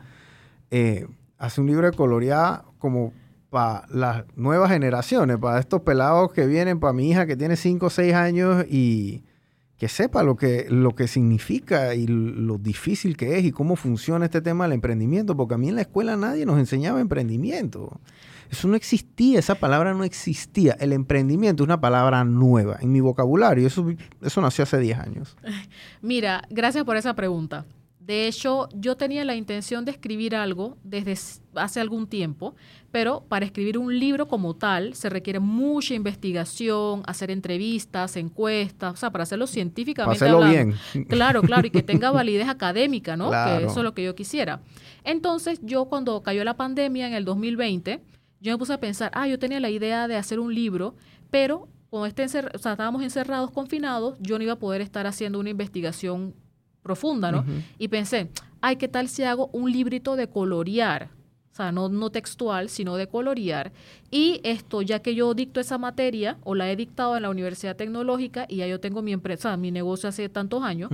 Eh, 0.69 1.07
hace 1.39 1.59
un 1.59 1.65
libro 1.65 1.89
de 1.89 1.97
colorear 1.97 2.65
como 2.77 3.13
para 3.49 3.87
las 3.89 4.25
nuevas 4.35 4.69
generaciones, 4.69 5.39
para 5.39 5.59
estos 5.59 5.81
pelados 5.81 6.31
que 6.31 6.45
vienen, 6.45 6.79
para 6.79 6.93
mi 6.93 7.09
hija 7.09 7.25
que 7.25 7.35
tiene 7.35 7.55
5 7.55 7.83
o 7.83 7.89
6 7.89 8.13
años 8.13 8.63
y 8.69 9.23
que 9.79 9.87
sepa 9.87 10.23
lo 10.23 10.35
que, 10.35 10.67
lo 10.69 10.93
que 10.93 11.07
significa 11.07 11.95
y 11.95 12.05
lo 12.05 12.57
difícil 12.57 13.15
que 13.15 13.39
es 13.39 13.45
y 13.45 13.51
cómo 13.51 13.77
funciona 13.77 14.25
este 14.25 14.41
tema 14.41 14.65
del 14.65 14.73
emprendimiento, 14.73 15.37
porque 15.37 15.55
a 15.55 15.57
mí 15.57 15.69
en 15.69 15.75
la 15.75 15.81
escuela 15.81 16.17
nadie 16.17 16.45
nos 16.45 16.59
enseñaba 16.59 16.99
emprendimiento. 16.99 18.01
Eso 18.51 18.67
no 18.67 18.75
existía, 18.75 19.39
esa 19.39 19.55
palabra 19.55 19.93
no 19.93 20.03
existía. 20.03 20.75
El 20.81 20.91
emprendimiento 20.91 21.63
es 21.63 21.67
una 21.67 21.79
palabra 21.79 22.25
nueva 22.25 22.77
en 22.81 22.91
mi 22.91 22.99
vocabulario. 22.99 23.65
Eso, 23.65 23.87
eso 24.21 24.41
nació 24.41 24.63
hace 24.63 24.79
10 24.79 24.99
años. 24.99 25.37
Mira, 26.01 26.43
gracias 26.49 26.83
por 26.83 26.97
esa 26.97 27.13
pregunta. 27.13 27.65
De 28.09 28.27
hecho, 28.27 28.69
yo 28.73 28.97
tenía 28.97 29.23
la 29.23 29.35
intención 29.35 29.85
de 29.85 29.91
escribir 29.91 30.35
algo 30.35 30.79
desde 30.83 31.15
hace 31.53 31.79
algún 31.79 32.07
tiempo, 32.07 32.55
pero 32.89 33.23
para 33.29 33.45
escribir 33.45 33.77
un 33.77 33.99
libro 33.99 34.27
como 34.27 34.55
tal 34.55 34.95
se 34.95 35.09
requiere 35.09 35.39
mucha 35.39 35.93
investigación, 35.93 37.03
hacer 37.05 37.29
entrevistas, 37.29 38.15
encuestas, 38.15 38.93
o 38.93 38.97
sea, 38.97 39.11
para 39.11 39.25
hacerlo 39.25 39.45
científicamente. 39.45 40.17
Para 40.17 40.31
hacerlo 40.31 40.49
bien. 40.49 41.05
Claro, 41.07 41.43
claro, 41.43 41.67
y 41.67 41.69
que 41.69 41.83
tenga 41.83 42.09
validez 42.21 42.49
académica, 42.49 43.15
¿no? 43.15 43.29
Que 43.29 43.65
eso 43.65 43.77
es 43.77 43.83
lo 43.83 43.93
que 43.93 44.03
yo 44.03 44.15
quisiera. 44.15 44.59
Entonces, 45.03 45.59
yo 45.61 45.85
cuando 45.85 46.23
cayó 46.23 46.43
la 46.43 46.57
pandemia 46.57 47.05
en 47.05 47.13
el 47.13 47.25
2020, 47.25 48.01
yo 48.41 48.51
me 48.51 48.57
puse 48.57 48.73
a 48.73 48.79
pensar, 48.79 49.11
ah, 49.13 49.27
yo 49.27 49.37
tenía 49.37 49.59
la 49.59 49.69
idea 49.69 50.07
de 50.07 50.15
hacer 50.15 50.39
un 50.39 50.55
libro, 50.55 50.95
pero 51.29 51.67
como 51.91 52.07
este 52.07 52.23
estábamos 52.23 53.03
encerrados, 53.03 53.51
confinados, 53.51 54.17
yo 54.19 54.39
no 54.39 54.43
iba 54.43 54.53
a 54.53 54.59
poder 54.59 54.81
estar 54.81 55.05
haciendo 55.05 55.39
una 55.39 55.51
investigación 55.51 56.33
profunda, 56.81 57.31
¿no? 57.31 57.45
Y 57.77 57.87
pensé, 57.87 58.29
ay, 58.61 58.75
¿qué 58.77 58.87
tal 58.87 59.07
si 59.09 59.23
hago 59.23 59.49
un 59.53 59.71
librito 59.71 60.15
de 60.15 60.27
colorear? 60.27 61.09
O 61.51 61.55
sea, 61.55 61.71
no, 61.71 61.89
no 61.89 62.09
textual, 62.09 62.69
sino 62.69 62.95
de 62.95 63.07
colorear. 63.07 63.71
Y 64.11 64.39
esto, 64.43 64.81
ya 64.81 64.99
que 64.99 65.13
yo 65.13 65.33
dicto 65.33 65.59
esa 65.59 65.77
materia, 65.77 66.37
o 66.43 66.55
la 66.55 66.71
he 66.71 66.75
dictado 66.75 67.17
en 67.17 67.23
la 67.23 67.29
Universidad 67.29 67.75
Tecnológica, 67.75 68.45
y 68.47 68.57
ya 68.57 68.67
yo 68.67 68.79
tengo 68.79 69.01
mi 69.01 69.11
empresa, 69.11 69.57
mi 69.57 69.71
negocio 69.71 70.07
hace 70.07 70.29
tantos 70.29 70.63
años, 70.63 70.89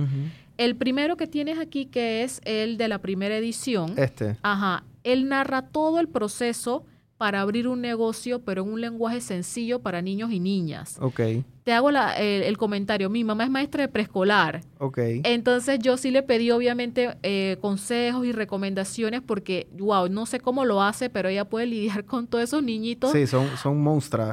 el 0.56 0.74
primero 0.74 1.16
que 1.16 1.26
tienes 1.26 1.58
aquí, 1.58 1.86
que 1.86 2.22
es 2.22 2.40
el 2.44 2.78
de 2.78 2.88
la 2.88 2.98
primera 2.98 3.36
edición. 3.36 3.94
Este. 3.96 4.36
Ajá. 4.42 4.82
Él 5.04 5.28
narra 5.28 5.62
todo 5.62 6.00
el 6.00 6.08
proceso 6.08 6.84
para 7.16 7.40
abrir 7.40 7.68
un 7.68 7.80
negocio, 7.80 8.40
pero 8.40 8.62
en 8.62 8.72
un 8.72 8.80
lenguaje 8.80 9.20
sencillo 9.20 9.80
para 9.80 10.02
niños 10.02 10.32
y 10.32 10.40
niñas. 10.40 10.98
Ok. 11.00 11.20
Te 11.66 11.72
hago 11.72 11.90
el, 11.90 12.58
comentario, 12.58 13.10
mi 13.10 13.24
mamá 13.24 13.42
es 13.42 13.50
maestra 13.50 13.82
de 13.82 13.88
preescolar. 13.88 14.60
Ok. 14.78 14.98
Entonces 15.24 15.80
yo 15.80 15.96
sí 15.96 16.12
le 16.12 16.22
pedí 16.22 16.52
obviamente 16.52 17.18
eh, 17.24 17.56
consejos 17.60 18.24
y 18.24 18.30
recomendaciones 18.30 19.20
porque, 19.20 19.66
wow, 19.72 20.08
no 20.08 20.26
sé 20.26 20.38
cómo 20.38 20.64
lo 20.64 20.80
hace, 20.80 21.10
pero 21.10 21.28
ella 21.28 21.44
puede 21.44 21.66
lidiar 21.66 22.04
con 22.04 22.28
todos 22.28 22.44
esos 22.44 22.62
niñitos. 22.62 23.10
Sí, 23.10 23.26
son, 23.26 23.48
son 23.60 23.82
monstruos. 23.82 24.30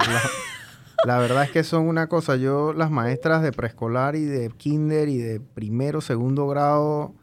la, 1.08 1.18
verdad 1.18 1.46
es 1.46 1.50
que 1.50 1.64
son 1.64 1.88
una 1.88 2.06
cosa, 2.06 2.36
yo 2.36 2.72
las 2.72 2.92
maestras 2.92 3.42
de 3.42 3.52
preescolar 3.52 4.16
y 4.16 4.26
de 4.26 4.52
kinder 4.52 5.10
y 5.10 5.18
de 5.18 5.40
primero, 5.40 6.02
segundo 6.02 6.48
grado, 6.48 7.16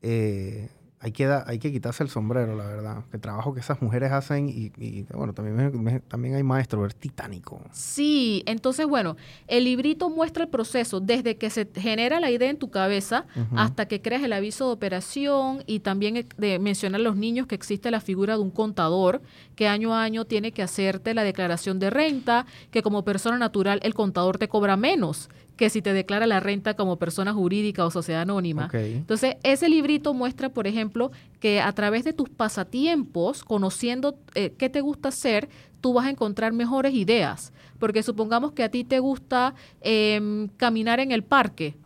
eh, 0.00 0.68
hay 1.02 1.10
que, 1.10 1.26
hay 1.26 1.58
que 1.58 1.72
quitarse 1.72 2.04
el 2.04 2.08
sombrero, 2.08 2.54
la 2.54 2.64
verdad. 2.64 3.04
El 3.12 3.20
trabajo 3.20 3.52
que 3.52 3.58
esas 3.58 3.82
mujeres 3.82 4.12
hacen 4.12 4.48
y, 4.48 5.02
bueno, 5.12 5.32
también, 5.32 6.00
también 6.06 6.36
hay 6.36 6.44
maestros, 6.44 6.88
es 6.88 6.94
titánico. 6.94 7.60
Sí, 7.72 8.44
entonces, 8.46 8.86
bueno, 8.86 9.16
el 9.48 9.64
librito 9.64 10.10
muestra 10.10 10.44
el 10.44 10.48
proceso 10.48 11.00
desde 11.00 11.36
que 11.36 11.50
se 11.50 11.68
genera 11.74 12.20
la 12.20 12.30
idea 12.30 12.48
en 12.48 12.56
tu 12.56 12.70
cabeza 12.70 13.26
hasta 13.56 13.86
que 13.86 14.00
creas 14.00 14.22
el 14.22 14.32
aviso 14.32 14.66
de 14.66 14.72
operación 14.74 15.64
y 15.66 15.80
también 15.80 16.24
de 16.38 16.58
mencionar 16.60 17.00
a 17.00 17.04
los 17.04 17.16
niños 17.16 17.48
que 17.48 17.56
existe 17.56 17.90
la 17.90 18.00
figura 18.00 18.34
de 18.36 18.42
un 18.42 18.50
contador 18.50 19.22
que 19.56 19.66
año 19.66 19.94
a 19.94 20.04
año 20.04 20.24
tiene 20.24 20.52
que 20.52 20.62
hacerte 20.62 21.14
la 21.14 21.24
declaración 21.24 21.80
de 21.80 21.90
renta, 21.90 22.46
que 22.70 22.82
como 22.82 23.04
persona 23.04 23.38
natural 23.38 23.80
el 23.82 23.94
contador 23.94 24.38
te 24.38 24.48
cobra 24.48 24.76
menos 24.76 25.28
que 25.56 25.70
si 25.70 25.82
te 25.82 25.92
declara 25.92 26.26
la 26.26 26.40
renta 26.40 26.74
como 26.74 26.96
persona 26.96 27.32
jurídica 27.32 27.84
o 27.84 27.90
sociedad 27.90 28.22
anónima. 28.22 28.68
Entonces, 28.72 29.36
ese 29.42 29.68
librito 29.68 30.14
muestra, 30.14 30.48
por 30.48 30.66
ejemplo, 30.66 31.12
que 31.40 31.60
a 31.60 31.72
través 31.72 32.04
de 32.04 32.12
tus 32.12 32.28
pasatiempos, 32.28 33.44
conociendo 33.44 34.18
eh, 34.34 34.54
qué 34.56 34.68
te 34.68 34.80
gusta 34.80 35.08
hacer, 35.08 35.48
tú 35.80 35.92
vas 35.92 36.06
a 36.06 36.10
encontrar 36.10 36.52
mejores 36.52 36.94
ideas. 36.94 37.52
Porque 37.78 38.02
supongamos 38.02 38.52
que 38.52 38.62
a 38.62 38.70
ti 38.70 38.84
te 38.84 38.98
gusta 38.98 39.54
em, 39.80 40.48
caminar 40.56 41.00
en 41.00 41.12
el 41.12 41.22
parque. 41.22 41.76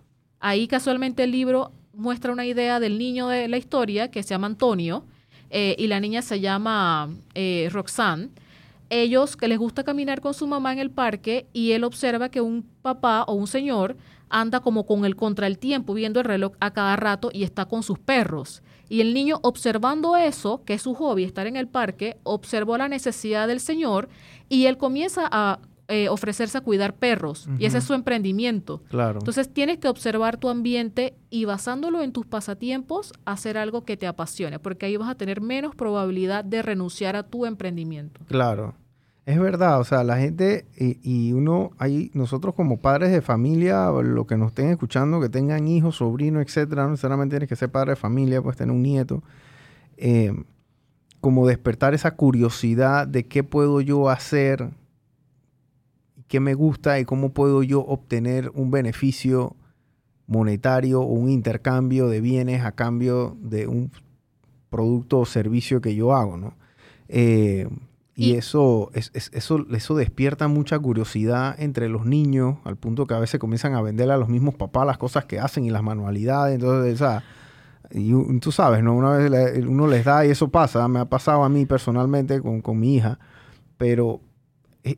Ahí 0.41 0.69
casualmente 0.69 1.25
el 1.25 1.33
libro 1.33 1.73
muestra 1.93 2.33
una 2.33 2.45
idea 2.45 2.79
del 2.79 2.99
niño 2.99 3.29
de 3.29 3.49
la 3.49 3.57
historia 3.57 4.11
que 4.11 4.23
se 4.23 4.31
llama 4.31 4.47
Antonio 4.47 5.05
eh, 5.51 5.75
y 5.79 5.87
la 5.87 5.99
niña 5.99 6.23
se 6.23 6.41
llama 6.41 7.09
eh, 7.35 7.69
Roxanne 7.73 8.29
ellos 8.91 9.37
que 9.37 9.49
les 9.49 9.59
gusta 9.59 9.85
caminar 9.85 10.21
con 10.21 10.35
su 10.35 10.47
mamá 10.47 10.73
en 10.73 10.79
el 10.79 10.91
parque 10.91 11.47
y 11.53 11.73
él 11.73 11.85
observa 11.85 12.29
que 12.29 12.41
un 12.41 12.69
papá 12.83 13.25
o 13.25 13.35
un 13.35 13.47
señor 13.47 13.97
anda 14.29 14.61
como 14.61 14.87
con 14.87 15.05
el 15.05 15.17
contra 15.17 15.47
el 15.47 15.59
tiempo 15.59 15.95
viendo 15.95 16.21
el 16.21 16.27
reloj 16.27 16.53
a 16.61 16.73
cada 16.73 16.97
rato 16.97 17.31
y 17.33 17.45
está 17.45 17.67
con 17.67 17.83
sus 17.83 17.99
perros. 17.99 18.63
Y 18.89 19.01
el 19.01 19.15
niño 19.15 19.41
observando 19.43 20.17
eso, 20.17 20.63
que 20.65 20.75
es 20.75 20.83
su 20.83 20.95
hobby, 20.95 21.25
estar 21.25 21.47
en 21.47 21.57
el 21.57 21.69
parque, 21.69 22.19
observó 22.23 22.79
la 22.79 22.89
necesidad 22.89 23.49
del 23.49 23.61
señor 23.61 24.09
y 24.49 24.67
él 24.67 24.77
comienza 24.77 25.29
a 25.31 25.59
eh, 25.89 26.09
ofrecerse 26.09 26.59
a 26.59 26.63
cuidar 26.63 26.97
perros 26.97 27.49
y 27.59 27.65
ese 27.65 27.79
es 27.79 27.85
su 27.85 27.95
emprendimiento. 27.95 28.83
Claro. 28.89 29.21
Entonces 29.21 29.53
tienes 29.53 29.79
que 29.79 29.87
observar 29.87 30.37
tu 30.37 30.49
ambiente 30.49 31.15
y 31.31 31.45
basándolo 31.45 32.03
en 32.03 32.13
tus 32.13 32.27
pasatiempos, 32.27 33.13
hacer 33.25 33.57
algo 33.57 33.85
que 33.85 33.97
te 33.97 34.09
apasione, 34.09 34.59
porque 34.59 34.87
ahí 34.87 34.97
vas 34.97 35.09
a 35.09 35.15
tener 35.15 35.41
menos 35.41 35.77
probabilidad 35.77 36.45
de 36.45 36.63
renunciar 36.63 37.15
a 37.15 37.23
tu 37.23 37.47
emprendimiento. 37.47 38.21
Claro. 38.27 38.75
Es 39.27 39.41
verdad, 39.41 39.81
o 39.81 39.85
sea, 39.85 40.05
la 40.05 40.19
gente 40.19 40.67
y, 40.77 41.33
uno, 41.33 41.71
ahí, 41.79 42.13
nosotros 42.15 42.55
como 42.55 42.81
padres 42.81 43.11
de 43.11 43.21
familia, 43.21 43.91
lo 43.91 44.25
que 44.27 44.37
nos 44.37 44.49
estén 44.49 44.71
escuchando, 44.71 45.21
que 45.21 45.29
tengan 45.29 45.67
hijos, 45.67 45.97
sobrinos, 45.97 46.45
etcétera, 46.45 46.85
no 46.85 46.91
necesariamente 46.91 47.35
tienes 47.35 47.49
que 47.49 47.57
ser 47.57 47.71
padre 47.71 47.91
de 47.91 47.97
familia, 47.97 48.41
pues 48.41 48.57
tener 48.57 48.75
un 48.75 48.83
nieto, 48.83 49.25
eh, 49.97 50.33
como 51.21 51.47
despertar 51.47 51.93
esa 51.93 52.13
curiosidad 52.13 53.09
de 53.09 53.27
qué 53.27 53.43
puedo 53.43 53.81
yo 53.81 54.11
hacer 54.11 54.71
qué 56.29 56.41
me 56.41 56.55
gusta 56.55 56.99
y 56.99 57.05
cómo 57.05 57.31
puedo 57.31 57.63
yo 57.63 57.81
obtener 57.81 58.51
un 58.55 58.71
beneficio 58.71 59.57
monetario 60.27 61.01
o 61.01 61.13
un 61.13 61.31
intercambio 61.31 62.09
de 62.09 62.21
bienes 62.21 62.65
a 62.65 62.73
cambio 62.73 63.37
de 63.41 63.67
un 63.67 63.93
producto 64.71 65.21
o 65.21 65.27
servicio 65.27 65.81
que 65.81 65.95
yo 65.95 66.15
hago, 66.15 66.37
¿no? 66.37 66.55
Eh, 67.09 67.69
y, 68.19 68.35
eso, 68.35 68.91
es, 68.95 69.13
eso, 69.15 69.67
eso 69.71 69.95
despierta 69.95 70.49
mucha 70.49 70.79
curiosidad 70.79 71.55
entre 71.59 71.91
los 71.91 72.07
niños, 72.07 72.57
al 72.65 72.77
punto 72.77 73.07
que 73.07 73.13
a 73.13 73.19
veces 73.19 73.39
comienzan 73.39 73.75
a 73.75 73.83
venderle 73.83 74.15
a 74.15 74.17
los 74.17 74.31
mismos 74.31 74.55
papás 74.55 74.87
las 74.87 74.97
cosas 74.97 75.27
que 75.27 75.39
hacen 75.39 75.67
y 75.67 75.71
las 75.71 75.83
manualidades. 75.83 76.55
Entonces, 76.55 76.95
o 76.95 76.97
sea, 76.97 77.25
y 77.91 78.11
tú 78.41 78.53
sabes, 78.53 78.83
¿no? 78.83 78.97
Una 78.97 79.19
vez 79.19 79.65
uno 79.67 79.87
les 79.87 80.07
da 80.07 80.25
y 80.25 80.31
eso 80.31 80.49
pasa, 80.49 80.89
me 80.89 80.99
ha 80.99 81.05
pasado 81.05 81.45
a 81.45 81.51
mí 81.51 81.67
personalmente 81.67 82.41
con, 82.41 82.63
con 82.63 82.81
mi 82.81 82.97
hija, 82.97 83.19
pero 83.77 84.23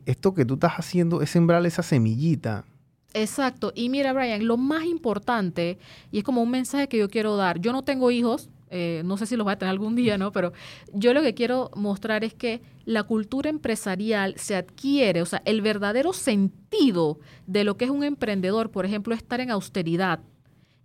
esto 0.05 0.33
que 0.33 0.45
tú 0.45 0.55
estás 0.55 0.73
haciendo 0.73 1.21
es 1.21 1.29
sembrar 1.29 1.65
esa 1.65 1.83
semillita. 1.83 2.65
Exacto. 3.13 3.71
Y 3.75 3.89
mira, 3.89 4.13
Brian, 4.13 4.45
lo 4.45 4.57
más 4.57 4.85
importante, 4.85 5.79
y 6.11 6.19
es 6.19 6.23
como 6.23 6.43
un 6.43 6.51
mensaje 6.51 6.87
que 6.87 6.97
yo 6.97 7.09
quiero 7.09 7.35
dar, 7.35 7.59
yo 7.59 7.71
no 7.71 7.83
tengo 7.83 8.11
hijos, 8.11 8.49
eh, 8.69 9.01
no 9.03 9.17
sé 9.17 9.25
si 9.25 9.35
los 9.35 9.45
voy 9.45 9.53
a 9.53 9.57
tener 9.57 9.71
algún 9.71 9.95
día, 9.95 10.17
¿no? 10.17 10.31
Pero 10.33 10.53
yo 10.93 11.13
lo 11.13 11.21
que 11.21 11.33
quiero 11.33 11.71
mostrar 11.75 12.23
es 12.23 12.33
que 12.33 12.61
la 12.85 13.03
cultura 13.03 13.49
empresarial 13.49 14.35
se 14.37 14.55
adquiere, 14.55 15.21
o 15.21 15.25
sea, 15.25 15.41
el 15.45 15.61
verdadero 15.61 16.13
sentido 16.13 17.19
de 17.47 17.63
lo 17.63 17.77
que 17.77 17.85
es 17.85 17.91
un 17.91 18.03
emprendedor, 18.03 18.69
por 18.69 18.85
ejemplo, 18.85 19.15
estar 19.15 19.39
en 19.39 19.51
austeridad, 19.51 20.19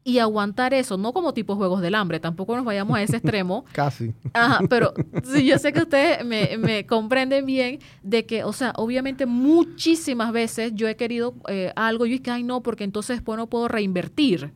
y 0.05 0.19
aguantar 0.19 0.75
eso, 0.75 0.99
no 0.99 1.15
como 1.15 1.33
tipo 1.33 1.57
juegos 1.57 1.81
del 1.81 1.95
hambre, 1.95 2.21
tampoco 2.21 2.55
nos 2.55 2.65
vayamos 2.65 2.97
a 2.97 3.03
ese 3.03 3.17
extremo. 3.19 3.65
Casi. 3.73 4.13
Ajá, 4.35 4.61
pero 4.69 4.93
sí, 5.25 5.47
yo 5.47 5.59
sé 5.59 5.73
que 5.73 5.81
ustedes 5.81 6.25
me, 6.25 6.87
comprenden 6.87 7.47
bien 7.47 7.79
de 8.03 8.27
que, 8.27 8.45
o 8.45 8.53
sea, 8.53 8.73
obviamente 8.77 9.25
muchísimas 9.25 10.33
veces 10.33 10.73
yo 10.75 10.87
he 10.87 10.97
querido 10.97 11.35
eh, 11.49 11.73
algo 11.75 12.05
y 12.07 12.15
es 12.15 12.21
que, 12.21 12.31
ay, 12.31 12.43
no, 12.43 12.63
porque 12.63 12.85
entonces 12.85 13.17
después 13.17 13.39
no 13.39 13.49
puedo 13.49 13.67
reinvertir 13.67 14.53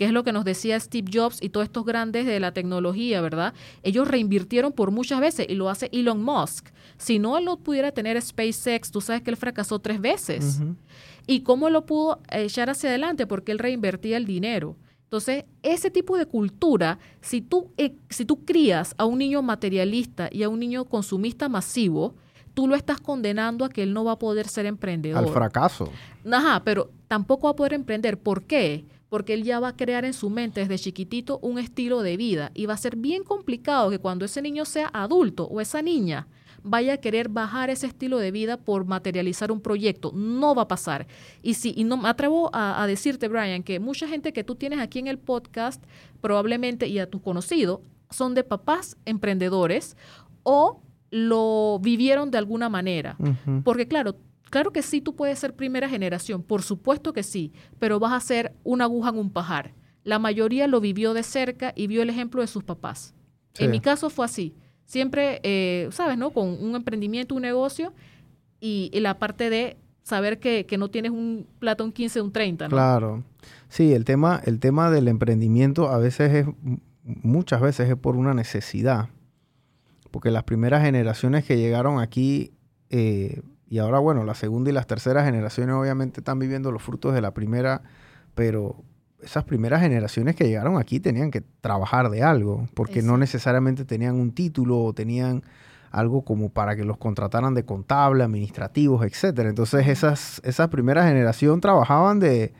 que 0.00 0.06
es 0.06 0.12
lo 0.12 0.24
que 0.24 0.32
nos 0.32 0.46
decía 0.46 0.80
Steve 0.80 1.10
Jobs 1.12 1.42
y 1.42 1.50
todos 1.50 1.64
estos 1.64 1.84
grandes 1.84 2.24
de 2.24 2.40
la 2.40 2.52
tecnología, 2.52 3.20
¿verdad? 3.20 3.52
Ellos 3.82 4.08
reinvirtieron 4.08 4.72
por 4.72 4.92
muchas 4.92 5.20
veces 5.20 5.44
y 5.46 5.56
lo 5.56 5.68
hace 5.68 5.90
Elon 5.92 6.22
Musk. 6.22 6.68
Si 6.96 7.18
no, 7.18 7.36
él 7.36 7.44
no 7.44 7.58
pudiera 7.58 7.92
tener 7.92 8.20
SpaceX, 8.22 8.90
tú 8.90 9.02
sabes 9.02 9.20
que 9.20 9.28
él 9.28 9.36
fracasó 9.36 9.78
tres 9.78 10.00
veces. 10.00 10.62
¿Y 11.26 11.40
cómo 11.40 11.68
lo 11.68 11.84
pudo 11.84 12.22
echar 12.30 12.70
hacia 12.70 12.88
adelante? 12.88 13.26
Porque 13.26 13.52
él 13.52 13.58
reinvertía 13.58 14.16
el 14.16 14.24
dinero. 14.24 14.74
Entonces, 15.10 15.44
ese 15.64 15.90
tipo 15.90 16.16
de 16.16 16.24
cultura, 16.24 17.00
si 17.20 17.40
tú, 17.40 17.72
eh, 17.76 17.96
si 18.10 18.24
tú 18.24 18.44
crías 18.44 18.94
a 18.96 19.06
un 19.06 19.18
niño 19.18 19.42
materialista 19.42 20.28
y 20.30 20.44
a 20.44 20.48
un 20.48 20.60
niño 20.60 20.84
consumista 20.84 21.48
masivo, 21.48 22.14
tú 22.54 22.68
lo 22.68 22.76
estás 22.76 23.00
condenando 23.00 23.64
a 23.64 23.70
que 23.70 23.82
él 23.82 23.92
no 23.92 24.04
va 24.04 24.12
a 24.12 24.18
poder 24.20 24.46
ser 24.46 24.66
emprendedor. 24.66 25.18
Al 25.18 25.32
fracaso. 25.32 25.90
Ajá, 26.30 26.62
pero 26.64 26.92
tampoco 27.08 27.48
va 27.48 27.50
a 27.50 27.56
poder 27.56 27.72
emprender. 27.72 28.20
¿Por 28.20 28.44
qué? 28.44 28.84
Porque 29.08 29.34
él 29.34 29.42
ya 29.42 29.58
va 29.58 29.68
a 29.70 29.76
crear 29.76 30.04
en 30.04 30.12
su 30.12 30.30
mente 30.30 30.60
desde 30.60 30.78
chiquitito 30.78 31.40
un 31.42 31.58
estilo 31.58 32.02
de 32.02 32.16
vida 32.16 32.52
y 32.54 32.66
va 32.66 32.74
a 32.74 32.76
ser 32.76 32.94
bien 32.94 33.24
complicado 33.24 33.90
que 33.90 33.98
cuando 33.98 34.24
ese 34.24 34.40
niño 34.40 34.64
sea 34.64 34.90
adulto 34.92 35.42
o 35.46 35.60
esa 35.60 35.82
niña 35.82 36.28
vaya 36.62 36.94
a 36.94 36.96
querer 36.98 37.28
bajar 37.28 37.70
ese 37.70 37.86
estilo 37.86 38.18
de 38.18 38.30
vida 38.30 38.56
por 38.56 38.84
materializar 38.84 39.52
un 39.52 39.60
proyecto. 39.60 40.12
No 40.14 40.54
va 40.54 40.62
a 40.62 40.68
pasar. 40.68 41.06
Y 41.42 41.56
y 41.62 41.84
no 41.84 41.96
me 41.96 42.08
atrevo 42.08 42.50
a, 42.54 42.82
a 42.82 42.86
decirte, 42.86 43.28
Brian, 43.28 43.62
que 43.62 43.80
mucha 43.80 44.08
gente 44.08 44.32
que 44.32 44.44
tú 44.44 44.54
tienes 44.54 44.78
aquí 44.80 44.98
en 44.98 45.06
el 45.06 45.18
podcast, 45.18 45.82
probablemente, 46.20 46.86
y 46.86 46.98
a 46.98 47.08
tu 47.08 47.20
conocido, 47.20 47.82
son 48.10 48.34
de 48.34 48.44
papás 48.44 48.96
emprendedores 49.04 49.96
o 50.42 50.82
lo 51.10 51.78
vivieron 51.80 52.30
de 52.30 52.38
alguna 52.38 52.68
manera. 52.68 53.16
Porque 53.64 53.86
claro, 53.88 54.16
claro 54.50 54.72
que 54.72 54.82
sí, 54.82 55.00
tú 55.00 55.14
puedes 55.16 55.38
ser 55.38 55.54
primera 55.54 55.88
generación, 55.88 56.42
por 56.42 56.62
supuesto 56.62 57.12
que 57.12 57.22
sí, 57.22 57.52
pero 57.78 57.98
vas 57.98 58.12
a 58.12 58.20
ser 58.20 58.54
una 58.64 58.84
aguja 58.84 59.10
en 59.10 59.18
un 59.18 59.30
pajar. 59.30 59.74
La 60.04 60.18
mayoría 60.18 60.66
lo 60.66 60.80
vivió 60.80 61.12
de 61.14 61.22
cerca 61.22 61.72
y 61.76 61.86
vio 61.86 62.02
el 62.02 62.10
ejemplo 62.10 62.40
de 62.40 62.46
sus 62.46 62.64
papás. 62.64 63.14
Sí. 63.54 63.64
En 63.64 63.70
mi 63.70 63.80
caso 63.80 64.08
fue 64.08 64.24
así. 64.24 64.54
Siempre, 64.90 65.38
eh, 65.44 65.88
¿sabes, 65.92 66.18
no? 66.18 66.30
Con 66.30 66.48
un 66.48 66.74
emprendimiento, 66.74 67.36
un 67.36 67.42
negocio 67.42 67.92
y, 68.58 68.90
la 68.92 69.20
parte 69.20 69.48
de 69.48 69.76
saber 70.02 70.40
que, 70.40 70.66
que 70.66 70.78
no 70.78 70.88
tienes 70.90 71.12
un 71.12 71.46
plato 71.60 71.84
un 71.84 71.92
15, 71.92 72.20
un 72.20 72.32
30, 72.32 72.64
¿no? 72.64 72.70
Claro. 72.70 73.22
Sí, 73.68 73.92
el 73.92 74.04
tema, 74.04 74.40
el 74.44 74.58
tema 74.58 74.90
del 74.90 75.06
emprendimiento 75.06 75.90
a 75.90 75.98
veces 75.98 76.34
es, 76.34 76.46
muchas 77.04 77.60
veces 77.60 77.88
es 77.88 77.94
por 77.94 78.16
una 78.16 78.34
necesidad. 78.34 79.10
Porque 80.10 80.32
las 80.32 80.42
primeras 80.42 80.82
generaciones 80.82 81.44
que 81.44 81.56
llegaron 81.56 82.00
aquí, 82.00 82.50
eh, 82.88 83.42
y 83.68 83.78
ahora 83.78 84.00
bueno, 84.00 84.24
la 84.24 84.34
segunda 84.34 84.70
y 84.70 84.72
las 84.72 84.88
terceras 84.88 85.24
generaciones 85.24 85.76
obviamente 85.76 86.18
están 86.18 86.40
viviendo 86.40 86.72
los 86.72 86.82
frutos 86.82 87.14
de 87.14 87.20
la 87.20 87.32
primera, 87.32 87.82
pero 88.34 88.82
esas 89.22 89.44
primeras 89.44 89.80
generaciones 89.80 90.36
que 90.36 90.44
llegaron 90.44 90.78
aquí 90.78 91.00
tenían 91.00 91.30
que 91.30 91.42
trabajar 91.60 92.10
de 92.10 92.22
algo, 92.22 92.68
porque 92.74 93.02
no 93.02 93.16
necesariamente 93.16 93.84
tenían 93.84 94.16
un 94.16 94.32
título 94.32 94.78
o 94.78 94.92
tenían 94.92 95.42
algo 95.90 96.22
como 96.22 96.50
para 96.50 96.76
que 96.76 96.84
los 96.84 96.96
contrataran 96.96 97.54
de 97.54 97.64
contable, 97.64 98.22
administrativos, 98.22 99.04
etcétera. 99.04 99.48
Entonces 99.48 99.88
esas, 99.88 100.40
esa 100.44 100.70
primera 100.70 101.06
generación 101.06 101.60
trabajaban 101.60 102.20
de, 102.20 102.52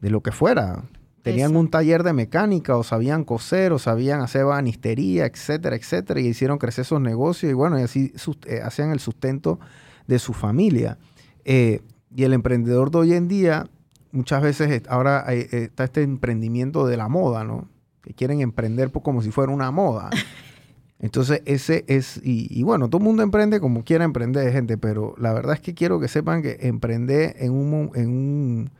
de 0.00 0.10
lo 0.10 0.22
que 0.22 0.32
fuera. 0.32 0.84
Tenían 1.22 1.54
un 1.54 1.68
taller 1.68 2.02
de 2.02 2.14
mecánica 2.14 2.78
o 2.78 2.82
sabían 2.82 3.24
coser 3.24 3.72
o 3.72 3.78
sabían 3.78 4.22
hacer 4.22 4.46
banistería, 4.46 5.26
etcétera, 5.26 5.76
etcétera, 5.76 6.18
y 6.20 6.28
hicieron 6.28 6.56
crecer 6.56 6.82
esos 6.82 7.00
negocios 7.00 7.50
y 7.50 7.54
bueno, 7.54 7.78
y 7.78 7.82
así 7.82 8.14
eh, 8.46 8.60
hacían 8.64 8.90
el 8.90 9.00
sustento 9.00 9.60
de 10.06 10.18
su 10.18 10.32
familia. 10.32 10.96
Eh, 11.44 11.82
y 12.14 12.24
el 12.24 12.32
emprendedor 12.32 12.90
de 12.90 12.98
hoy 12.98 13.12
en 13.12 13.28
día, 13.28 13.66
muchas 14.12 14.42
veces 14.42 14.82
ahora 14.88 15.24
hay- 15.26 15.46
está 15.50 15.84
este 15.84 16.02
emprendimiento 16.02 16.86
de 16.86 16.96
la 16.96 17.08
moda, 17.08 17.44
¿no? 17.44 17.68
Que 18.02 18.14
quieren 18.14 18.40
emprender 18.40 18.90
como 18.92 19.22
si 19.22 19.30
fuera 19.30 19.52
una 19.52 19.70
moda. 19.70 20.10
Entonces, 20.98 21.40
ese 21.46 21.84
es, 21.88 22.20
y, 22.22 22.46
y 22.50 22.62
bueno, 22.62 22.88
todo 22.90 22.98
el 22.98 23.04
mundo 23.06 23.22
emprende 23.22 23.58
como 23.58 23.84
quiera 23.84 24.04
emprender, 24.04 24.52
gente, 24.52 24.76
pero 24.76 25.14
la 25.18 25.32
verdad 25.32 25.54
es 25.54 25.60
que 25.60 25.72
quiero 25.74 25.98
que 25.98 26.08
sepan 26.08 26.42
que 26.42 26.58
emprender 26.60 27.36
en 27.38 27.52
un, 27.52 27.90
en 27.94 28.08
un, 28.10 28.70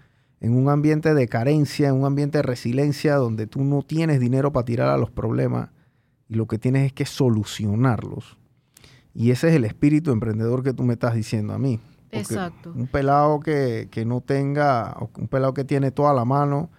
en 0.40 0.54
un 0.54 0.68
ambiente 0.68 1.14
de 1.14 1.28
carencia, 1.28 1.88
en 1.88 1.94
un 1.94 2.04
ambiente 2.04 2.36
de 2.38 2.42
resiliencia, 2.42 3.14
donde 3.16 3.46
tú 3.46 3.64
no 3.64 3.80
tienes 3.82 4.20
dinero 4.20 4.52
para 4.52 4.66
tirar 4.66 4.90
a 4.90 4.98
los 4.98 5.10
problemas 5.10 5.70
y 6.28 6.34
lo 6.34 6.46
que 6.46 6.58
tienes 6.58 6.86
es 6.86 6.92
que 6.92 7.06
solucionarlos. 7.06 8.36
Y 9.14 9.30
ese 9.30 9.48
es 9.48 9.54
el 9.54 9.64
espíritu 9.64 10.12
emprendedor 10.12 10.62
que 10.62 10.74
tú 10.74 10.84
me 10.84 10.92
estás 10.92 11.14
diciendo 11.14 11.54
a 11.54 11.58
mí. 11.58 11.80
Porque 12.10 12.18
Exacto. 12.18 12.72
Un 12.74 12.86
pelado 12.86 13.40
que, 13.40 13.88
que 13.90 14.04
no 14.04 14.20
tenga, 14.20 14.96
un 15.16 15.28
pelado 15.28 15.54
que 15.54 15.64
tiene 15.64 15.90
toda 15.90 16.12
la 16.12 16.24
mano, 16.24 16.70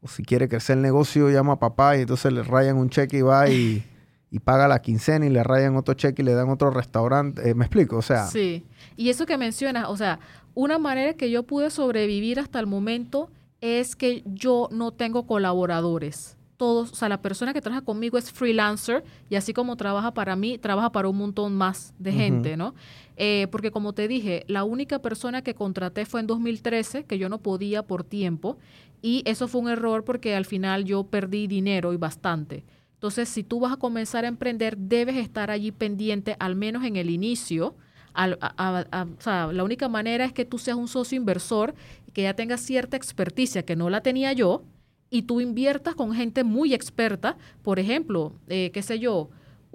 o 0.00 0.08
si 0.08 0.22
quiere 0.22 0.48
crecer 0.48 0.76
el 0.76 0.82
negocio, 0.82 1.30
llama 1.30 1.54
a 1.54 1.58
papá 1.58 1.96
y 1.96 2.02
entonces 2.02 2.32
le 2.32 2.42
rayan 2.42 2.76
un 2.76 2.90
cheque 2.90 3.18
y 3.18 3.22
va 3.22 3.48
y, 3.48 3.84
y 4.30 4.38
paga 4.38 4.66
la 4.66 4.80
quincena 4.80 5.26
y 5.26 5.30
le 5.30 5.42
rayan 5.42 5.76
otro 5.76 5.94
cheque 5.94 6.22
y 6.22 6.24
le 6.24 6.34
dan 6.34 6.48
otro 6.50 6.70
restaurante. 6.70 7.48
Eh, 7.48 7.54
¿Me 7.54 7.66
explico? 7.66 7.96
O 7.96 8.02
sea, 8.02 8.26
Sí. 8.26 8.64
Y 8.96 9.10
eso 9.10 9.26
que 9.26 9.36
mencionas, 9.38 9.86
o 9.88 9.96
sea, 9.96 10.18
una 10.54 10.78
manera 10.78 11.14
que 11.14 11.30
yo 11.30 11.42
pude 11.42 11.70
sobrevivir 11.70 12.38
hasta 12.38 12.60
el 12.60 12.66
momento 12.66 13.30
es 13.60 13.96
que 13.96 14.22
yo 14.26 14.68
no 14.70 14.92
tengo 14.92 15.26
colaboradores. 15.26 16.36
Todos, 16.56 16.92
o 16.92 16.94
sea, 16.94 17.08
la 17.08 17.20
persona 17.20 17.52
que 17.52 17.60
trabaja 17.60 17.82
conmigo 17.82 18.18
es 18.18 18.30
freelancer 18.30 19.02
y 19.28 19.36
así 19.36 19.52
como 19.52 19.76
trabaja 19.76 20.14
para 20.14 20.36
mí, 20.36 20.58
trabaja 20.58 20.92
para 20.92 21.08
un 21.08 21.16
montón 21.16 21.56
más 21.56 21.94
de 21.98 22.12
gente, 22.12 22.56
¿no? 22.56 22.74
Eh, 23.16 23.46
porque 23.50 23.70
como 23.70 23.92
te 23.92 24.08
dije, 24.08 24.44
la 24.48 24.64
única 24.64 25.00
persona 25.00 25.42
que 25.42 25.54
contraté 25.54 26.04
fue 26.04 26.20
en 26.20 26.26
2013, 26.26 27.04
que 27.04 27.18
yo 27.18 27.28
no 27.28 27.42
podía 27.42 27.82
por 27.84 28.04
tiempo, 28.04 28.58
y 29.02 29.22
eso 29.26 29.48
fue 29.48 29.60
un 29.60 29.68
error 29.68 30.04
porque 30.04 30.34
al 30.34 30.46
final 30.46 30.84
yo 30.84 31.04
perdí 31.04 31.46
dinero 31.46 31.92
y 31.92 31.96
bastante. 31.96 32.64
Entonces, 32.94 33.28
si 33.28 33.44
tú 33.44 33.60
vas 33.60 33.74
a 33.74 33.76
comenzar 33.76 34.24
a 34.24 34.28
emprender, 34.28 34.78
debes 34.78 35.16
estar 35.16 35.50
allí 35.50 35.72
pendiente, 35.72 36.36
al 36.38 36.56
menos 36.56 36.84
en 36.84 36.96
el 36.96 37.10
inicio. 37.10 37.76
La 38.14 39.62
única 39.62 39.88
manera 39.88 40.24
es 40.24 40.32
que 40.32 40.46
tú 40.46 40.56
seas 40.56 40.78
un 40.78 40.88
socio 40.88 41.16
inversor, 41.16 41.74
que 42.14 42.22
ya 42.22 42.34
tengas 42.34 42.62
cierta 42.62 42.96
experticia, 42.96 43.64
que 43.64 43.76
no 43.76 43.90
la 43.90 44.00
tenía 44.00 44.32
yo, 44.32 44.64
y 45.10 45.22
tú 45.22 45.42
inviertas 45.42 45.94
con 45.94 46.14
gente 46.14 46.44
muy 46.44 46.72
experta. 46.72 47.36
Por 47.62 47.78
ejemplo, 47.78 48.32
eh, 48.48 48.70
qué 48.72 48.82
sé 48.82 48.98
yo, 48.98 49.28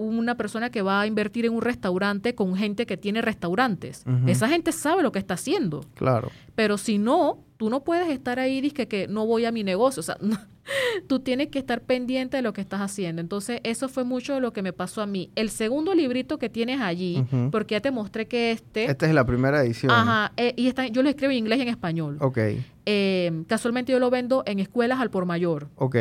una 0.07 0.35
persona 0.35 0.69
que 0.69 0.81
va 0.81 1.01
a 1.01 1.07
invertir 1.07 1.45
en 1.45 1.53
un 1.53 1.61
restaurante 1.61 2.35
con 2.35 2.55
gente 2.55 2.85
que 2.85 2.97
tiene 2.97 3.21
restaurantes. 3.21 4.03
Esa 4.27 4.47
gente 4.49 4.71
sabe 4.71 5.03
lo 5.03 5.11
que 5.11 5.19
está 5.19 5.33
haciendo. 5.35 5.81
claro. 5.95 6.29
Pero 6.55 6.77
si 6.77 6.97
no, 6.97 7.39
tú 7.55 7.69
no 7.69 7.85
puedes 7.85 8.09
estar 8.09 8.37
ahí 8.37 8.57
y 8.61 8.71
que, 8.71 8.87
que 8.89 9.07
no 9.07 9.25
voy 9.25 9.45
a 9.45 9.51
mi 9.53 9.63
negocio. 9.63 10.01
O 10.01 10.03
sea, 10.03 10.17
no, 10.19 10.37
tú 11.07 11.19
tienes 11.21 11.47
que 11.47 11.57
estar 11.59 11.81
pendiente 11.81 12.35
de 12.35 12.43
lo 12.43 12.51
que 12.51 12.59
estás 12.59 12.81
haciendo. 12.81 13.21
Entonces, 13.21 13.61
eso 13.63 13.87
fue 13.87 14.03
mucho 14.03 14.33
de 14.33 14.41
lo 14.41 14.51
que 14.51 14.61
me 14.61 14.73
pasó 14.73 15.01
a 15.01 15.05
mí. 15.05 15.29
El 15.35 15.49
segundo 15.51 15.93
librito 15.93 16.37
que 16.37 16.49
tienes 16.49 16.81
allí, 16.81 17.23
porque 17.51 17.75
ya 17.75 17.79
te 17.81 17.91
mostré 17.91 18.27
que 18.27 18.51
este... 18.51 18.85
Esta 18.91 19.07
es 19.07 19.13
la 19.13 19.25
primera 19.25 19.63
edición. 19.63 19.91
Ajá, 19.91 20.33
eh, 20.35 20.53
y 20.57 20.67
está, 20.67 20.85
yo 20.87 21.01
lo 21.01 21.07
escribo 21.09 21.31
en 21.31 21.37
inglés 21.37 21.59
y 21.59 21.61
en 21.61 21.67
español. 21.69 22.17
Ok, 22.19 22.39
Eh, 22.85 23.43
casualmente 23.47 23.91
yo 23.93 23.99
lo 23.99 24.09
vendo 24.09 24.43
en 24.45 24.59
escuelas 24.59 24.99
al 24.99 25.09
por 25.11 25.25
mayor 25.25 25.69
ok. 25.75 25.95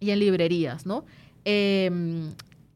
y 0.00 0.10
en 0.10 0.18
librerías, 0.18 0.84
¿no? 0.86 1.04
Eh, 1.44 1.90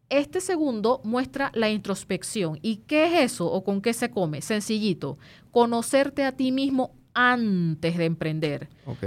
este 0.09 0.41
segundo 0.41 1.01
muestra 1.05 1.51
la 1.55 1.71
introspección. 1.71 2.59
¿Y 2.63 2.77
qué 2.87 3.07
es 3.07 3.33
eso 3.33 3.51
o 3.51 3.65
con 3.65 3.81
qué 3.81 3.93
se 3.93 4.11
come? 4.11 4.41
Sencillito, 4.41 5.19
conocerte 5.51 6.25
a 6.25 6.33
ti 6.33 6.53
mismo 6.53 6.93
antes 7.15 7.97
de 7.97 8.05
emprender. 8.05 8.69
Ok. 8.85 9.05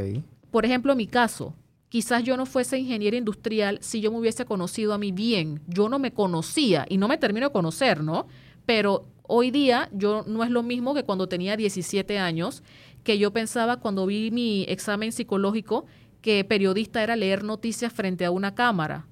Por 0.52 0.66
ejemplo, 0.66 0.96
mi 0.96 1.08
caso, 1.08 1.54
quizás 1.90 2.24
yo 2.24 2.36
no 2.36 2.46
fuese 2.46 2.78
ingeniera 2.78 3.18
industrial 3.18 3.78
si 3.82 4.02
yo 4.02 4.12
me 4.12 4.20
hubiese 4.20 4.46
conocido 4.46 4.94
a 4.94 4.98
mí 4.98 5.12
bien. 5.12 5.62
Yo 5.68 5.90
no 5.90 6.00
me 6.00 6.12
conocía 6.12 6.86
y 6.90 6.98
no 6.98 7.08
me 7.08 7.18
termino 7.18 7.48
de 7.48 7.54
conocer, 7.54 8.04
¿no? 8.04 8.28
Pero 8.66 9.06
hoy 9.24 9.52
día 9.52 9.90
yo 9.94 10.24
no 10.28 10.44
es 10.44 10.50
lo 10.50 10.64
mismo 10.64 10.94
que 10.94 11.04
cuando 11.04 11.30
tenía 11.30 11.56
17 11.56 12.18
años, 12.20 12.64
que 13.04 13.18
yo 13.18 13.32
pensaba 13.32 13.78
cuando 13.78 14.06
vi 14.06 14.32
mi 14.32 14.66
examen 14.68 15.12
psicológico 15.12 15.86
que 16.22 16.44
periodista 16.44 17.02
era 17.02 17.16
leer 17.16 17.44
noticias 17.44 17.94
frente 17.94 18.26
a 18.26 18.32
una 18.32 18.56
cámara. 18.56 19.08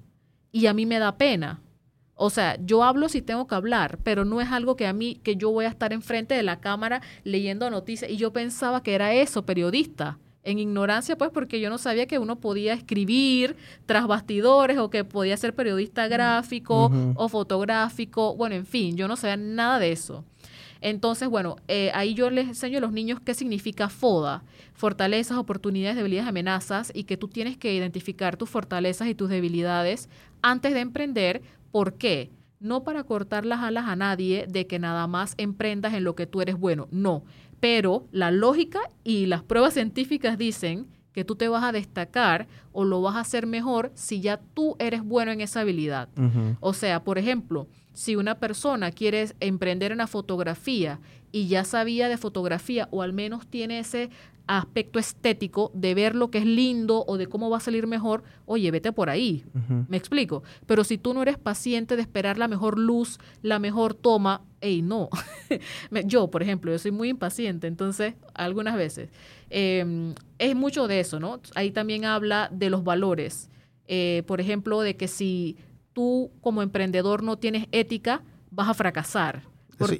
Y 0.52 0.66
a 0.66 0.74
mí 0.74 0.86
me 0.86 0.98
da 0.98 1.16
pena. 1.16 1.62
O 2.20 2.30
sea, 2.30 2.58
yo 2.60 2.82
hablo 2.82 3.08
si 3.08 3.22
tengo 3.22 3.46
que 3.46 3.54
hablar, 3.54 3.98
pero 4.02 4.24
no 4.24 4.40
es 4.40 4.50
algo 4.50 4.74
que 4.74 4.88
a 4.88 4.92
mí, 4.92 5.20
que 5.22 5.36
yo 5.36 5.52
voy 5.52 5.66
a 5.66 5.68
estar 5.68 5.92
enfrente 5.92 6.34
de 6.34 6.42
la 6.42 6.58
cámara 6.58 7.00
leyendo 7.22 7.70
noticias. 7.70 8.10
Y 8.10 8.16
yo 8.16 8.32
pensaba 8.32 8.82
que 8.82 8.94
era 8.94 9.14
eso, 9.14 9.46
periodista. 9.46 10.18
En 10.42 10.58
ignorancia, 10.58 11.16
pues, 11.16 11.30
porque 11.30 11.60
yo 11.60 11.70
no 11.70 11.78
sabía 11.78 12.06
que 12.06 12.18
uno 12.18 12.40
podía 12.40 12.72
escribir 12.72 13.54
tras 13.86 14.08
bastidores 14.08 14.78
o 14.78 14.90
que 14.90 15.04
podía 15.04 15.36
ser 15.36 15.54
periodista 15.54 16.08
gráfico 16.08 16.86
Ujú. 16.86 17.12
o 17.14 17.28
fotográfico. 17.28 18.34
Bueno, 18.34 18.56
en 18.56 18.66
fin, 18.66 18.96
yo 18.96 19.06
no 19.06 19.16
sabía 19.16 19.36
nada 19.36 19.78
de 19.78 19.92
eso. 19.92 20.24
Entonces, 20.80 21.28
bueno, 21.28 21.56
eh, 21.66 21.90
ahí 21.94 22.14
yo 22.14 22.30
les 22.30 22.48
enseño 22.48 22.78
a 22.78 22.80
los 22.80 22.92
niños 22.92 23.20
qué 23.24 23.34
significa 23.34 23.88
FODA, 23.88 24.42
fortalezas, 24.74 25.38
oportunidades, 25.38 25.96
debilidades, 25.96 26.28
amenazas, 26.28 26.92
y 26.94 27.04
que 27.04 27.16
tú 27.16 27.28
tienes 27.28 27.56
que 27.56 27.74
identificar 27.74 28.36
tus 28.36 28.48
fortalezas 28.48 29.08
y 29.08 29.14
tus 29.14 29.28
debilidades 29.28 30.08
antes 30.42 30.74
de 30.74 30.80
emprender. 30.80 31.42
¿Por 31.70 31.94
qué? 31.94 32.30
No 32.60 32.82
para 32.82 33.04
cortar 33.04 33.46
las 33.46 33.60
alas 33.60 33.86
a 33.86 33.96
nadie 33.96 34.46
de 34.48 34.66
que 34.66 34.78
nada 34.78 35.06
más 35.06 35.34
emprendas 35.36 35.94
en 35.94 36.04
lo 36.04 36.14
que 36.14 36.26
tú 36.26 36.40
eres 36.40 36.58
bueno, 36.58 36.88
no. 36.90 37.22
Pero 37.60 38.06
la 38.12 38.30
lógica 38.30 38.80
y 39.04 39.26
las 39.26 39.42
pruebas 39.42 39.74
científicas 39.74 40.38
dicen 40.38 40.86
que 41.12 41.24
tú 41.24 41.34
te 41.34 41.48
vas 41.48 41.64
a 41.64 41.72
destacar 41.72 42.46
o 42.72 42.84
lo 42.84 43.02
vas 43.02 43.16
a 43.16 43.20
hacer 43.20 43.46
mejor 43.46 43.90
si 43.94 44.20
ya 44.20 44.40
tú 44.54 44.76
eres 44.78 45.02
bueno 45.02 45.32
en 45.32 45.40
esa 45.40 45.60
habilidad. 45.60 46.08
O 46.60 46.72
sea, 46.72 47.02
por 47.02 47.18
ejemplo, 47.18 47.66
si 47.92 48.14
una 48.14 48.36
persona 48.36 48.92
quiere 48.92 49.26
emprender 49.40 49.90
en 49.90 49.98
la 49.98 50.06
fotografía 50.06 51.00
y 51.32 51.48
ya 51.48 51.64
sabía 51.64 52.08
de 52.08 52.16
fotografía 52.16 52.86
o 52.92 53.02
al 53.02 53.12
menos 53.12 53.48
tiene 53.48 53.80
ese 53.80 54.10
aspecto 54.48 54.98
estético 54.98 55.70
de 55.74 55.94
ver 55.94 56.14
lo 56.14 56.30
que 56.30 56.38
es 56.38 56.46
lindo 56.46 57.04
o 57.06 57.18
de 57.18 57.26
cómo 57.26 57.50
va 57.50 57.58
a 57.58 57.60
salir 57.60 57.86
mejor, 57.86 58.24
oye, 58.46 58.70
vete 58.70 58.92
por 58.92 59.10
ahí. 59.10 59.44
Me 59.88 59.96
explico. 59.96 60.42
Pero 60.66 60.84
si 60.84 60.98
tú 60.98 61.12
no 61.14 61.22
eres 61.22 61.38
paciente 61.38 61.96
de 61.96 62.02
esperar 62.02 62.38
la 62.38 62.48
mejor 62.48 62.78
luz, 62.78 63.18
la 63.42 63.58
mejor 63.58 63.94
toma, 63.94 64.42
hey, 64.60 64.80
no. 64.82 65.10
yo, 66.06 66.30
por 66.30 66.42
ejemplo, 66.42 66.72
yo 66.72 66.78
soy 66.78 66.90
muy 66.90 67.10
impaciente, 67.10 67.66
entonces, 67.66 68.14
algunas 68.34 68.76
veces. 68.76 69.10
Em, 69.50 70.14
es 70.38 70.56
mucho 70.56 70.88
de 70.88 71.00
eso, 71.00 71.20
¿no? 71.20 71.40
Ahí 71.54 71.70
también 71.70 72.06
habla 72.06 72.48
de 72.50 72.70
los 72.70 72.84
valores. 72.84 73.50
Eh, 73.86 74.22
por 74.26 74.40
ejemplo, 74.40 74.80
de 74.80 74.96
que 74.96 75.08
si 75.08 75.56
tú 75.92 76.30
como 76.40 76.62
emprendedor 76.62 77.22
no 77.22 77.36
tienes 77.36 77.66
ética, 77.70 78.22
vas 78.50 78.68
a 78.68 78.74
fracasar. 78.74 79.42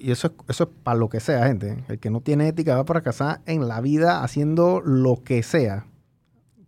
Y 0.00 0.10
eso, 0.10 0.34
eso 0.48 0.64
es 0.64 0.70
para 0.82 0.98
lo 0.98 1.08
que 1.08 1.20
sea, 1.20 1.46
gente. 1.46 1.84
El 1.88 1.98
que 1.98 2.10
no 2.10 2.20
tiene 2.20 2.48
ética 2.48 2.74
va 2.74 2.82
a 2.82 2.84
fracasar 2.84 3.40
en 3.46 3.68
la 3.68 3.80
vida 3.80 4.22
haciendo 4.22 4.80
lo 4.80 5.22
que 5.22 5.42
sea. 5.42 5.86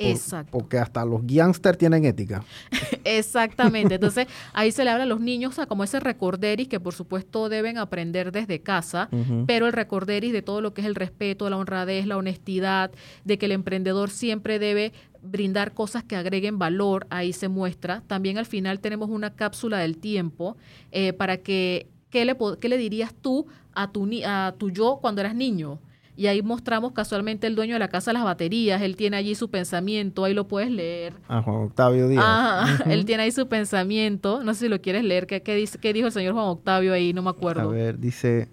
Exacto. 0.08 0.50
Porque 0.52 0.78
hasta 0.78 1.04
los 1.04 1.26
gangsters 1.26 1.76
tienen 1.76 2.04
ética. 2.04 2.42
Exactamente. 3.04 3.96
Entonces, 3.96 4.26
ahí 4.52 4.72
se 4.72 4.84
le 4.84 4.90
habla 4.90 5.04
a 5.04 5.06
los 5.06 5.20
niños 5.20 5.58
a 5.58 5.66
como 5.66 5.84
ese 5.84 6.00
recorderis 6.00 6.68
que 6.68 6.80
por 6.80 6.94
supuesto 6.94 7.48
deben 7.48 7.78
aprender 7.78 8.32
desde 8.32 8.60
casa, 8.62 9.08
pero 9.46 9.66
el 9.66 9.72
recorderis 9.72 10.32
de 10.32 10.42
todo 10.42 10.60
lo 10.60 10.72
que 10.72 10.80
es 10.80 10.86
el 10.86 10.94
respeto, 10.94 11.50
la 11.50 11.56
honradez, 11.58 12.06
la 12.06 12.16
honestidad, 12.16 12.90
de 13.24 13.38
que 13.38 13.46
el 13.46 13.52
emprendedor 13.52 14.10
siempre 14.10 14.58
debe 14.58 14.92
brindar 15.22 15.74
cosas 15.74 16.02
que 16.02 16.16
agreguen 16.16 16.58
valor, 16.58 17.06
ahí 17.10 17.32
se 17.32 17.48
muestra. 17.48 18.02
También 18.06 18.38
al 18.38 18.46
final 18.46 18.80
tenemos 18.80 19.10
una 19.10 19.34
cápsula 19.34 19.78
del 19.78 19.98
tiempo 19.98 20.56
eh, 20.92 21.12
para 21.12 21.38
que, 21.38 21.88
¿qué 22.10 22.24
le, 22.24 22.36
¿qué 22.60 22.68
le 22.68 22.76
dirías 22.76 23.14
tú 23.14 23.46
a 23.72 23.90
tu, 23.90 24.08
a 24.26 24.54
tu 24.58 24.70
yo 24.70 24.98
cuando 25.00 25.20
eras 25.20 25.34
niño? 25.34 25.80
Y 26.16 26.26
ahí 26.26 26.42
mostramos 26.42 26.92
casualmente 26.92 27.46
el 27.46 27.54
dueño 27.54 27.76
de 27.76 27.78
la 27.78 27.88
casa 27.88 28.12
las 28.12 28.24
baterías. 28.24 28.82
Él 28.82 28.94
tiene 28.94 29.16
allí 29.16 29.34
su 29.34 29.48
pensamiento, 29.48 30.24
ahí 30.24 30.34
lo 30.34 30.46
puedes 30.48 30.70
leer. 30.70 31.14
Ah, 31.28 31.40
Juan 31.40 31.56
Octavio 31.56 32.08
Díaz. 32.08 32.22
Ajá, 32.22 32.84
él 32.92 33.06
tiene 33.06 33.22
ahí 33.22 33.32
su 33.32 33.48
pensamiento. 33.48 34.42
No 34.44 34.52
sé 34.52 34.66
si 34.66 34.68
lo 34.68 34.82
quieres 34.82 35.02
leer. 35.02 35.26
¿Qué, 35.26 35.40
dice, 35.54 35.78
¿Qué 35.78 35.94
dijo 35.94 36.08
el 36.08 36.12
señor 36.12 36.34
Juan 36.34 36.44
Octavio 36.46 36.92
ahí? 36.92 37.14
No 37.14 37.22
me 37.22 37.30
acuerdo. 37.30 37.62
A 37.62 37.72
ver, 37.72 37.98
dice, 37.98 38.50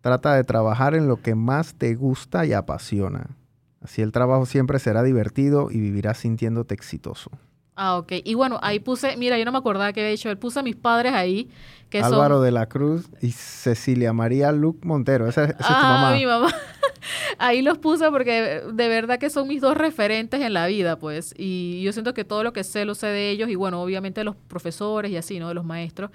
trata 0.00 0.34
de 0.34 0.44
trabajar 0.44 0.94
en 0.94 1.06
lo 1.06 1.20
que 1.20 1.34
más 1.34 1.74
te 1.74 1.94
gusta 1.96 2.46
y 2.46 2.54
apasiona. 2.54 3.36
Así 3.82 4.00
el 4.00 4.12
trabajo 4.12 4.46
siempre 4.46 4.78
será 4.78 5.02
divertido 5.02 5.70
y 5.70 5.80
vivirás 5.80 6.16
sintiéndote 6.16 6.72
exitoso. 6.72 7.30
Ah, 7.74 7.96
ok. 7.96 8.12
Y 8.24 8.34
bueno, 8.34 8.58
ahí 8.62 8.80
puse, 8.80 9.16
mira, 9.16 9.38
yo 9.38 9.44
no 9.44 9.52
me 9.52 9.58
acordaba 9.58 9.92
que 9.92 10.00
había 10.00 10.10
dicho, 10.10 10.30
él 10.30 10.38
puso 10.38 10.60
a 10.60 10.62
mis 10.62 10.76
padres 10.76 11.12
ahí. 11.14 11.48
Que 11.88 12.00
Álvaro 12.00 12.40
de 12.40 12.52
la 12.52 12.66
Cruz 12.66 13.10
y 13.20 13.32
Cecilia 13.32 14.12
María 14.12 14.50
Luc 14.52 14.84
Montero. 14.84 15.28
Esa, 15.28 15.44
es 15.44 15.56
tu 15.56 15.64
ah, 15.66 16.00
mamá. 16.00 16.16
mi 16.16 16.24
mamá. 16.24 16.52
ahí 17.38 17.60
los 17.60 17.78
puse 17.78 18.10
porque 18.10 18.62
de 18.72 18.88
verdad 18.88 19.18
que 19.18 19.30
son 19.30 19.48
mis 19.48 19.60
dos 19.60 19.76
referentes 19.76 20.40
en 20.40 20.54
la 20.54 20.66
vida, 20.66 20.98
pues. 20.98 21.34
Y 21.36 21.82
yo 21.82 21.92
siento 21.92 22.14
que 22.14 22.24
todo 22.24 22.44
lo 22.44 22.52
que 22.52 22.64
sé 22.64 22.84
lo 22.84 22.94
sé 22.94 23.08
de 23.08 23.30
ellos 23.30 23.48
y 23.50 23.56
bueno, 23.56 23.82
obviamente 23.82 24.24
los 24.24 24.36
profesores 24.36 25.10
y 25.10 25.16
así, 25.16 25.38
¿no? 25.38 25.48
De 25.48 25.54
los 25.54 25.64
maestros. 25.64 26.10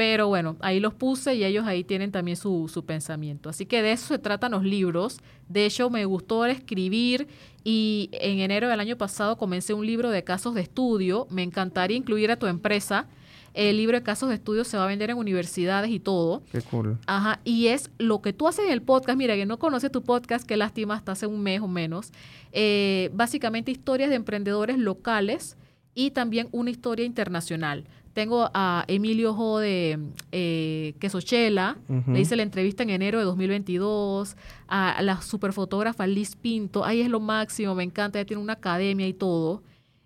Pero 0.00 0.28
bueno, 0.28 0.56
ahí 0.60 0.80
los 0.80 0.94
puse 0.94 1.34
y 1.34 1.44
ellos 1.44 1.66
ahí 1.66 1.84
tienen 1.84 2.10
también 2.10 2.38
su, 2.38 2.70
su 2.72 2.86
pensamiento. 2.86 3.50
Así 3.50 3.66
que 3.66 3.82
de 3.82 3.92
eso 3.92 4.06
se 4.06 4.18
tratan 4.18 4.52
los 4.52 4.64
libros. 4.64 5.18
De 5.46 5.66
hecho, 5.66 5.90
me 5.90 6.06
gustó 6.06 6.46
escribir 6.46 7.28
y 7.64 8.08
en 8.12 8.38
enero 8.38 8.70
del 8.70 8.80
año 8.80 8.96
pasado 8.96 9.36
comencé 9.36 9.74
un 9.74 9.84
libro 9.84 10.08
de 10.08 10.24
casos 10.24 10.54
de 10.54 10.62
estudio. 10.62 11.26
Me 11.28 11.42
encantaría 11.42 11.98
incluir 11.98 12.30
a 12.30 12.38
tu 12.38 12.46
empresa. 12.46 13.08
El 13.52 13.76
libro 13.76 13.98
de 13.98 14.02
casos 14.02 14.30
de 14.30 14.36
estudio 14.36 14.64
se 14.64 14.78
va 14.78 14.84
a 14.84 14.86
vender 14.86 15.10
en 15.10 15.18
universidades 15.18 15.90
y 15.90 16.00
todo. 16.00 16.44
Qué 16.50 16.62
cool. 16.62 16.96
Ajá, 17.06 17.40
y 17.44 17.66
es 17.66 17.90
lo 17.98 18.22
que 18.22 18.32
tú 18.32 18.48
haces 18.48 18.64
en 18.64 18.72
el 18.72 18.80
podcast. 18.80 19.18
Mira, 19.18 19.34
que 19.34 19.44
no 19.44 19.58
conoce 19.58 19.90
tu 19.90 20.02
podcast, 20.02 20.46
qué 20.46 20.56
lástima, 20.56 20.94
hasta 20.94 21.12
hace 21.12 21.26
un 21.26 21.42
mes 21.42 21.60
o 21.60 21.68
menos. 21.68 22.10
Eh, 22.52 23.10
básicamente 23.12 23.70
historias 23.70 24.08
de 24.08 24.16
emprendedores 24.16 24.78
locales 24.78 25.58
y 25.94 26.12
también 26.12 26.48
una 26.52 26.70
historia 26.70 27.04
internacional. 27.04 27.84
Tengo 28.12 28.50
a 28.52 28.84
Emilio 28.88 29.34
Jo 29.34 29.58
de 29.60 29.98
eh, 30.32 30.94
Quesochela, 30.98 31.78
le 32.08 32.20
hice 32.20 32.34
la 32.34 32.42
entrevista 32.42 32.82
en 32.82 32.90
enero 32.90 33.18
de 33.18 33.24
2022, 33.24 34.36
a 34.66 35.00
la 35.02 35.22
superfotógrafa 35.22 36.06
Liz 36.08 36.34
Pinto, 36.34 36.84
ahí 36.84 37.00
es 37.00 37.08
lo 37.08 37.20
máximo, 37.20 37.74
me 37.76 37.84
encanta, 37.84 38.18
ella 38.18 38.26
tiene 38.26 38.42
una 38.42 38.54
academia 38.54 39.06
y 39.06 39.12
todo. 39.12 39.62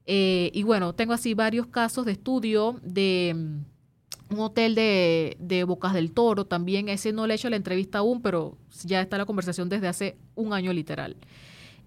Eh, 0.07 0.51
y 0.53 0.65
bueno, 0.65 0.93
tengo 0.93 1.15
así 1.15 1.33
varios 1.33 1.67
casos 1.69 2.05
de 2.05 2.13
estudio 2.13 2.79
de 2.83 3.33
mm, 3.35 4.35
un 4.35 4.41
hotel 4.41 4.75
de, 4.75 5.39
de, 5.41 5.65
Bocas 5.65 5.95
del 5.95 6.13
Toro 6.13 6.45
también, 6.45 6.91
ese 6.91 7.11
no 7.13 7.27
le 7.27 7.35
he 7.35 7.37
hecho 7.37 7.49
la 7.49 7.57
entrevista 7.57 7.99
aún, 7.99 8.21
pero 8.21 8.59
ya 8.85 9.01
está 9.01 9.17
la 9.17 9.25
conversación 9.25 9.71
desde 9.71 9.89
hace 9.89 10.19
un 10.35 10.53
año 10.53 10.75
literal. 10.75 11.17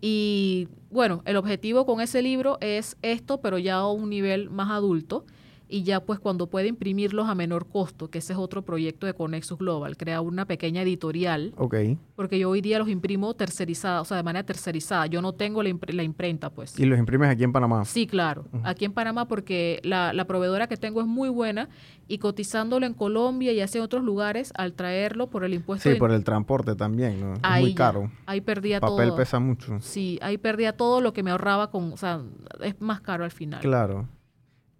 Y 0.02 0.68
bueno, 0.90 1.22
el 1.26 1.38
objetivo 1.38 1.86
con 1.86 2.02
ese 2.02 2.24
libro 2.24 2.58
es 2.60 2.98
esto, 3.04 3.40
pero 3.40 3.60
ya 3.60 3.76
a 3.76 3.92
un 3.92 4.10
nivel 4.10 4.50
más 4.50 4.72
adulto 4.72 5.26
y 5.70 5.84
ya 5.84 6.00
pues 6.02 6.20
cuando 6.20 6.48
puede 6.48 6.68
imprimirlos 6.68 7.28
a 7.28 7.36
menor 7.36 7.68
costo, 7.68 8.10
que 8.10 8.20
ese 8.20 8.34
es 8.34 8.40
otro 8.40 8.64
proyecto 8.64 9.06
de 9.06 9.14
Conexus 9.14 9.58
Global, 9.58 9.98
crea 9.98 10.22
una 10.22 10.46
pequeña 10.46 10.82
editorial. 10.82 11.54
Ok. 11.58 11.76
Porque 12.16 12.40
yo 12.40 12.50
hoy 12.50 12.62
día 12.62 12.80
los 12.80 12.90
imprimo 12.90 13.34
tercerizada, 13.34 14.02
o 14.02 14.06
sea, 14.06 14.18
de 14.18 14.24
manera 14.24 14.46
tercerizada. 14.46 15.08
Yo 15.08 15.22
no 15.22 15.34
tengo 15.34 15.62
la, 15.64 16.04
imprenta, 16.04 16.50
pues. 16.50 16.80
¿Y 16.80 16.86
los 16.86 16.98
imprimes 16.98 17.30
aquí 17.30 17.44
en 17.44 17.52
Panamá? 17.52 17.86
Sí, 17.86 18.08
claro. 18.08 18.46
Aquí 18.64 18.86
en 18.86 18.94
Panamá 18.94 19.28
porque 19.28 19.80
la, 19.84 20.26
proveedora 20.28 20.68
que 20.68 20.78
tengo 20.78 21.02
es 21.02 21.08
muy 21.08 21.30
buena 21.30 21.70
y 22.08 22.18
cotizándolo 22.18 22.86
en 22.86 22.94
Colombia 22.94 23.52
y 23.54 23.60
en 23.60 23.82
otros 23.82 24.04
lugares, 24.04 24.52
al 24.56 24.74
traerlo 24.74 25.30
por 25.30 25.44
el 25.44 25.54
impuesto. 25.54 25.90
Sí, 25.90 25.96
por 25.96 26.12
el 26.12 26.24
transporte 26.24 26.76
también, 26.76 27.20
¿no? 27.20 27.34
es 27.34 27.62
muy 27.62 27.74
caro. 27.74 28.10
ahí 28.26 28.42
perdía 28.42 28.80
todo. 28.80 29.02
El 29.02 29.10
papel 29.10 29.24
pesa 29.24 29.40
mucho. 29.40 29.78
Sí, 29.82 30.18
ahí 30.22 30.38
perdía 30.38 30.76
todo 30.76 31.02
lo 31.02 31.14
que 31.14 31.24
me 31.24 31.32
ahorraba 31.32 31.70
con, 31.70 31.94
o 31.94 31.98
sea, 31.98 32.22
es 32.62 32.80
más 32.80 33.02
caro 33.02 33.24
al 33.24 33.32
final. 33.32 33.60
Claro. 33.62 34.08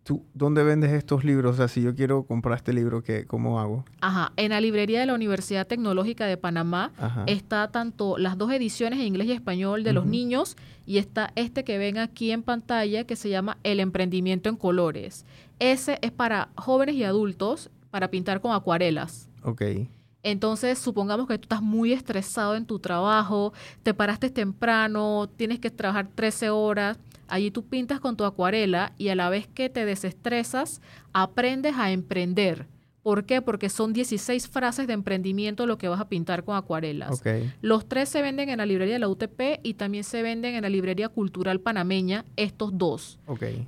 ¿Tú 0.08 0.24
dónde 0.34 0.64
vendes 0.64 0.94
estos 0.94 1.26
libros? 1.26 1.56
O 1.56 1.58
sea, 1.58 1.68
si 1.68 1.82
yo 1.82 1.94
quiero 1.94 2.24
comprar 2.24 2.56
este 2.56 2.72
libro, 2.72 3.04
¿qué, 3.04 3.26
¿cómo 3.26 3.60
hago? 3.60 3.84
Ajá, 4.00 4.32
en 4.38 4.52
la 4.52 4.62
librería 4.62 5.02
de 5.02 5.06
la 5.06 5.14
Universidad 5.14 5.68
Tecnológica 5.68 6.26
de 6.26 6.38
Panamá 6.38 6.94
está 7.26 7.68
tanto 7.72 8.18
las 8.18 8.38
dos 8.38 8.50
ediciones 8.54 9.02
en 9.02 9.08
inglés 9.08 9.28
y 9.28 9.32
español 9.34 9.84
de 9.84 9.92
los 9.92 10.06
niños 10.06 10.56
y 10.86 10.98
está 10.98 11.34
este 11.36 11.66
que 11.66 11.78
ven 11.78 11.98
aquí 11.98 12.32
en 12.32 12.42
pantalla 12.42 13.04
que 13.04 13.18
se 13.18 13.28
llama 13.28 13.58
El 13.64 13.82
emprendimiento 13.82 14.48
en 14.48 14.56
colores. 14.56 15.26
Ese 15.60 16.00
es 16.02 16.12
para 16.12 16.48
jóvenes 16.56 16.96
y 16.96 17.04
adultos 17.04 17.70
para 17.92 18.10
pintar 18.10 18.40
con 18.40 18.54
acuarelas. 18.54 19.28
Ok. 19.44 19.62
Entonces, 20.24 20.80
supongamos 20.80 21.28
que 21.28 21.38
tú 21.38 21.44
estás 21.44 21.62
muy 21.62 21.92
estresado 21.92 22.56
en 22.56 22.66
tu 22.66 22.80
trabajo, 22.80 23.52
te 23.84 23.94
paraste 23.94 24.30
temprano, 24.30 25.30
tienes 25.36 25.60
que 25.60 25.70
trabajar 25.70 26.08
13 26.16 26.50
horas 26.50 26.98
Allí 27.28 27.52
tú 27.52 27.66
pintas 27.66 28.00
con 28.00 28.18
tu 28.18 28.24
acuarela 28.24 28.94
y 28.98 29.10
a 29.10 29.16
la 29.16 29.30
vez 29.30 29.48
que 29.48 29.70
te 29.70 29.86
desestresas, 29.86 30.82
aprendes 31.14 31.76
a 31.78 31.92
emprender. 31.92 32.68
¿Por 33.04 33.24
qué? 33.26 33.42
Porque 33.42 33.70
son 33.70 33.94
16 33.94 34.50
frases 34.50 34.86
de 34.86 34.94
emprendimiento 34.94 35.66
lo 35.66 35.78
que 35.78 35.88
vas 35.88 36.02
a 36.02 36.10
pintar 36.10 36.44
con 36.44 36.58
acuarelas. 36.58 37.22
Los 37.62 37.88
tres 37.88 38.10
se 38.10 38.22
venden 38.22 38.50
en 38.50 38.58
la 38.58 38.66
librería 38.66 38.96
de 38.96 39.00
la 39.00 39.08
UTP 39.08 39.62
y 39.64 39.76
también 39.76 40.04
se 40.04 40.22
venden 40.22 40.56
en 40.56 40.62
la 40.62 40.70
librería 40.70 41.08
cultural 41.08 41.62
panameña, 41.62 42.26
estos 42.36 42.78
dos. 42.78 43.18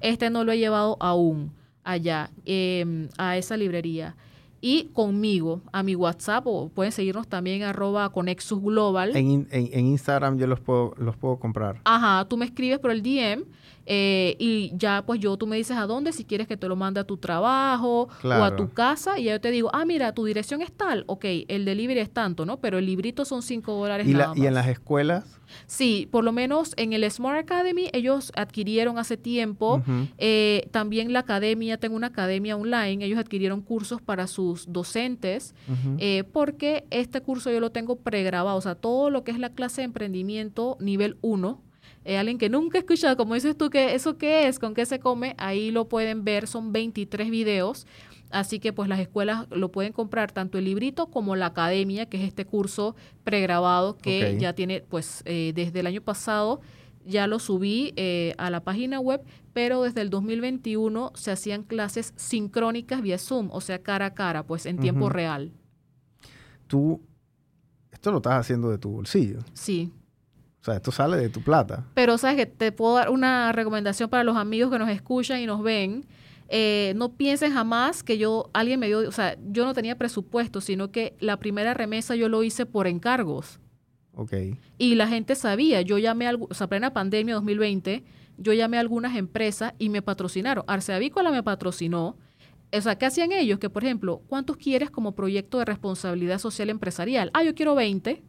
Este 0.01 0.30
no 0.30 0.43
lo 0.43 0.51
he 0.51 0.57
llevado 0.57 0.97
aún 0.99 1.53
allá, 1.86 2.32
em, 2.45 3.07
a 3.18 3.38
esa 3.38 3.55
librería 3.55 4.16
y 4.62 4.86
conmigo 4.93 5.62
a 5.72 5.84
mi 5.84 5.95
WhatsApp 5.95 6.45
o 6.47 6.70
pueden 6.70 6.91
seguirnos 6.91 7.28
también 7.28 7.64
arroba 7.64 8.10
Conexus 8.12 8.62
Global. 8.62 9.16
En, 9.16 9.47
en, 9.51 9.86
Instagram 9.86 10.38
yo 10.38 10.47
los 10.47 10.60
puedo, 10.60 10.93
los 10.97 11.16
puedo 11.18 11.38
comprar. 11.38 11.82
Ajá, 11.86 12.26
tú 12.28 12.38
me 12.38 12.45
escribes 12.45 12.80
por 12.80 12.91
el 12.91 13.01
DM 13.01 13.45
eh, 13.92 14.36
y 14.38 14.72
ya 14.76 15.04
pues 15.04 15.20
yo 15.20 15.36
tú 15.36 15.48
me 15.48 15.58
dices 15.58 15.76
a 15.76 15.88
dónde, 15.88 16.14
si 16.14 16.24
quieres 16.24 16.48
que 16.48 16.58
te 16.58 16.68
lo 16.68 16.76
mande 16.76 17.00
a 17.00 17.06
tu 17.06 17.18
trabajo 17.18 18.08
o 18.24 18.30
a 18.32 18.56
tu 18.56 18.70
casa 18.70 19.18
y 19.18 19.24
ya 19.24 19.32
yo 19.32 19.42
te 19.42 19.50
digo, 19.50 19.72
ah, 19.74 19.84
mira, 19.84 20.14
tu 20.14 20.26
dirección 20.26 20.62
es 20.62 20.72
tal, 20.72 21.06
ok, 21.08 21.26
el 21.48 21.66
delivery 21.66 22.00
es 22.00 22.12
tanto, 22.12 22.46
¿no? 22.46 22.60
Pero 22.60 22.78
el 22.78 22.86
librito 22.86 23.26
son 23.26 23.42
5 23.42 23.74
dólares. 23.74 24.08
¿Y, 24.08 24.14
nada 24.14 24.34
¿Y 24.36 24.46
en 24.46 24.54
las 24.54 24.68
escuelas? 24.68 25.40
Sí, 25.66 26.08
por 26.12 26.24
lo 26.24 26.32
menos 26.32 26.74
en 26.78 26.94
el 26.94 27.10
Smart 27.10 27.40
Academy 27.40 27.90
ellos 27.92 28.32
adquirieron 28.36 29.00
hace 29.00 29.18
tiempo. 29.18 29.82
Eh, 30.20 30.68
también 30.70 31.12
la 31.12 31.22
academia, 31.22 31.78
tengo 31.78 31.96
una 31.96 32.08
academia 32.08 32.56
online, 32.56 33.04
ellos 33.04 33.18
adquirieron 33.18 33.62
cursos 33.62 34.04
para 34.04 34.28
sus 34.28 34.72
docentes 34.72 35.56
eh, 35.98 36.26
porque 36.32 36.86
este 36.92 37.22
curso 37.22 37.50
yo 37.50 37.60
lo 37.60 37.72
tengo 37.72 37.96
pregrabado, 37.96 38.56
o 38.56 38.62
sea, 38.62 38.76
todo 38.76 39.10
lo 39.10 39.24
que 39.24 39.32
es 39.32 39.40
la 39.40 39.50
clase 39.50 39.82
de 39.82 39.86
emprendimiento 39.86 40.78
nivel 40.80 41.18
1. 41.22 41.60
Eh, 42.10 42.18
alguien 42.18 42.38
que 42.38 42.49
nunca 42.49 42.78
ha 42.78 42.82
escuchado, 42.82 43.16
como 43.18 43.36
dices 43.36 43.55
tú, 43.55 43.70
que 43.70 43.93
eso 43.93 44.18
qué 44.18 44.47
es, 44.47 44.57
con 44.57 44.74
qué 44.74 44.86
se 44.86 44.99
come, 44.99 45.36
ahí 45.38 45.70
lo 45.70 45.88
pueden 45.88 46.24
ver, 46.24 46.47
son 46.47 46.72
23 46.72 47.30
videos 47.30 47.86
Así 48.32 48.60
que 48.60 48.74
pues 48.74 48.88
las 48.88 48.99
escuelas 48.99 49.47
lo 49.49 49.72
pueden 49.72 49.91
comprar 49.91 50.32
tanto 50.32 50.57
el 50.57 50.66
librito 50.66 51.07
como 51.07 51.36
la 51.36 51.47
academia, 51.47 52.07
que 52.07 52.18
es 52.18 52.24
este 52.24 52.45
curso 52.45 52.95
pregrabado 53.24 53.97
que 53.97 54.38
ya 54.39 54.53
tiene 54.53 54.82
pues 54.82 55.24
eh, 55.26 55.51
desde 55.55 55.80
el 55.80 55.88
año 55.88 56.01
pasado 56.01 56.62
ya 57.05 57.26
lo 57.26 57.39
subí 57.39 57.93
eh, 57.95 58.36
a 58.38 58.51
la 58.51 58.64
página 58.64 58.99
web, 58.99 59.22
pero 59.53 59.82
desde 59.82 60.01
el 60.01 60.12
2021 60.12 61.12
se 61.16 61.32
hacían 61.32 61.64
clases 61.64 62.14
sincrónicas 62.18 63.01
vía 63.01 63.18
Zoom, 63.18 63.49
o 63.51 63.62
sea, 63.62 63.82
cara 63.82 64.07
a 64.07 64.14
cara, 64.14 64.43
pues 64.43 64.68
en 64.68 64.78
tiempo 64.78 65.10
real. 65.10 65.51
Tú, 66.68 67.01
esto 67.91 68.12
lo 68.12 68.18
estás 68.18 68.34
haciendo 68.34 68.70
de 68.70 68.78
tu 68.78 68.91
bolsillo. 68.91 69.39
Sí. 69.53 69.91
O 70.62 70.66
sea, 70.66 70.76
esto 70.76 70.91
sale 70.91 71.18
de 71.18 71.30
tu 71.30 71.41
plata. 71.41 71.86
Pero 71.93 72.18
sabes 72.18 72.38
que 72.38 72.45
te 72.45 72.72
puedo 72.72 72.95
dar 72.95 73.10
una 73.10 73.51
recomendación 73.51 74.10
para 74.10 74.24
los 74.24 74.36
amigos 74.36 74.72
que 74.72 74.80
nos 74.80 74.89
escuchan 74.89 75.39
y 75.39 75.45
nos 75.45 75.64
ven. 75.64 76.05
Eh, 76.49 76.93
no 76.95 77.14
piensen 77.14 77.53
jamás 77.53 78.03
que 78.03 78.18
yo, 78.18 78.49
alguien 78.53 78.80
me 78.80 78.88
dio, 78.88 78.99
o 79.07 79.12
sea, 79.12 79.38
yo 79.47 79.66
no 79.66 79.74
tenía 79.74 79.97
presupuesto, 79.97 80.62
sino 80.62 80.91
que 80.91 81.16
la 81.20 81.38
primera 81.38 81.74
remesa 81.74 82.16
yo 82.16 82.28
lo 82.28 82.43
hice 82.43 82.66
por 82.66 82.88
encargos. 82.88 83.60
Ok. 84.16 84.34
Y 84.78 84.95
la 84.95 85.07
gente 85.07 85.36
sabía, 85.36 85.82
yo 85.82 85.97
llamé, 85.97 86.28
a, 86.28 86.36
o 86.36 86.53
sea, 86.53 86.68
plena 86.68 86.91
pandemia 86.91 87.36
2020, 87.36 88.03
yo 88.38 88.53
llamé 88.53 88.78
a 88.78 88.82
algunas 88.82 89.16
empresas 89.16 89.74
y 89.78 89.89
me 89.89 90.01
patrocinaron. 90.01 90.66
Arce 90.68 90.91
Avícola 90.93 91.32
me 91.32 91.43
patrocinó. 91.43 92.18
O 92.72 92.82
sea, 92.82 92.97
¿qué 92.97 93.05
hacían 93.05 93.32
ellos? 93.32 93.60
Que, 93.60 93.70
por 93.70 93.84
ejemplo, 93.84 94.22
¿cuántos 94.28 94.57
quieres 94.57 94.89
como 94.89 95.16
proyecto 95.16 95.60
de 95.60 95.66
responsabilidad 95.66 96.39
social 96.39 96.70
empresarial? 96.70 97.32
Ah, 97.34 97.43
yo 97.43 97.55
quiero 97.55 97.76
20, 97.76 98.24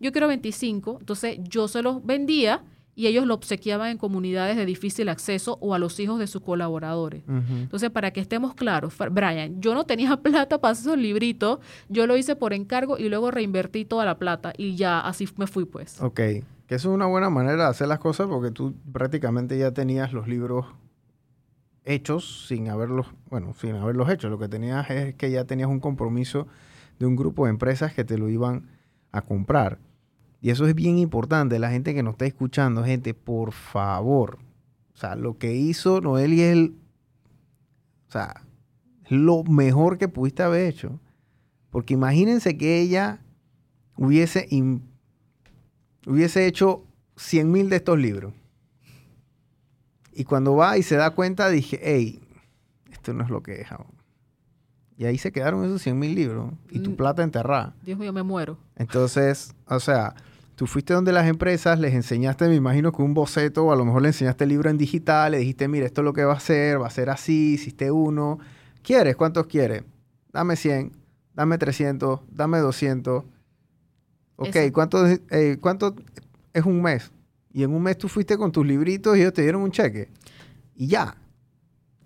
yo 0.00 0.12
quiero 0.12 0.28
25. 0.28 0.98
Entonces, 1.00 1.38
yo 1.42 1.68
se 1.68 1.82
los 1.82 2.04
vendía 2.04 2.62
y 2.96 3.06
ellos 3.06 3.26
lo 3.26 3.34
obsequiaban 3.34 3.90
en 3.90 3.98
comunidades 3.98 4.56
de 4.56 4.64
difícil 4.64 5.10
acceso 5.10 5.58
o 5.60 5.74
a 5.74 5.78
los 5.78 6.00
hijos 6.00 6.18
de 6.18 6.26
sus 6.26 6.40
colaboradores. 6.40 7.22
Entonces, 7.28 7.90
para 7.90 8.10
que 8.10 8.20
estemos 8.20 8.54
claros, 8.54 8.94
Brian, 9.10 9.60
yo 9.60 9.74
no 9.74 9.84
tenía 9.84 10.16
plata 10.22 10.58
para 10.58 10.72
esos 10.72 10.96
libritos, 10.96 11.58
yo 11.90 12.06
lo 12.06 12.16
hice 12.16 12.36
por 12.36 12.54
encargo 12.54 12.96
y 12.96 13.10
luego 13.10 13.30
reinvertí 13.30 13.84
toda 13.84 14.06
la 14.06 14.18
plata 14.18 14.54
y 14.56 14.76
ya 14.76 15.00
así 15.00 15.28
me 15.36 15.46
fui 15.46 15.66
pues. 15.66 16.00
Ok, 16.00 16.16
que 16.16 16.44
eso 16.70 16.88
es 16.88 16.94
una 16.94 17.04
buena 17.04 17.28
manera 17.28 17.64
de 17.64 17.68
hacer 17.68 17.86
las 17.86 17.98
cosas 17.98 18.28
porque 18.28 18.50
tú 18.50 18.74
prácticamente 18.90 19.58
ya 19.58 19.72
tenías 19.72 20.14
los 20.14 20.26
libros 20.26 20.64
hechos 21.84 22.46
sin 22.48 22.70
haberlos, 22.70 23.06
bueno, 23.28 23.54
sin 23.60 23.76
haberlos 23.76 24.08
hecho. 24.08 24.30
Lo 24.30 24.38
que 24.38 24.48
tenías 24.48 24.88
es 24.90 25.14
que 25.14 25.30
ya 25.30 25.44
tenías 25.44 25.68
un 25.68 25.80
compromiso 25.80 26.46
de 26.98 27.04
un 27.04 27.14
grupo 27.14 27.44
de 27.44 27.50
empresas 27.50 27.92
que 27.92 28.04
te 28.04 28.16
lo 28.16 28.30
iban 28.30 28.70
a 29.12 29.20
comprar. 29.20 29.78
Y 30.46 30.50
eso 30.50 30.64
es 30.68 30.76
bien 30.76 30.96
importante. 30.96 31.58
La 31.58 31.70
gente 31.70 31.92
que 31.92 32.04
nos 32.04 32.12
está 32.12 32.24
escuchando, 32.24 32.84
gente, 32.84 33.14
por 33.14 33.50
favor. 33.50 34.38
O 34.94 34.96
sea, 34.96 35.16
lo 35.16 35.38
que 35.38 35.56
hizo 35.56 36.00
Noelia 36.00 36.46
es 36.46 36.52
el. 36.52 36.76
O 38.06 38.12
sea, 38.12 38.44
lo 39.08 39.42
mejor 39.42 39.98
que 39.98 40.06
pudiste 40.06 40.44
haber 40.44 40.68
hecho. 40.68 41.00
Porque 41.70 41.94
imagínense 41.94 42.56
que 42.56 42.80
ella 42.80 43.18
hubiese, 43.96 44.46
hubiese 46.06 46.46
hecho 46.46 46.84
100 47.16 47.50
mil 47.50 47.68
de 47.68 47.74
estos 47.74 47.98
libros. 47.98 48.32
Y 50.12 50.22
cuando 50.22 50.54
va 50.54 50.78
y 50.78 50.84
se 50.84 50.94
da 50.94 51.10
cuenta, 51.10 51.50
dije, 51.50 51.80
hey, 51.82 52.20
esto 52.92 53.12
no 53.12 53.24
es 53.24 53.30
lo 53.30 53.42
que 53.42 53.62
es 53.62 53.68
Y 54.96 55.06
ahí 55.06 55.18
se 55.18 55.32
quedaron 55.32 55.64
esos 55.64 55.82
100 55.82 55.98
mil 55.98 56.14
libros 56.14 56.52
y 56.70 56.78
tu 56.78 56.92
mm. 56.92 56.96
plata 56.96 57.24
enterrada. 57.24 57.74
Dios 57.82 57.98
mío, 57.98 58.12
me 58.12 58.22
muero. 58.22 58.56
Entonces, 58.76 59.52
o 59.66 59.80
sea, 59.80 60.14
Tú 60.56 60.66
fuiste 60.66 60.94
donde 60.94 61.12
las 61.12 61.28
empresas, 61.28 61.78
les 61.78 61.92
enseñaste, 61.92 62.48
me 62.48 62.54
imagino 62.54 62.90
que 62.90 63.02
un 63.02 63.12
boceto, 63.12 63.66
o 63.66 63.72
a 63.72 63.76
lo 63.76 63.84
mejor 63.84 64.00
le 64.00 64.08
enseñaste 64.08 64.44
el 64.44 64.50
libro 64.50 64.70
en 64.70 64.78
digital, 64.78 65.32
le 65.32 65.38
dijiste, 65.38 65.68
mira, 65.68 65.84
esto 65.84 66.00
es 66.00 66.04
lo 66.06 66.14
que 66.14 66.24
va 66.24 66.32
a 66.32 66.40
ser, 66.40 66.80
va 66.80 66.86
a 66.86 66.90
ser 66.90 67.10
así, 67.10 67.54
hiciste 67.54 67.90
uno. 67.90 68.38
¿Quieres? 68.82 69.16
¿Cuántos 69.16 69.46
quieres? 69.46 69.84
Dame 70.32 70.56
100, 70.56 70.92
dame 71.34 71.58
300, 71.58 72.20
dame 72.30 72.58
200. 72.58 73.24
Ok, 74.36 74.56
¿cuánto, 74.72 75.06
eh, 75.06 75.58
¿cuánto 75.60 75.94
es 76.54 76.64
un 76.64 76.80
mes? 76.80 77.12
Y 77.52 77.62
en 77.62 77.74
un 77.74 77.82
mes 77.82 77.98
tú 77.98 78.08
fuiste 78.08 78.38
con 78.38 78.50
tus 78.50 78.66
libritos 78.66 79.14
y 79.16 79.20
ellos 79.20 79.34
te 79.34 79.42
dieron 79.42 79.60
un 79.60 79.70
cheque. 79.70 80.08
Y 80.74 80.86
ya. 80.86 81.16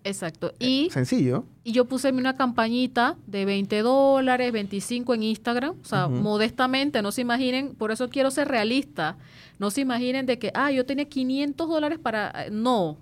Exacto. 0.04 0.52
Eh, 0.60 0.66
y, 0.66 0.90
Sencillo. 0.90 1.44
Y 1.64 1.72
yo 1.72 1.84
puse 1.84 2.10
una 2.10 2.36
campañita 2.36 3.16
de 3.26 3.44
20 3.44 3.82
dólares, 3.82 4.52
25 4.52 5.14
en 5.14 5.22
Instagram, 5.24 5.76
o 5.80 5.84
sea, 5.84 6.08
modestamente, 6.08 7.02
no 7.02 7.12
se 7.12 7.20
imaginen, 7.20 7.74
por 7.74 7.90
eso 7.90 8.08
quiero 8.08 8.30
ser 8.30 8.48
realista, 8.48 9.16
no 9.58 9.70
se 9.70 9.82
imaginen 9.82 10.26
de 10.26 10.38
que, 10.38 10.50
ah, 10.54 10.70
yo 10.70 10.86
tenía 10.86 11.04
500 11.04 11.68
dólares 11.68 11.98
para... 11.98 12.46
Eh, 12.46 12.50
no, 12.50 12.96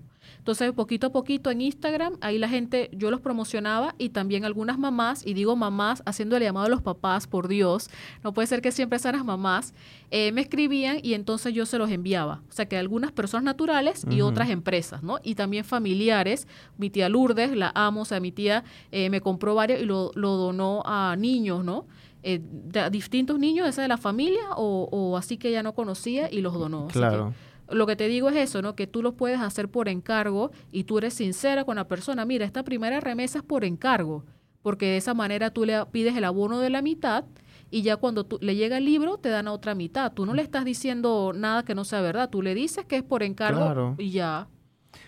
entonces, 0.49 0.73
poquito 0.73 1.09
a 1.09 1.13
poquito 1.13 1.51
en 1.51 1.61
Instagram, 1.61 2.17
ahí 2.23 2.39
la 2.39 2.49
gente, 2.49 2.89
yo 2.95 3.11
los 3.11 3.21
promocionaba 3.21 3.95
y 3.99 4.09
también 4.09 4.47
algunas 4.47 4.79
mamás, 4.79 5.27
y 5.27 5.35
digo 5.35 5.57
mamás, 5.57 6.03
haciendo 6.07 6.39
el 6.39 6.43
llamado 6.43 6.65
a 6.65 6.69
los 6.71 6.81
papás, 6.81 7.27
por 7.27 7.49
Dios, 7.49 7.91
no 8.25 8.33
puede 8.33 8.47
ser 8.47 8.63
que 8.63 8.73
siempre 8.73 8.99
sean 8.99 9.17
las 9.17 9.27
mamás, 9.27 9.75
eh, 10.11 10.33
me 10.33 10.41
escribían 10.41 11.01
y 11.03 11.13
entonces 11.13 11.53
yo 11.53 11.67
se 11.67 11.77
los 11.77 11.91
enviaba. 11.91 12.41
O 12.49 12.53
sea, 12.53 12.65
que 12.65 12.79
algunas 12.79 13.13
personas 13.13 13.45
naturales 13.45 14.07
y 14.09 14.23
otras 14.23 14.49
empresas, 14.49 15.03
¿no? 15.03 15.19
Y 15.23 15.35
también 15.35 15.67
familiares. 15.67 16.49
Mi 16.79 16.89
tía 16.89 17.11
Lourdes, 17.11 17.55
la 17.55 17.71
amo, 17.75 18.01
o 18.01 18.05
sea, 18.07 18.19
mi 18.19 18.33
tía 18.33 18.65
eh, 18.91 19.11
me 19.11 19.21
compró 19.21 19.55
varios 19.55 19.83
y 19.83 19.85
lo, 19.85 20.13
donó 20.15 20.83
a 20.87 21.15
niños, 21.17 21.63
¿no? 21.63 21.85
Eh, 22.23 22.41
de, 22.43 22.89
distintos 22.89 23.39
niños, 23.39 23.69
esa 23.69 23.83
de 23.83 23.89
la 23.89 23.99
familia 23.99 24.53
o, 24.57 24.89
o, 24.91 25.19
así 25.19 25.37
que 25.37 25.51
ella 25.51 25.63
no 25.63 25.75
conocía 25.75 26.33
y 26.33 26.41
los 26.41 26.55
donó. 26.55 26.87
Claro 26.87 27.35
lo 27.71 27.87
que 27.87 27.97
te 27.97 28.09
digo 28.09 28.29
es 28.29 28.37
eso, 28.37 28.63
¿no? 28.63 28.75
Que 28.75 28.87
tú 28.87 29.03
lo 29.03 29.15
puedes 29.15 29.41
hacer 29.41 29.69
por 29.69 29.89
encargo 29.89 30.51
y 30.73 30.85
tú 30.85 30.99
eres 30.99 31.15
sincera 31.15 31.65
con 31.65 31.77
la 31.77 31.89
persona. 31.89 32.25
Mira, 32.25 32.45
esta 32.45 32.63
primera 32.63 33.01
remesa 33.01 33.39
es 33.39 33.45
por 33.45 33.65
encargo, 33.65 34.25
porque 34.63 34.87
de 34.87 34.97
esa 34.97 35.15
manera 35.15 35.51
tú 35.51 35.65
le 35.65 35.85
pides 35.87 36.17
el 36.17 36.25
abono 36.25 36.61
de 36.61 36.71
la 36.71 36.83
mitad 36.83 37.25
y 37.71 37.83
ya 37.83 37.97
cuando 37.97 38.25
tú, 38.25 38.39
le 38.41 38.57
llega 38.57 38.79
el 38.79 38.87
libro 38.87 39.19
te 39.19 39.29
dan 39.29 39.49
a 39.49 39.53
otra 39.53 39.75
mitad. 39.75 40.13
Tú 40.13 40.25
no 40.25 40.35
le 40.35 40.43
estás 40.43 40.65
diciendo 40.65 41.33
nada 41.35 41.65
que 41.65 41.75
no 41.75 41.85
sea 41.85 42.01
verdad, 42.01 42.31
tú 42.31 42.43
le 42.43 42.55
dices 42.55 42.85
que 42.87 42.97
es 42.97 43.03
por 43.03 43.23
encargo 43.23 43.95
y 43.99 44.11
ya. 44.11 44.49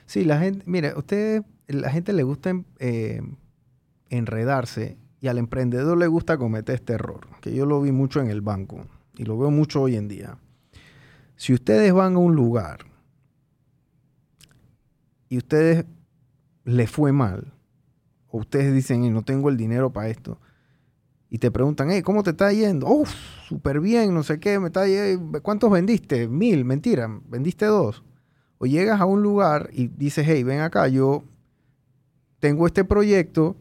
Sí, 0.04 0.24
la 0.24 0.38
gente, 0.38 0.62
mira, 0.66 0.92
usted, 0.96 1.42
la 1.68 1.90
gente 1.90 2.12
le 2.12 2.22
gusta 2.22 2.52
eh, 2.78 3.22
enredarse 4.10 4.98
y 5.20 5.28
al 5.28 5.38
emprendedor 5.38 5.96
le 5.96 6.06
gusta 6.06 6.36
cometer 6.36 6.74
este 6.74 6.94
error, 6.94 7.26
que 7.40 7.54
yo 7.54 7.64
lo 7.64 7.80
vi 7.80 7.92
mucho 7.92 8.20
en 8.20 8.28
el 8.28 8.40
banco 8.40 8.86
y 9.16 9.24
lo 9.24 9.38
veo 9.38 9.50
mucho 9.50 9.82
hoy 9.82 9.96
en 9.96 10.08
día 10.08 10.38
si 11.40 11.54
ustedes 11.54 11.90
van 11.94 12.16
a 12.16 12.18
un 12.18 12.36
lugar 12.36 12.80
y 15.30 15.38
ustedes 15.38 15.86
les 16.64 16.90
fue 16.90 17.12
mal, 17.12 17.54
o 18.28 18.40
ustedes 18.40 18.74
dicen, 18.74 19.10
no 19.10 19.22
tengo 19.22 19.48
el 19.48 19.56
dinero 19.56 19.90
para 19.90 20.10
esto, 20.10 20.38
y 21.30 21.38
te 21.38 21.50
preguntan, 21.50 21.90
hey, 21.90 22.02
¿cómo 22.02 22.22
te 22.22 22.32
está 22.32 22.52
yendo? 22.52 22.88
Uf, 22.88 23.10
súper 23.48 23.80
bien, 23.80 24.12
no 24.12 24.22
sé 24.22 24.38
qué, 24.38 24.58
me 24.58 24.66
está 24.66 24.84
¿cuántos 25.40 25.70
vendiste? 25.70 26.28
Mil, 26.28 26.66
mentira, 26.66 27.08
vendiste 27.26 27.64
dos. 27.64 28.04
O 28.58 28.66
llegas 28.66 29.00
a 29.00 29.06
un 29.06 29.22
lugar 29.22 29.70
y 29.72 29.88
dices, 29.88 30.26
hey, 30.28 30.42
ven 30.42 30.60
acá, 30.60 30.88
yo 30.88 31.24
tengo 32.38 32.66
este 32.66 32.84
proyecto, 32.84 33.56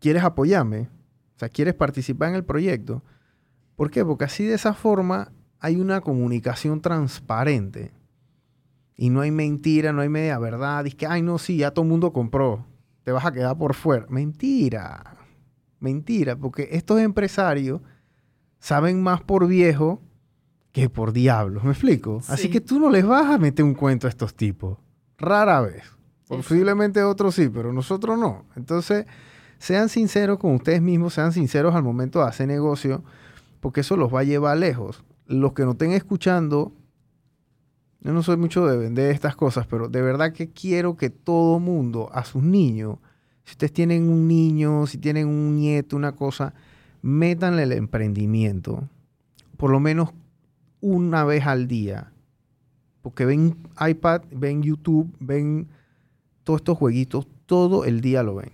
¿quieres 0.00 0.22
apoyarme? 0.22 0.90
O 1.34 1.38
sea, 1.38 1.48
¿quieres 1.48 1.72
participar 1.72 2.28
en 2.28 2.34
el 2.34 2.44
proyecto? 2.44 3.02
¿Por 3.74 3.90
qué? 3.90 4.04
Porque 4.04 4.24
así 4.24 4.44
de 4.44 4.52
esa 4.52 4.74
forma 4.74 5.32
hay 5.60 5.76
una 5.76 6.00
comunicación 6.00 6.80
transparente. 6.80 7.92
Y 8.96 9.10
no 9.10 9.20
hay 9.20 9.30
mentira, 9.30 9.92
no 9.92 10.00
hay 10.00 10.08
media 10.08 10.38
verdad. 10.38 10.84
Dice 10.84 10.96
que, 10.96 11.06
ay, 11.06 11.22
no, 11.22 11.38
sí, 11.38 11.58
ya 11.58 11.70
todo 11.70 11.84
el 11.84 11.90
mundo 11.90 12.12
compró. 12.12 12.64
Te 13.04 13.12
vas 13.12 13.26
a 13.26 13.32
quedar 13.32 13.56
por 13.56 13.74
fuera. 13.74 14.06
Mentira. 14.08 15.16
Mentira, 15.80 16.36
porque 16.36 16.68
estos 16.72 17.00
empresarios 17.00 17.80
saben 18.58 19.02
más 19.02 19.22
por 19.22 19.46
viejo 19.46 20.00
que 20.72 20.88
por 20.88 21.12
diablos. 21.12 21.62
¿Me 21.64 21.70
explico? 21.70 22.20
Así 22.28 22.50
que 22.50 22.60
tú 22.60 22.80
no 22.80 22.90
les 22.90 23.04
vas 23.04 23.26
a 23.26 23.38
meter 23.38 23.64
un 23.64 23.74
cuento 23.74 24.06
a 24.06 24.10
estos 24.10 24.34
tipos. 24.34 24.78
Rara 25.18 25.60
vez. 25.60 25.84
Posiblemente 26.26 27.02
otros 27.02 27.34
sí, 27.34 27.48
pero 27.48 27.72
nosotros 27.72 28.18
no. 28.18 28.46
Entonces, 28.56 29.06
sean 29.58 29.88
sinceros 29.88 30.38
con 30.38 30.54
ustedes 30.54 30.82
mismos, 30.82 31.14
sean 31.14 31.32
sinceros 31.32 31.74
al 31.74 31.82
momento 31.82 32.20
de 32.20 32.26
hacer 32.26 32.48
negocio, 32.48 33.04
porque 33.60 33.80
eso 33.80 33.96
los 33.96 34.12
va 34.12 34.20
a 34.20 34.24
llevar 34.24 34.56
lejos 34.56 35.04
los 35.26 35.52
que 35.52 35.64
no 35.64 35.72
estén 35.72 35.92
escuchando, 35.92 36.72
yo 38.00 38.12
no 38.12 38.22
soy 38.22 38.36
mucho 38.36 38.66
de 38.66 38.76
vender 38.76 39.10
estas 39.10 39.34
cosas, 39.36 39.66
pero 39.66 39.88
de 39.88 40.02
verdad 40.02 40.32
que 40.32 40.50
quiero 40.50 40.96
que 40.96 41.10
todo 41.10 41.58
mundo, 41.58 42.10
a 42.12 42.24
sus 42.24 42.42
niños, 42.42 42.98
si 43.44 43.52
ustedes 43.52 43.72
tienen 43.72 44.08
un 44.08 44.28
niño, 44.28 44.86
si 44.86 44.98
tienen 44.98 45.28
un 45.28 45.56
nieto, 45.56 45.96
una 45.96 46.12
cosa, 46.12 46.54
métanle 47.02 47.64
el 47.64 47.72
emprendimiento, 47.72 48.88
por 49.56 49.70
lo 49.70 49.80
menos 49.80 50.10
una 50.80 51.24
vez 51.24 51.46
al 51.46 51.66
día. 51.68 52.12
Porque 53.02 53.24
ven 53.24 53.56
iPad, 53.80 54.22
ven 54.32 54.62
YouTube, 54.62 55.14
ven 55.20 55.68
todos 56.42 56.60
estos 56.60 56.78
jueguitos, 56.78 57.26
todo 57.46 57.84
el 57.84 58.00
día 58.00 58.22
lo 58.22 58.36
ven. 58.36 58.52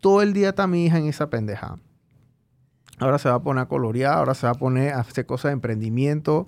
Todo 0.00 0.22
el 0.22 0.32
día 0.32 0.50
está 0.50 0.66
mi 0.66 0.84
hija 0.84 0.98
en 0.98 1.06
esa 1.06 1.30
pendeja. 1.30 1.78
Ahora 2.98 3.18
se 3.18 3.28
va 3.28 3.36
a 3.36 3.42
poner 3.42 3.62
a 3.62 3.68
colorear, 3.68 4.14
ahora 4.14 4.34
se 4.34 4.46
va 4.46 4.52
a 4.52 4.56
poner 4.56 4.92
a 4.92 5.00
hacer 5.00 5.26
cosas 5.26 5.50
de 5.50 5.54
emprendimiento, 5.54 6.46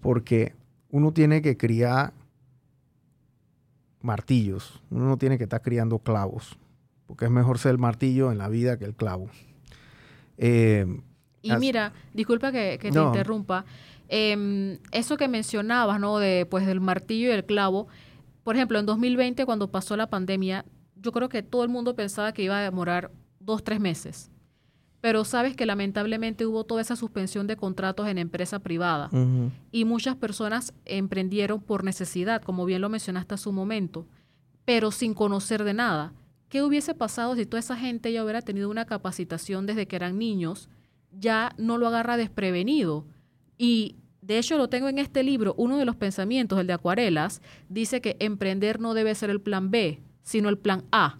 porque 0.00 0.54
uno 0.90 1.12
tiene 1.12 1.42
que 1.42 1.56
criar 1.56 2.12
martillos, 4.00 4.80
uno 4.90 5.06
no 5.06 5.16
tiene 5.18 5.38
que 5.38 5.44
estar 5.44 5.60
criando 5.60 5.98
clavos, 5.98 6.56
porque 7.06 7.24
es 7.24 7.30
mejor 7.30 7.58
ser 7.58 7.72
el 7.72 7.78
martillo 7.78 8.30
en 8.30 8.38
la 8.38 8.48
vida 8.48 8.78
que 8.78 8.84
el 8.84 8.94
clavo. 8.94 9.28
Eh, 10.36 10.86
y 11.42 11.52
mira, 11.56 11.92
disculpa 12.14 12.52
que, 12.52 12.78
te 12.78 12.88
interrumpa, 12.88 13.64
em, 14.08 14.78
eso 14.92 15.16
que 15.16 15.26
mencionabas, 15.26 15.98
¿no? 15.98 16.18
De, 16.18 16.46
pues, 16.46 16.66
del 16.66 16.80
martillo 16.80 17.28
y 17.28 17.32
el 17.32 17.44
clavo, 17.44 17.88
por 18.44 18.54
ejemplo, 18.54 18.78
en 18.78 18.86
2020, 18.86 19.44
cuando 19.46 19.70
pasó 19.70 19.96
la 19.96 20.08
pandemia, 20.08 20.64
yo 20.96 21.12
creo 21.12 21.28
que 21.28 21.42
todo 21.42 21.64
el 21.64 21.70
mundo 21.70 21.94
pensaba 21.94 22.32
que 22.32 22.42
iba 22.42 22.58
a 22.58 22.62
demorar 22.62 23.10
dos, 23.40 23.64
tres 23.64 23.80
meses 23.80 24.30
pero 25.00 25.24
sabes 25.24 25.54
que 25.54 25.66
lamentablemente 25.66 26.46
hubo 26.46 26.64
toda 26.64 26.80
esa 26.80 26.96
suspensión 26.96 27.46
de 27.46 27.56
contratos 27.56 28.08
en 28.08 28.18
empresa 28.18 28.58
privada 28.58 29.10
y 29.70 29.84
muchas 29.84 30.16
personas 30.16 30.74
emprendieron 30.84 31.60
por 31.60 31.84
necesidad, 31.84 32.42
como 32.42 32.64
bien 32.64 32.80
lo 32.80 32.88
mencionaste 32.88 33.34
hace 33.34 33.48
un 33.48 33.54
momento, 33.54 34.06
pero 34.64 34.90
sin 34.90 35.14
conocer 35.14 35.64
de 35.64 35.74
nada. 35.74 36.12
¿Qué 36.48 36.62
hubiese 36.62 36.94
pasado 36.94 37.36
si 37.36 37.46
toda 37.46 37.60
esa 37.60 37.76
gente 37.76 38.12
ya 38.12 38.24
hubiera 38.24 38.42
tenido 38.42 38.70
una 38.70 38.86
capacitación 38.86 39.66
desde 39.66 39.86
que 39.86 39.96
eran 39.96 40.18
niños? 40.18 40.68
Ya 41.12 41.52
no 41.58 41.78
lo 41.78 41.86
agarra 41.86 42.16
desprevenido. 42.16 43.06
Y 43.58 43.96
de 44.22 44.38
hecho 44.38 44.56
lo 44.56 44.68
tengo 44.68 44.88
en 44.88 44.98
este 44.98 45.22
libro, 45.22 45.54
uno 45.58 45.76
de 45.76 45.84
los 45.84 45.96
pensamientos, 45.96 46.58
el 46.58 46.66
de 46.66 46.72
Acuarelas, 46.72 47.42
dice 47.68 48.00
que 48.00 48.16
emprender 48.18 48.80
no 48.80 48.94
debe 48.94 49.14
ser 49.14 49.30
el 49.30 49.40
plan 49.40 49.70
B, 49.70 50.00
sino 50.22 50.48
el 50.48 50.58
plan 50.58 50.84
A. 50.90 51.18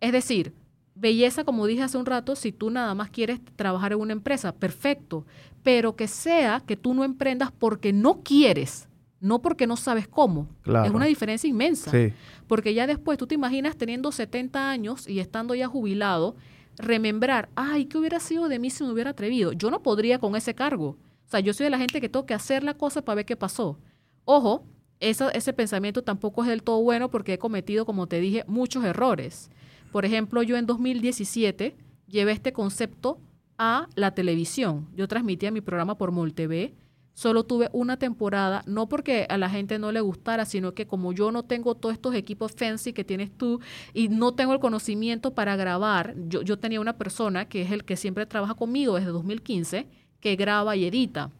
Es 0.00 0.12
decir, 0.12 0.52
belleza, 1.00 1.44
como 1.44 1.66
dije 1.66 1.82
hace 1.82 1.98
un 1.98 2.06
rato, 2.06 2.34
si 2.36 2.52
tú 2.52 2.70
nada 2.70 2.94
más 2.94 3.10
quieres 3.10 3.40
trabajar 3.56 3.92
en 3.92 4.00
una 4.00 4.12
empresa, 4.12 4.52
perfecto, 4.54 5.24
pero 5.62 5.96
que 5.96 6.08
sea 6.08 6.60
que 6.66 6.76
tú 6.76 6.94
no 6.94 7.04
emprendas 7.04 7.52
porque 7.52 7.92
no 7.92 8.22
quieres, 8.22 8.88
no 9.20 9.40
porque 9.40 9.66
no 9.66 9.76
sabes 9.76 10.08
cómo. 10.08 10.48
Claro. 10.62 10.86
Es 10.86 10.92
una 10.94 11.06
diferencia 11.06 11.48
inmensa. 11.48 11.90
Sí. 11.90 12.12
Porque 12.46 12.74
ya 12.74 12.86
después 12.86 13.18
tú 13.18 13.26
te 13.26 13.34
imaginas 13.34 13.76
teniendo 13.76 14.10
70 14.12 14.70
años 14.70 15.08
y 15.08 15.20
estando 15.20 15.54
ya 15.54 15.66
jubilado, 15.68 16.36
remembrar, 16.76 17.48
ay, 17.56 17.86
¿qué 17.86 17.98
hubiera 17.98 18.20
sido 18.20 18.48
de 18.48 18.58
mí 18.58 18.70
si 18.70 18.84
me 18.84 18.92
hubiera 18.92 19.10
atrevido? 19.10 19.52
Yo 19.52 19.70
no 19.70 19.82
podría 19.82 20.18
con 20.18 20.36
ese 20.36 20.54
cargo. 20.54 20.96
O 21.26 21.30
sea, 21.30 21.40
yo 21.40 21.52
soy 21.52 21.64
de 21.64 21.70
la 21.70 21.78
gente 21.78 22.00
que 22.00 22.08
tengo 22.08 22.24
que 22.26 22.34
hacer 22.34 22.62
la 22.64 22.74
cosa 22.74 23.02
para 23.02 23.16
ver 23.16 23.26
qué 23.26 23.36
pasó. 23.36 23.78
Ojo, 24.24 24.64
esa- 25.00 25.30
ese 25.30 25.52
pensamiento 25.52 26.02
tampoco 26.02 26.42
es 26.42 26.48
del 26.48 26.62
todo 26.62 26.80
bueno 26.82 27.10
porque 27.10 27.34
he 27.34 27.38
cometido, 27.38 27.84
como 27.84 28.06
te 28.06 28.20
dije, 28.20 28.44
muchos 28.46 28.84
errores. 28.84 29.50
Por 29.92 30.04
ejemplo, 30.04 30.42
yo 30.42 30.56
en 30.56 30.66
2017 30.66 31.76
llevé 32.06 32.32
este 32.32 32.52
concepto 32.52 33.18
a 33.58 33.88
la 33.94 34.12
televisión. 34.14 34.88
Yo 34.94 35.08
transmitía 35.08 35.50
mi 35.50 35.60
programa 35.60 35.98
por 35.98 36.12
MolTV. 36.12 36.72
Solo 37.12 37.42
tuve 37.42 37.68
una 37.72 37.96
temporada, 37.96 38.62
no 38.66 38.88
porque 38.88 39.26
a 39.28 39.38
la 39.38 39.50
gente 39.50 39.80
no 39.80 39.90
le 39.90 40.00
gustara, 40.00 40.44
sino 40.44 40.72
que 40.72 40.86
como 40.86 41.12
yo 41.12 41.32
no 41.32 41.42
tengo 41.42 41.74
todos 41.74 41.94
estos 41.94 42.14
equipos 42.14 42.52
fancy 42.52 42.92
que 42.92 43.02
tienes 43.02 43.36
tú 43.36 43.60
y 43.92 44.08
no 44.08 44.34
tengo 44.34 44.52
el 44.52 44.60
conocimiento 44.60 45.34
para 45.34 45.56
grabar, 45.56 46.14
yo, 46.28 46.42
yo 46.42 46.60
tenía 46.60 46.80
una 46.80 46.96
persona 46.96 47.48
que 47.48 47.62
es 47.62 47.72
el 47.72 47.84
que 47.84 47.96
siempre 47.96 48.24
trabaja 48.26 48.54
conmigo 48.54 48.94
desde 48.94 49.10
2015, 49.10 49.88
que 50.20 50.36
graba 50.36 50.76
y 50.76 50.84
edita. 50.84 51.32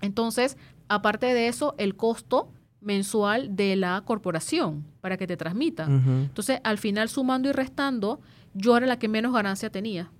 Entonces, 0.00 0.56
aparte 0.86 1.26
de 1.26 1.48
eso, 1.48 1.74
el 1.76 1.96
costo 1.96 2.52
mensual 2.80 3.54
de 3.56 3.76
la 3.76 4.02
corporación 4.04 4.84
para 5.00 5.16
que 5.16 5.26
te 5.26 5.36
transmitan. 5.36 5.96
Ujú. 5.96 6.10
Entonces, 6.10 6.60
al 6.64 6.78
final, 6.78 7.08
sumando 7.08 7.48
y 7.48 7.52
restando, 7.52 8.20
yo 8.54 8.76
era 8.76 8.86
la 8.86 8.98
que 8.98 9.08
menos 9.08 9.32
ganancia 9.32 9.70
tenía. 9.70 10.10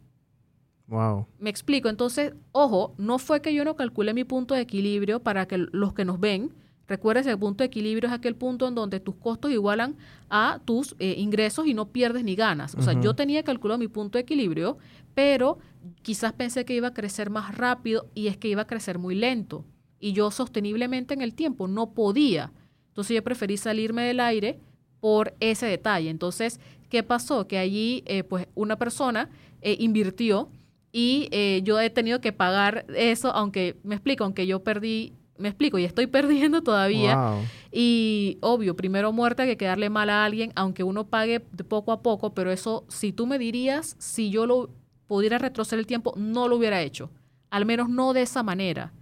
Wow. 0.86 1.26
Me 1.38 1.50
explico. 1.50 1.88
Entonces, 1.88 2.34
ojo, 2.52 2.94
no 2.98 3.18
fue 3.18 3.40
que 3.40 3.54
yo 3.54 3.64
no 3.64 3.76
calculé 3.76 4.12
mi 4.12 4.24
punto 4.24 4.54
de 4.54 4.60
equilibrio 4.60 5.20
para 5.20 5.46
que 5.46 5.56
los 5.58 5.94
que 5.94 6.04
nos 6.04 6.18
ven, 6.18 6.52
recuerden 6.88 7.28
el 7.28 7.38
punto 7.38 7.62
de 7.62 7.66
equilibrio 7.66 8.08
es 8.08 8.12
aquel 8.12 8.34
punto 8.34 8.66
en 8.66 8.74
donde 8.74 8.98
tus 8.98 9.14
costos 9.14 9.52
igualan 9.52 9.96
a 10.28 10.60
tus 10.64 10.96
eh, 10.98 11.14
ingresos 11.16 11.68
y 11.68 11.74
no 11.74 11.86
pierdes 11.92 12.24
ni 12.24 12.34
ganas. 12.34 12.74
O 12.74 12.82
sea, 12.82 13.00
yo 13.00 13.14
tenía 13.14 13.44
calculado 13.44 13.78
mi 13.78 13.86
punto 13.86 14.18
de 14.18 14.22
equilibrio, 14.22 14.78
pero 15.14 15.58
quizás 16.02 16.32
pensé 16.32 16.64
que 16.64 16.74
iba 16.74 16.88
a 16.88 16.94
crecer 16.94 17.30
más 17.30 17.56
rápido 17.56 18.08
y 18.14 18.26
es 18.26 18.36
que 18.36 18.48
iba 18.48 18.62
a 18.62 18.66
crecer 18.66 18.98
muy 18.98 19.14
lento. 19.14 19.64
Y 20.00 20.12
yo 20.12 20.30
sosteniblemente 20.30 21.14
en 21.14 21.22
el 21.22 21.34
tiempo 21.34 21.68
no 21.68 21.92
podía. 21.92 22.50
Entonces 22.88 23.14
yo 23.14 23.22
preferí 23.22 23.56
salirme 23.56 24.02
del 24.02 24.18
aire 24.18 24.58
por 25.00 25.34
ese 25.40 25.66
detalle. 25.66 26.10
Entonces, 26.10 26.58
¿qué 26.88 27.02
pasó? 27.02 27.46
Que 27.46 27.58
allí, 27.58 28.02
eh, 28.06 28.24
pues, 28.24 28.48
una 28.54 28.76
persona 28.76 29.28
eh, 29.62 29.76
invirtió 29.78 30.48
y 30.92 31.28
eh, 31.30 31.60
yo 31.64 31.80
he 31.80 31.90
tenido 31.90 32.20
que 32.20 32.32
pagar 32.32 32.84
eso, 32.96 33.30
aunque 33.32 33.76
me 33.84 33.94
explico, 33.94 34.24
aunque 34.24 34.46
yo 34.46 34.64
perdí, 34.64 35.12
me 35.38 35.48
explico, 35.48 35.78
y 35.78 35.84
estoy 35.84 36.06
perdiendo 36.08 36.62
todavía. 36.62 37.16
Wow. 37.16 37.38
Y 37.72 38.38
obvio, 38.40 38.74
primero 38.74 39.12
muerte 39.12 39.46
que 39.46 39.56
quedarle 39.56 39.90
mal 39.90 40.10
a 40.10 40.24
alguien, 40.24 40.52
aunque 40.56 40.82
uno 40.82 41.06
pague 41.06 41.44
de 41.52 41.64
poco 41.64 41.92
a 41.92 42.02
poco, 42.02 42.34
pero 42.34 42.50
eso, 42.50 42.84
si 42.88 43.12
tú 43.12 43.26
me 43.26 43.38
dirías, 43.38 43.96
si 43.98 44.30
yo 44.30 44.46
lo 44.46 44.70
pudiera 45.06 45.38
retroceder 45.38 45.80
el 45.80 45.86
tiempo, 45.86 46.14
no 46.16 46.48
lo 46.48 46.56
hubiera 46.56 46.82
hecho. 46.82 47.10
Al 47.50 47.66
menos 47.66 47.88
no 47.88 48.12
de 48.12 48.22
esa 48.22 48.42
manera. 48.42 48.92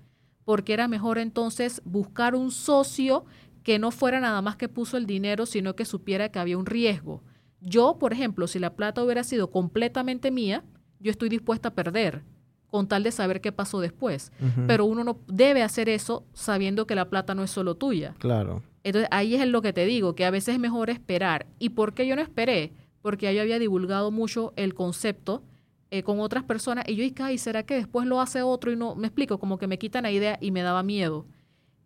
Porque 0.49 0.73
era 0.73 0.89
mejor 0.89 1.19
entonces 1.19 1.83
buscar 1.85 2.35
un 2.35 2.51
socio 2.51 3.27
que 3.63 3.79
no 3.79 3.91
fuera 3.91 4.19
nada 4.19 4.41
más 4.41 4.57
que 4.57 4.71
puso 4.71 4.97
el 4.97 5.05
dinero, 5.05 5.45
sino 5.45 5.77
que 5.77 5.85
supiera 5.85 6.31
que 6.31 6.39
había 6.39 6.57
un 6.57 6.65
riesgo. 6.65 7.23
Yo, 7.61 7.99
por 7.99 8.15
ejemplo, 8.15 8.47
si 8.47 8.59
la 8.59 8.75
plata 8.75 9.05
hubiera 9.05 9.25
sido 9.25 9.51
completamente 9.51 10.31
mía, 10.31 10.65
yo 11.01 11.11
estoy 11.11 11.29
dispuesta 11.29 11.69
a 11.69 11.75
perder 11.75 12.23
con 12.69 12.89
tal 12.89 13.03
de 13.03 13.13
saber 13.13 13.43
qué 13.43 13.53
pasó 13.53 13.79
después. 13.81 14.33
Pero 14.67 14.87
uno 14.87 15.05
no 15.05 15.19
debe 15.27 15.63
hacer 15.63 15.91
eso 15.91 16.25
sabiendo 16.33 16.87
que 16.87 16.95
la 16.95 17.11
plata 17.11 17.35
no 17.35 17.43
es 17.43 17.51
solo 17.51 17.75
tuya. 17.75 18.15
Claro. 18.17 18.63
Entonces 18.85 19.11
ahí 19.13 19.35
es 19.35 19.47
lo 19.47 19.61
que 19.61 19.75
te 19.75 19.85
digo, 19.85 20.15
que 20.15 20.25
a 20.25 20.31
veces 20.31 20.55
es 20.55 20.61
mejor 20.61 20.89
esperar. 20.89 21.45
¿Y 21.59 21.69
por 21.69 21.93
qué 21.93 22.07
yo 22.07 22.17
no 22.17 22.23
esperé? 22.23 22.73
Porque 23.03 23.27
ya 23.27 23.33
yo 23.33 23.43
había 23.43 23.59
divulgado 23.59 24.11
mucho 24.11 24.55
el 24.57 24.73
concepto 24.73 25.43
eh, 25.91 26.03
con 26.03 26.21
otras 26.21 26.45
personas 26.45 26.85
y 26.87 26.97
yo 26.97 27.03
dije, 27.03 27.23
ay, 27.23 27.39
¿será 27.39 27.63
que 27.63 27.75
después 27.75 28.07
lo 28.07 28.21
hace 28.21 28.43
otro? 28.43 28.71
Y 28.71 28.77
no, 28.77 28.95
me 28.95 29.07
explico, 29.07 29.39
como 29.39 29.59
que 29.59 29.67
me 29.67 29.79
quitan 29.79 30.03
la 30.03 30.11
idea 30.11 30.39
y 30.41 30.51
me 30.51 30.63
daba 30.63 30.83
miedo. 30.83 31.27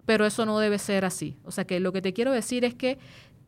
Pero 0.06 0.26
eso 0.26 0.44
no 0.44 0.58
debe 0.58 0.78
ser 0.78 1.04
así. 1.04 1.36
O 1.44 1.52
sea 1.52 1.64
que 1.64 1.78
lo 1.78 1.92
que 1.92 2.02
te 2.02 2.12
quiero 2.12 2.32
decir 2.32 2.64
es 2.64 2.74
que 2.74 2.98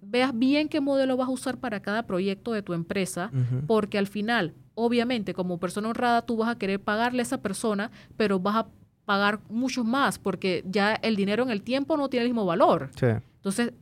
veas 0.00 0.36
bien 0.38 0.68
qué 0.68 0.80
modelo 0.80 1.16
vas 1.16 1.28
a 1.28 1.32
usar 1.32 1.58
para 1.58 1.80
cada 1.80 2.04
proyecto 2.04 2.52
de 2.52 2.62
tu 2.62 2.72
empresa, 2.72 3.32
porque 3.66 3.98
al 3.98 4.06
final, 4.06 4.54
obviamente, 4.74 5.34
como 5.34 5.58
persona 5.58 5.88
honrada, 5.88 6.22
tú 6.22 6.36
vas 6.36 6.50
a 6.50 6.58
querer 6.58 6.80
pagarle 6.80 7.20
a 7.20 7.22
esa 7.22 7.42
persona, 7.42 7.90
pero 8.16 8.38
vas 8.38 8.56
a 8.56 8.66
pagar 9.04 9.40
mucho 9.48 9.82
más, 9.82 10.18
porque 10.18 10.64
ya 10.66 10.94
el 10.94 11.16
dinero 11.16 11.42
en 11.42 11.50
el 11.50 11.62
tiempo 11.62 11.96
no 11.96 12.08
tiene 12.08 12.24
el 12.24 12.30
mismo 12.30 12.46
valor. 12.46 12.90
Sí. 12.98 13.06
Entonces, 13.36 13.72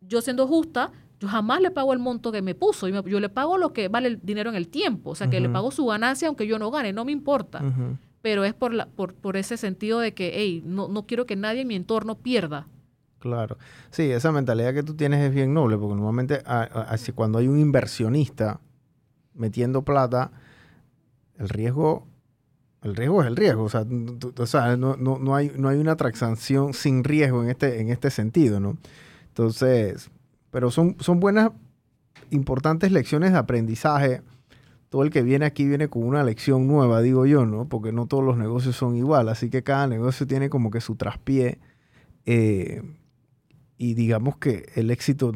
yo 0.00 0.20
siendo 0.20 0.46
justa, 0.46 0.90
yo 1.22 1.28
jamás 1.28 1.60
le 1.60 1.70
pago 1.70 1.92
el 1.92 1.98
monto 2.00 2.32
que 2.32 2.42
me 2.42 2.54
puso, 2.54 2.86
me- 2.88 3.02
yo 3.10 3.20
le 3.20 3.28
pago 3.28 3.56
lo 3.58 3.72
que 3.72 3.88
vale 3.88 4.08
el 4.08 4.20
dinero 4.22 4.50
en 4.50 4.56
el 4.56 4.66
tiempo, 4.68 5.10
o 5.10 5.14
sea, 5.14 5.30
que 5.30 5.38
le 5.40 5.48
pago 5.48 5.70
su 5.70 5.86
ganancia 5.86 6.26
aunque 6.28 6.46
yo 6.46 6.58
no 6.58 6.70
gane, 6.70 6.92
no 6.92 7.04
me 7.04 7.12
importa, 7.12 7.62
pero 8.22 8.44
es 8.44 8.54
por, 8.54 8.74
la, 8.74 8.86
por, 8.86 9.14
por 9.14 9.36
ese 9.36 9.56
sentido 9.56 10.00
de 10.00 10.12
que, 10.14 10.32
hey, 10.34 10.62
no, 10.66 10.88
no 10.88 11.06
quiero 11.06 11.24
que 11.26 11.36
nadie 11.36 11.60
en 11.62 11.68
mi 11.68 11.76
entorno 11.76 12.16
pierda. 12.18 12.66
Claro. 13.20 13.56
Sí, 13.90 14.02
esa 14.10 14.32
mentalidad 14.32 14.74
que 14.74 14.82
tú 14.82 14.94
tienes 14.94 15.20
es 15.24 15.32
bien 15.32 15.54
noble, 15.54 15.76
porque 15.78 15.94
normalmente 15.94 16.42
a- 16.44 16.96
cuando 17.14 17.38
hay 17.38 17.46
un 17.46 17.58
inversionista 17.60 18.58
metiendo 19.34 19.82
plata, 19.82 20.32
el 21.38 21.48
riesgo, 21.48 22.06
el 22.82 22.96
riesgo 22.96 23.22
es 23.22 23.28
el 23.28 23.36
riesgo. 23.36 23.62
O 23.64 23.68
sea, 23.68 23.84
tú- 23.84 24.34
o 24.36 24.46
sea, 24.46 24.76
no, 24.76 24.96
no- 24.96 25.18
no 25.20 25.36
hay, 25.36 25.52
no 25.56 25.68
hay 25.68 25.78
una 25.78 25.94
transacción 25.96 26.74
sin 26.74 27.04
riesgo 27.04 27.42
en 27.44 27.50
este, 27.50 27.80
en 27.80 27.90
este 27.90 28.10
sentido, 28.10 28.58
¿no? 28.58 28.76
Entonces, 29.28 30.10
pero 30.52 30.70
son, 30.70 30.94
son 31.00 31.18
buenas, 31.18 31.50
importantes 32.30 32.92
lecciones 32.92 33.32
de 33.32 33.38
aprendizaje. 33.38 34.22
Todo 34.90 35.02
el 35.02 35.10
que 35.10 35.22
viene 35.22 35.46
aquí 35.46 35.66
viene 35.66 35.88
con 35.88 36.04
una 36.04 36.22
lección 36.22 36.68
nueva, 36.68 37.00
digo 37.00 37.24
yo, 37.26 37.46
¿no? 37.46 37.68
Porque 37.68 37.92
no 37.92 38.06
todos 38.06 38.22
los 38.22 38.36
negocios 38.36 38.76
son 38.76 38.94
igual, 38.94 39.28
así 39.30 39.48
que 39.50 39.62
cada 39.62 39.86
negocio 39.86 40.26
tiene 40.26 40.50
como 40.50 40.70
que 40.70 40.80
su 40.80 40.94
traspié. 40.94 41.58
eh, 42.26 42.82
y 43.78 43.94
digamos 43.94 44.36
que 44.36 44.66
el 44.76 44.92
éxito 44.92 45.32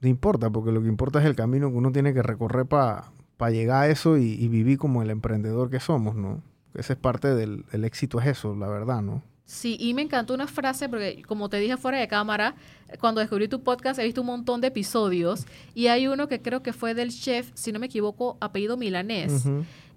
no 0.00 0.08
importa, 0.08 0.50
porque 0.50 0.70
lo 0.70 0.80
que 0.80 0.86
importa 0.88 1.18
es 1.18 1.26
el 1.26 1.34
camino 1.34 1.70
que 1.70 1.76
uno 1.76 1.90
tiene 1.90 2.14
que 2.14 2.22
recorrer 2.22 2.66
para 2.66 3.10
llegar 3.50 3.84
a 3.84 3.88
eso 3.88 4.18
y, 4.18 4.34
y 4.34 4.46
vivir 4.46 4.78
como 4.78 5.02
el 5.02 5.10
emprendedor 5.10 5.68
que 5.68 5.80
somos, 5.80 6.14
¿no? 6.14 6.42
Esa 6.74 6.92
es 6.92 6.98
parte 6.98 7.34
del 7.34 7.64
el 7.72 7.84
éxito, 7.84 8.20
es 8.20 8.26
eso, 8.28 8.54
la 8.54 8.68
verdad, 8.68 9.02
¿no? 9.02 9.24
Sí, 9.48 9.78
y 9.80 9.94
me 9.94 10.02
encantó 10.02 10.34
una 10.34 10.46
frase, 10.46 10.90
porque 10.90 11.22
como 11.26 11.48
te 11.48 11.58
dije 11.58 11.78
fuera 11.78 11.98
de 11.98 12.06
cámara, 12.06 12.54
cuando 13.00 13.22
descubrí 13.22 13.48
tu 13.48 13.62
podcast 13.62 13.98
he 13.98 14.04
visto 14.04 14.20
un 14.20 14.26
montón 14.26 14.60
de 14.60 14.66
episodios, 14.66 15.46
y 15.74 15.86
hay 15.86 16.06
uno 16.06 16.28
que 16.28 16.42
creo 16.42 16.62
que 16.62 16.74
fue 16.74 16.92
del 16.92 17.08
chef, 17.08 17.50
si 17.54 17.72
no 17.72 17.78
me 17.78 17.86
equivoco, 17.86 18.36
apellido 18.42 18.76
milanés. 18.76 19.46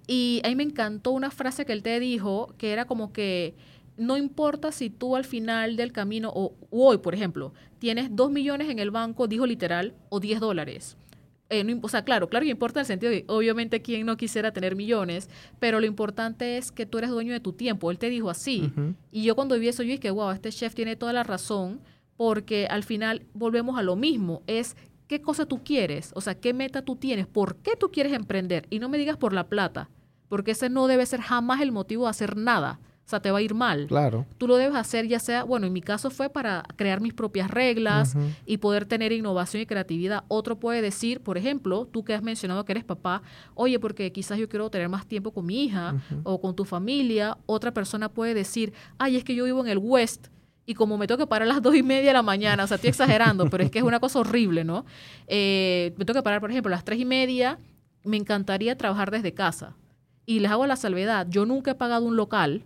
Y 0.06 0.40
a 0.42 0.48
mí 0.48 0.56
me 0.56 0.62
encantó 0.62 1.10
una 1.10 1.30
frase 1.30 1.66
que 1.66 1.74
él 1.74 1.82
te 1.82 2.00
dijo, 2.00 2.54
que 2.56 2.72
era 2.72 2.86
como 2.86 3.12
que 3.12 3.54
no 3.98 4.16
importa 4.16 4.72
si 4.72 4.88
tú 4.88 5.16
al 5.16 5.26
final 5.26 5.76
del 5.76 5.92
camino, 5.92 6.32
o 6.34 6.54
o 6.70 6.88
hoy, 6.88 6.96
por 6.96 7.14
ejemplo, 7.14 7.52
tienes 7.78 8.08
dos 8.16 8.30
millones 8.30 8.70
en 8.70 8.78
el 8.78 8.90
banco, 8.90 9.28
dijo 9.28 9.44
literal, 9.44 9.94
o 10.08 10.18
10 10.18 10.40
dólares. 10.40 10.96
Eh, 11.52 11.64
no 11.64 11.78
o 11.82 11.88
sea, 11.88 12.02
claro, 12.02 12.30
claro 12.30 12.44
que 12.44 12.50
importa 12.50 12.80
en 12.80 12.82
el 12.82 12.86
sentido 12.86 13.12
de, 13.12 13.24
obviamente, 13.28 13.82
quién 13.82 14.06
no 14.06 14.16
quisiera 14.16 14.52
tener 14.52 14.74
millones, 14.74 15.28
pero 15.58 15.80
lo 15.80 15.86
importante 15.86 16.56
es 16.56 16.72
que 16.72 16.86
tú 16.86 16.96
eres 16.96 17.10
dueño 17.10 17.34
de 17.34 17.40
tu 17.40 17.52
tiempo. 17.52 17.90
Él 17.90 17.98
te 17.98 18.08
dijo 18.08 18.30
así. 18.30 18.72
Y 19.10 19.22
yo 19.22 19.36
cuando 19.36 19.58
vi 19.58 19.68
eso, 19.68 19.82
yo 19.82 19.90
dije, 19.90 20.10
wow, 20.10 20.30
este 20.30 20.50
chef 20.50 20.74
tiene 20.74 20.96
toda 20.96 21.12
la 21.12 21.24
razón, 21.24 21.80
porque 22.16 22.66
al 22.70 22.84
final 22.84 23.26
volvemos 23.34 23.78
a 23.78 23.82
lo 23.82 23.96
mismo, 23.96 24.42
es 24.46 24.76
qué 25.08 25.20
cosa 25.20 25.44
tú 25.44 25.62
quieres, 25.62 26.12
o 26.14 26.22
sea, 26.22 26.34
qué 26.34 26.54
meta 26.54 26.80
tú 26.80 26.96
tienes, 26.96 27.26
por 27.26 27.56
qué 27.56 27.76
tú 27.76 27.90
quieres 27.90 28.14
emprender. 28.14 28.66
Y 28.70 28.78
no 28.78 28.88
me 28.88 28.96
digas 28.96 29.18
por 29.18 29.34
la 29.34 29.48
plata, 29.48 29.90
porque 30.30 30.52
ese 30.52 30.70
no 30.70 30.86
debe 30.86 31.04
ser 31.04 31.20
jamás 31.20 31.60
el 31.60 31.70
motivo 31.70 32.04
de 32.04 32.10
hacer 32.10 32.38
nada. 32.38 32.80
O 33.04 33.08
sea, 33.12 33.20
te 33.20 33.30
va 33.30 33.38
a 33.38 33.42
ir 33.42 33.54
mal. 33.54 33.86
Claro. 33.88 34.26
Tú 34.38 34.46
lo 34.46 34.56
debes 34.56 34.76
hacer 34.76 35.06
ya 35.06 35.18
sea, 35.18 35.44
bueno, 35.44 35.66
en 35.66 35.72
mi 35.72 35.80
caso 35.80 36.10
fue 36.10 36.30
para 36.30 36.62
crear 36.76 37.00
mis 37.00 37.12
propias 37.12 37.50
reglas 37.50 38.16
y 38.46 38.58
poder 38.58 38.86
tener 38.86 39.12
innovación 39.12 39.62
y 39.62 39.66
creatividad. 39.66 40.24
Otro 40.28 40.58
puede 40.58 40.80
decir, 40.80 41.20
por 41.20 41.36
ejemplo, 41.36 41.86
tú 41.86 42.04
que 42.04 42.14
has 42.14 42.22
mencionado 42.22 42.64
que 42.64 42.72
eres 42.72 42.84
papá, 42.84 43.22
oye, 43.54 43.78
porque 43.78 44.12
quizás 44.12 44.38
yo 44.38 44.48
quiero 44.48 44.70
tener 44.70 44.88
más 44.88 45.06
tiempo 45.06 45.32
con 45.32 45.46
mi 45.46 45.64
hija 45.64 45.96
o 46.22 46.40
con 46.40 46.54
tu 46.54 46.64
familia. 46.64 47.36
Otra 47.46 47.72
persona 47.72 48.08
puede 48.08 48.34
decir, 48.34 48.72
ay, 48.98 49.16
es 49.16 49.24
que 49.24 49.34
yo 49.34 49.44
vivo 49.44 49.60
en 49.60 49.68
el 49.68 49.78
West 49.78 50.28
y 50.64 50.74
como 50.74 50.96
me 50.96 51.06
tengo 51.06 51.18
que 51.18 51.26
parar 51.26 51.48
a 51.48 51.52
las 51.54 51.62
dos 51.62 51.74
y 51.74 51.82
media 51.82 52.08
de 52.08 52.12
la 52.12 52.22
mañana, 52.22 52.64
o 52.64 52.66
sea, 52.66 52.76
estoy 52.76 52.90
exagerando, 52.90 53.50
pero 53.50 53.64
es 53.64 53.70
que 53.70 53.80
es 53.80 53.84
una 53.84 53.98
cosa 53.98 54.20
horrible, 54.20 54.64
¿no? 54.64 54.84
Eh, 55.26 55.92
me 55.96 56.04
tengo 56.04 56.18
que 56.18 56.22
parar, 56.22 56.40
por 56.40 56.50
ejemplo, 56.50 56.72
a 56.72 56.76
las 56.76 56.84
tres 56.84 57.00
y 57.00 57.04
media, 57.04 57.58
me 58.04 58.16
encantaría 58.16 58.76
trabajar 58.76 59.10
desde 59.10 59.34
casa. 59.34 59.76
Y 60.24 60.38
les 60.38 60.50
hago 60.52 60.66
la 60.66 60.76
salvedad, 60.76 61.26
yo 61.28 61.46
nunca 61.46 61.72
he 61.72 61.74
pagado 61.74 62.04
un 62.04 62.16
local, 62.16 62.64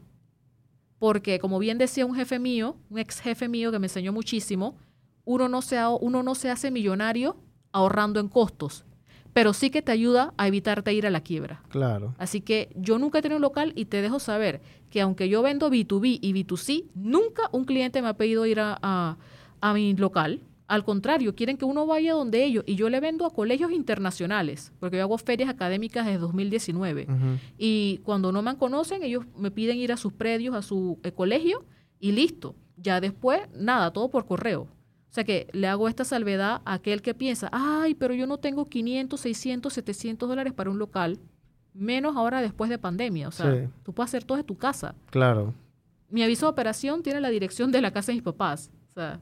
porque 0.99 1.39
como 1.39 1.59
bien 1.59 1.79
decía 1.79 2.07
un 2.07 2.15
jefe 2.15 2.39
mío, 2.39 2.77
un 2.91 2.99
ex 2.99 3.21
jefe 3.21 3.49
mío 3.49 3.71
que 3.71 3.79
me 3.79 3.87
enseñó 3.87 4.13
muchísimo, 4.13 4.77
uno 5.25 5.49
no 5.49 5.63
se, 5.63 5.79
uno 6.01 6.23
no 6.23 6.35
se 6.35 6.51
hace 6.51 6.71
millonario 6.71 7.37
ahorrando 7.73 8.21
en 8.21 8.29
costos, 8.29 8.85
pero 9.33 9.53
sí 9.53 9.71
que 9.71 9.83
te 9.83 9.93
ayuda 9.93 10.33
a 10.39 10.49
evitarte 10.49 10.93
ir 10.95 11.07
a 11.07 11.11
la 11.11 11.21
quiebra. 11.21 11.63
Claro. 11.69 12.15
Así 12.19 12.41
que 12.41 12.71
yo 12.77 12.99
nunca 12.99 13.19
he 13.19 13.23
tenido 13.23 13.37
un 13.37 13.43
local 13.43 13.73
y 13.77 13.85
te 13.87 14.01
dejo 14.01 14.19
saber 14.19 14.63
que 14.89 15.01
aunque 15.03 15.29
yo 15.29 15.43
vendo 15.43 15.69
B2B 15.71 16.19
y 16.23 16.33
B2C, 16.33 16.85
nunca 16.95 17.43
un 17.53 17.65
cliente 17.67 18.01
me 18.01 18.09
ha 18.09 18.15
pedido 18.17 18.47
ir 18.47 18.61
a, 18.61 18.79
a- 18.81 19.17
a 19.61 19.75
mi 19.75 19.95
local. 19.95 20.41
Al 20.69 20.85
contrario, 20.85 21.35
quieren 21.35 21.57
que 21.57 21.65
uno 21.65 21.87
vaya 21.87 22.13
donde 22.15 22.45
ellos. 22.45 22.65
Y 22.67 22.75
yo 22.75 22.89
le 22.91 22.99
vendo 23.01 23.25
a 23.25 23.31
colegios 23.33 23.71
internacionales, 23.71 24.73
porque 24.81 24.97
yo 24.97 25.03
hago 25.05 25.17
ferias 25.19 25.49
académicas 25.49 26.05
desde 26.07 26.19
2019. 26.19 27.07
Ujú. 27.09 27.39
Y 27.57 27.99
cuando 27.99 28.33
no 28.33 28.43
me 28.43 28.57
conocen, 28.57 29.03
ellos 29.03 29.25
me 29.37 29.51
piden 29.51 29.77
ir 29.79 29.93
a 29.93 29.97
sus 29.97 30.13
predios, 30.13 30.55
a 30.57 30.63
su 30.63 30.99
eh, 31.05 31.13
colegio 31.13 31.65
y 32.01 32.13
listo. 32.13 32.55
Ya 32.77 33.01
después, 33.01 33.41
nada, 33.55 33.93
todo 33.93 34.11
por 34.11 34.27
correo. 34.27 34.63
O 34.63 35.15
sea 35.17 35.25
que 35.25 35.47
le 35.53 35.67
hago 35.69 35.89
esta 35.89 36.05
salvedad 36.05 36.61
a 36.65 36.75
aquel 36.75 37.01
que 37.01 37.15
piensa, 37.15 37.49
ay, 37.53 37.95
pero 37.95 38.13
yo 38.13 38.27
no 38.27 38.37
tengo 38.39 38.67
500, 38.67 39.19
600, 39.19 39.73
700 39.73 40.29
dólares 40.29 40.53
para 40.53 40.69
un 40.69 40.79
local, 40.79 41.19
menos 41.73 42.17
ahora 42.17 42.43
después 42.43 42.69
de 42.71 42.79
pandemia. 42.79 43.29
O 43.29 43.33
sea, 43.33 43.55
Sí. 43.55 43.69
tú 43.83 43.93
puedes 43.95 44.11
hacer 44.11 44.25
todo 44.25 44.37
de 44.37 44.45
tu 44.45 44.57
casa. 44.57 44.95
Claro. 45.11 45.55
Mi 46.11 46.23
aviso 46.23 46.47
de 46.47 46.51
operación 46.51 47.03
tiene 47.03 47.21
la 47.21 47.31
dirección 47.31 47.73
de 47.73 47.81
la 47.81 47.93
casa 47.93 48.09
de 48.13 48.15
mis 48.17 48.23
papás. 48.25 48.71
O 48.91 48.95
sea, 48.95 49.21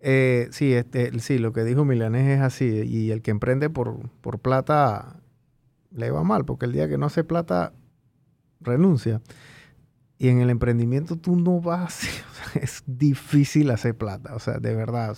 Eh, 0.00 0.48
sí, 0.52 0.72
este, 0.74 1.18
sí, 1.20 1.38
lo 1.38 1.52
que 1.52 1.64
dijo 1.64 1.84
Milanés 1.84 2.38
es 2.38 2.40
así. 2.40 2.66
Y 2.66 3.10
el 3.10 3.22
que 3.22 3.30
emprende 3.30 3.70
por, 3.70 4.08
por 4.20 4.38
plata 4.38 5.20
le 5.90 6.10
va 6.10 6.22
mal, 6.22 6.44
porque 6.44 6.66
el 6.66 6.72
día 6.72 6.88
que 6.88 6.98
no 6.98 7.06
hace 7.06 7.24
plata, 7.24 7.72
renuncia. 8.60 9.20
Y 10.18 10.28
en 10.28 10.40
el 10.40 10.50
emprendimiento 10.50 11.16
tú 11.16 11.36
no 11.36 11.60
vas, 11.60 12.02
o 12.30 12.50
sea, 12.52 12.62
es 12.62 12.82
difícil 12.86 13.70
hacer 13.70 13.96
plata, 13.96 14.34
o 14.34 14.38
sea, 14.38 14.58
de 14.58 14.74
verdad. 14.74 15.16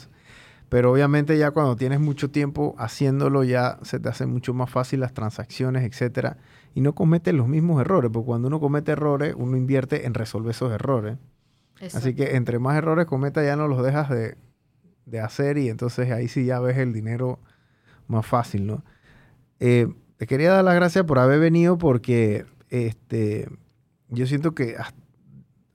Pero 0.69 0.93
obviamente 0.93 1.37
ya 1.37 1.51
cuando 1.51 1.75
tienes 1.75 1.99
mucho 1.99 2.31
tiempo 2.31 2.77
haciéndolo 2.79 3.43
ya 3.43 3.79
se 3.83 3.99
te 3.99 4.09
hace 4.09 4.27
mucho 4.27 4.55
más 4.55 4.71
fácil 4.71 5.01
las 5.01 5.13
transacciones, 5.13 5.83
etcétera, 5.85 6.37
y 6.75 6.81
no 6.81 6.95
cometes 6.95 7.35
los 7.35 7.49
mismos 7.49 7.81
errores, 7.81 8.11
porque 8.13 8.27
cuando 8.27 8.47
uno 8.49 8.61
comete 8.61 8.93
errores, 8.93 9.35
uno 9.37 9.57
invierte 9.57 10.07
en 10.07 10.15
resolver 10.15 10.53
esos 10.53 10.71
errores. 10.71 11.19
Así 11.95 12.15
que 12.15 12.37
entre 12.37 12.59
más 12.59 12.77
errores 12.77 13.07
cometa 13.07 13.43
ya 13.43 13.57
no 13.57 13.67
los 13.67 13.83
dejas 13.83 14.11
de, 14.11 14.37
de 15.07 15.21
hacer 15.21 15.59
y 15.59 15.69
entonces 15.69 16.11
ahí 16.13 16.29
sí 16.29 16.45
ya 16.45 16.61
ves 16.61 16.79
el 16.79 16.93
dinero 16.93 17.39
más 18.07 18.27
fácil, 18.27 18.67
¿no? 18.67 18.85
Eh, 19.61 19.89
te 20.17 20.27
quería 20.27 20.53
dar 20.53 20.65
las 20.65 20.75
gracias 20.75 21.05
por 21.05 21.19
haber 21.19 21.41
venido 21.41 21.79
porque 21.79 22.45
este, 22.71 23.49
yo 24.09 24.27
siento 24.27 24.55
que 24.55 24.77
ha- 24.77 24.93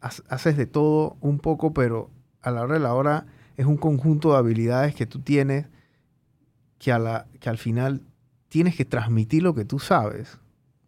ha- 0.02 0.12
haces 0.30 0.58
de 0.58 0.66
todo 0.66 1.18
un 1.22 1.40
poco, 1.40 1.74
pero 1.74 2.10
a 2.42 2.52
la 2.52 2.62
hora 2.64 2.76
de 2.76 2.80
la 2.80 2.94
hora 2.94 3.26
es 3.58 3.66
un 3.66 3.78
conjunto 3.78 4.32
de 4.32 4.38
habilidades 4.38 4.96
que 4.96 5.06
tú 5.06 5.20
tienes 5.20 5.68
que, 6.78 6.92
a 6.92 7.00
la, 7.00 7.28
que 7.40 7.50
al 7.50 7.58
final 7.58 8.02
tienes 8.50 8.76
que 8.76 8.86
transmitir 8.86 9.44
lo 9.44 9.56
que 9.56 9.66
tú 9.66 9.80
sabes. 9.80 10.38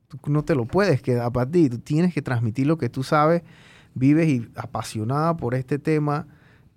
Tú 0.07 0.19
no 0.31 0.43
te 0.43 0.55
lo 0.55 0.65
puedes 0.65 1.01
quedar 1.01 1.31
para 1.31 1.49
ti, 1.49 1.69
tú 1.69 1.79
tienes 1.79 2.13
que 2.13 2.21
transmitir 2.21 2.67
lo 2.67 2.77
que 2.77 2.89
tú 2.89 3.03
sabes, 3.03 3.41
vives 3.93 4.27
y 4.27 4.47
apasionada 4.55 5.35
por 5.35 5.55
este 5.55 5.79
tema. 5.79 6.27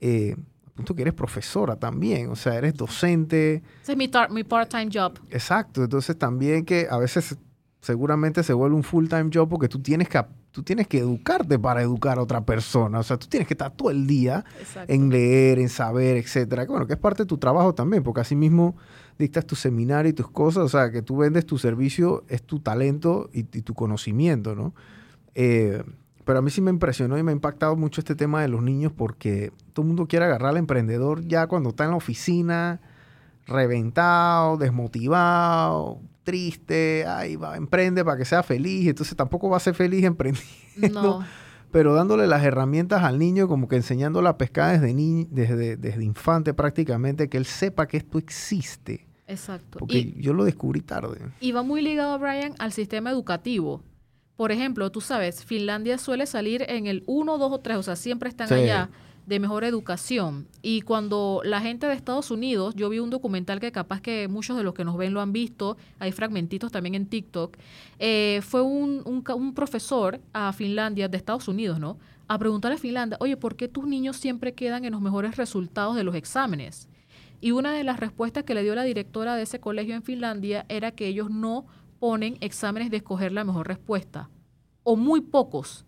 Eh, 0.00 0.36
punto 0.80 0.94
que 0.94 1.02
eres 1.02 1.14
profesora 1.14 1.76
también, 1.76 2.30
o 2.30 2.36
sea, 2.36 2.56
eres 2.56 2.74
docente, 2.74 3.62
Ese 3.82 3.92
es 3.92 3.98
mi, 3.98 4.10
mi 4.30 4.44
part-time 4.44 4.88
job. 4.92 5.18
Exacto, 5.30 5.84
entonces 5.84 6.16
también 6.18 6.64
que 6.64 6.88
a 6.90 6.98
veces 6.98 7.36
seguramente 7.80 8.42
se 8.42 8.52
vuelve 8.52 8.76
un 8.76 8.82
full-time 8.82 9.30
job 9.32 9.48
porque 9.48 9.68
tú 9.68 9.80
tienes 9.80 10.08
que 10.08 10.22
tú 10.52 10.64
tienes 10.64 10.88
que 10.88 10.98
educarte 10.98 11.58
para 11.60 11.80
educar 11.80 12.18
a 12.18 12.22
otra 12.22 12.44
persona, 12.44 12.98
o 12.98 13.02
sea, 13.04 13.16
tú 13.16 13.28
tienes 13.28 13.46
que 13.46 13.54
estar 13.54 13.70
todo 13.70 13.90
el 13.90 14.06
día 14.06 14.44
Exacto. 14.58 14.92
en 14.92 15.08
leer, 15.08 15.60
en 15.60 15.68
saber, 15.68 16.16
etcétera. 16.16 16.64
Bueno, 16.64 16.88
que 16.88 16.94
es 16.94 16.98
parte 16.98 17.22
de 17.22 17.26
tu 17.26 17.38
trabajo 17.38 17.72
también, 17.72 18.02
porque 18.02 18.22
así 18.22 18.34
mismo 18.34 18.74
dictas 19.16 19.46
tu 19.46 19.54
seminario 19.54 20.10
y 20.10 20.12
tus 20.12 20.28
cosas, 20.28 20.64
o 20.64 20.68
sea, 20.68 20.90
que 20.90 21.02
tú 21.02 21.18
vendes 21.18 21.46
tu 21.46 21.56
servicio, 21.56 22.24
es 22.28 22.42
tu 22.42 22.58
talento 22.58 23.30
y, 23.32 23.40
y 23.40 23.62
tu 23.62 23.74
conocimiento, 23.74 24.56
¿no? 24.56 24.74
Eh, 25.36 25.84
pero 26.30 26.38
a 26.38 26.42
mí 26.42 26.50
sí 26.52 26.60
me 26.60 26.70
impresionó 26.70 27.18
y 27.18 27.24
me 27.24 27.32
ha 27.32 27.34
impactado 27.34 27.74
mucho 27.74 28.00
este 28.00 28.14
tema 28.14 28.40
de 28.40 28.46
los 28.46 28.62
niños 28.62 28.92
porque 28.96 29.52
todo 29.72 29.82
el 29.82 29.88
mundo 29.88 30.06
quiere 30.06 30.26
agarrar 30.26 30.50
al 30.50 30.58
emprendedor 30.58 31.22
ya 31.26 31.48
cuando 31.48 31.70
está 31.70 31.82
en 31.86 31.90
la 31.90 31.96
oficina, 31.96 32.80
reventado, 33.48 34.56
desmotivado, 34.56 35.98
triste, 36.22 37.04
ay, 37.04 37.34
va, 37.34 37.56
emprende 37.56 38.04
para 38.04 38.16
que 38.16 38.24
sea 38.24 38.44
feliz, 38.44 38.86
entonces 38.88 39.16
tampoco 39.16 39.48
va 39.48 39.56
a 39.56 39.60
ser 39.60 39.74
feliz 39.74 40.04
emprendiendo 40.04 41.02
No, 41.18 41.24
pero 41.72 41.94
dándole 41.94 42.28
las 42.28 42.44
herramientas 42.44 43.02
al 43.02 43.18
niño, 43.18 43.48
como 43.48 43.66
que 43.66 43.74
enseñándole 43.74 44.28
a 44.28 44.38
pescar 44.38 44.78
desde, 44.78 44.94
ni- 44.94 45.24
desde, 45.32 45.76
desde 45.76 46.04
infante 46.04 46.54
prácticamente, 46.54 47.28
que 47.28 47.38
él 47.38 47.44
sepa 47.44 47.88
que 47.88 47.96
esto 47.96 48.18
existe. 48.18 49.04
exacto. 49.26 49.80
Porque 49.80 49.98
Y- 49.98 50.14
yo 50.22 50.32
lo 50.32 50.44
descubrí 50.44 50.80
tarde. 50.80 51.18
Y 51.40 51.50
va 51.50 51.64
muy 51.64 51.82
ligado, 51.82 52.16
Brian, 52.20 52.54
al 52.60 52.70
sistema 52.70 53.10
educativo. 53.10 53.82
Por 54.40 54.52
ejemplo, 54.52 54.90
tú 54.90 55.02
sabes, 55.02 55.44
Finlandia 55.44 55.98
suele 55.98 56.24
salir 56.24 56.64
en 56.66 56.86
el 56.86 57.02
1, 57.04 57.36
2 57.36 57.52
o 57.52 57.58
3, 57.60 57.76
o 57.76 57.82
sea, 57.82 57.94
siempre 57.94 58.30
están 58.30 58.48
Sí. 58.48 58.54
allá 58.54 58.88
de 59.26 59.38
mejor 59.38 59.64
educación. 59.64 60.48
Y 60.62 60.80
cuando 60.80 61.42
la 61.44 61.60
gente 61.60 61.86
de 61.86 61.92
Estados 61.92 62.30
Unidos, 62.30 62.74
yo 62.74 62.88
vi 62.88 63.00
un 63.00 63.10
documental 63.10 63.60
que 63.60 63.70
capaz 63.70 64.00
que 64.00 64.28
muchos 64.28 64.56
de 64.56 64.62
los 64.62 64.72
que 64.72 64.82
nos 64.82 64.96
ven 64.96 65.12
lo 65.12 65.20
han 65.20 65.34
visto, 65.34 65.76
hay 65.98 66.10
fragmentitos 66.10 66.72
también 66.72 66.94
en 66.94 67.04
TikTok, 67.04 67.58
eh, 67.98 68.40
fue 68.42 68.62
un, 68.62 69.02
un 69.04 69.22
un 69.30 69.52
profesor 69.52 70.22
a 70.32 70.54
Finlandia, 70.54 71.06
de 71.08 71.18
Estados 71.18 71.46
Unidos, 71.46 71.78
¿no? 71.78 71.98
A 72.26 72.38
preguntarle 72.38 72.76
a 72.76 72.78
Finlandia, 72.78 73.18
oye, 73.20 73.36
¿por 73.36 73.56
qué 73.56 73.68
tus 73.68 73.86
niños 73.86 74.16
siempre 74.16 74.54
quedan 74.54 74.86
en 74.86 74.92
los 74.92 75.02
mejores 75.02 75.36
resultados 75.36 75.96
de 75.96 76.04
los 76.04 76.14
exámenes? 76.14 76.88
Y 77.42 77.50
una 77.52 77.72
de 77.72 77.84
las 77.84 78.00
respuestas 78.00 78.44
que 78.44 78.54
le 78.54 78.62
dio 78.62 78.74
la 78.74 78.84
directora 78.84 79.36
de 79.36 79.42
ese 79.42 79.60
colegio 79.60 79.94
en 79.94 80.02
Finlandia 80.02 80.64
era 80.70 80.92
que 80.92 81.06
ellos 81.08 81.30
no 81.30 81.66
ponen 82.00 82.36
exámenes 82.40 82.90
de 82.90 82.96
escoger 82.96 83.30
la 83.30 83.44
mejor 83.44 83.68
respuesta, 83.68 84.28
o 84.82 84.96
muy 84.96 85.20
pocos. 85.20 85.86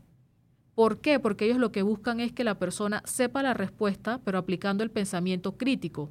¿Por 0.76 1.00
qué? 1.00 1.18
Porque 1.18 1.46
ellos 1.46 1.58
lo 1.58 1.72
que 1.72 1.82
buscan 1.82 2.20
es 2.20 2.32
que 2.32 2.44
la 2.44 2.60
persona 2.60 3.02
sepa 3.04 3.42
la 3.42 3.54
respuesta, 3.54 4.20
pero 4.24 4.38
aplicando 4.38 4.84
el 4.84 4.90
pensamiento 4.92 5.56
crítico. 5.56 6.10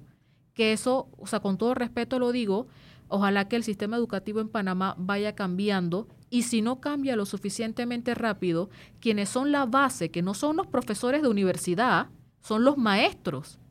Que 0.53 0.73
eso, 0.73 1.07
o 1.17 1.25
sea, 1.25 1.39
con 1.39 1.57
todo 1.57 1.73
respeto 1.73 2.19
lo 2.19 2.33
digo, 2.33 2.67
ojalá 3.07 3.47
que 3.47 3.55
el 3.55 3.63
sistema 3.63 3.95
educativo 3.95 4.41
en 4.41 4.49
Panamá 4.49 4.95
vaya 4.97 5.33
cambiando 5.33 6.09
y 6.29 6.43
si 6.43 6.61
no 6.61 6.81
cambia 6.81 7.15
lo 7.15 7.25
suficientemente 7.25 8.13
rápido, 8.13 8.69
quienes 8.99 9.29
son 9.29 9.51
la 9.51 9.65
base, 9.65 10.11
que 10.11 10.21
no 10.21 10.33
son 10.33 10.57
los 10.57 10.67
profesores 10.67 11.21
de 11.21 11.29
universidad, 11.29 12.09
son 12.41 12.65
los 12.65 12.77
maestros 12.77 13.61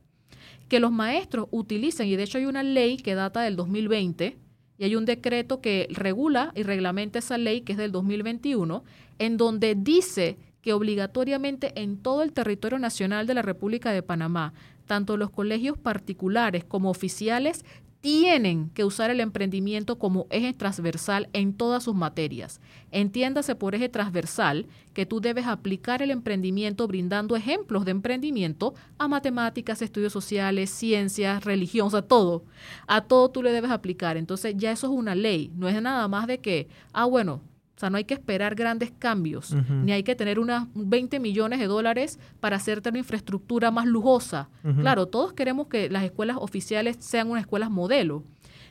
que 0.70 0.80
los 0.80 0.92
maestros 0.92 1.48
utilicen, 1.50 2.06
y 2.06 2.14
de 2.14 2.22
hecho 2.22 2.38
hay 2.38 2.46
una 2.46 2.62
ley 2.62 2.96
que 2.96 3.16
data 3.16 3.42
del 3.42 3.56
2020, 3.56 4.38
y 4.80 4.84
hay 4.84 4.96
un 4.96 5.04
decreto 5.04 5.60
que 5.60 5.88
regula 5.90 6.52
y 6.54 6.62
reglamenta 6.62 7.18
esa 7.18 7.36
ley, 7.36 7.60
que 7.60 7.72
es 7.72 7.78
del 7.78 7.92
2021, 7.92 8.82
en 9.18 9.36
donde 9.36 9.74
dice 9.74 10.38
que 10.62 10.72
obligatoriamente 10.72 11.78
en 11.82 11.98
todo 11.98 12.22
el 12.22 12.32
territorio 12.32 12.78
nacional 12.78 13.26
de 13.26 13.34
la 13.34 13.42
República 13.42 13.92
de 13.92 14.02
Panamá, 14.02 14.54
tanto 14.86 15.18
los 15.18 15.28
colegios 15.28 15.76
particulares 15.76 16.64
como 16.64 16.88
oficiales 16.88 17.66
tienen 18.00 18.70
que 18.70 18.84
usar 18.84 19.10
el 19.10 19.20
emprendimiento 19.20 19.98
como 19.98 20.26
eje 20.30 20.52
transversal 20.54 21.28
en 21.32 21.52
todas 21.52 21.84
sus 21.84 21.94
materias. 21.94 22.60
Entiéndase 22.90 23.54
por 23.54 23.74
eje 23.74 23.88
transversal 23.88 24.66
que 24.94 25.06
tú 25.06 25.20
debes 25.20 25.46
aplicar 25.46 26.00
el 26.02 26.10
emprendimiento 26.10 26.88
brindando 26.88 27.36
ejemplos 27.36 27.84
de 27.84 27.90
emprendimiento 27.90 28.74
a 28.98 29.06
matemáticas, 29.06 29.82
estudios 29.82 30.12
sociales, 30.12 30.70
ciencias, 30.70 31.44
religión, 31.44 31.88
o 31.88 31.90
sea, 31.90 32.02
todo. 32.02 32.44
A 32.86 33.02
todo 33.02 33.30
tú 33.30 33.42
le 33.42 33.52
debes 33.52 33.70
aplicar. 33.70 34.16
Entonces 34.16 34.54
ya 34.56 34.72
eso 34.72 34.86
es 34.86 34.92
una 34.92 35.14
ley, 35.14 35.52
no 35.54 35.68
es 35.68 35.80
nada 35.82 36.08
más 36.08 36.26
de 36.26 36.38
que, 36.38 36.68
ah, 36.92 37.04
bueno, 37.04 37.42
o 37.80 37.84
sea, 37.88 37.88
no 37.88 37.96
hay 37.96 38.04
que 38.04 38.12
esperar 38.12 38.56
grandes 38.56 38.90
cambios, 38.90 39.56
ni 39.70 39.92
hay 39.92 40.02
que 40.02 40.14
tener 40.14 40.38
unas 40.38 40.68
20 40.74 41.18
millones 41.18 41.60
de 41.60 41.66
dólares 41.66 42.18
para 42.38 42.56
hacerte 42.56 42.90
una 42.90 42.98
infraestructura 42.98 43.70
más 43.70 43.86
lujosa. 43.86 44.50
Claro, 44.82 45.06
todos 45.06 45.32
queremos 45.32 45.68
que 45.68 45.88
las 45.88 46.04
escuelas 46.04 46.36
oficiales 46.38 46.98
sean 47.00 47.30
unas 47.30 47.40
escuelas 47.40 47.70
modelo. 47.70 48.22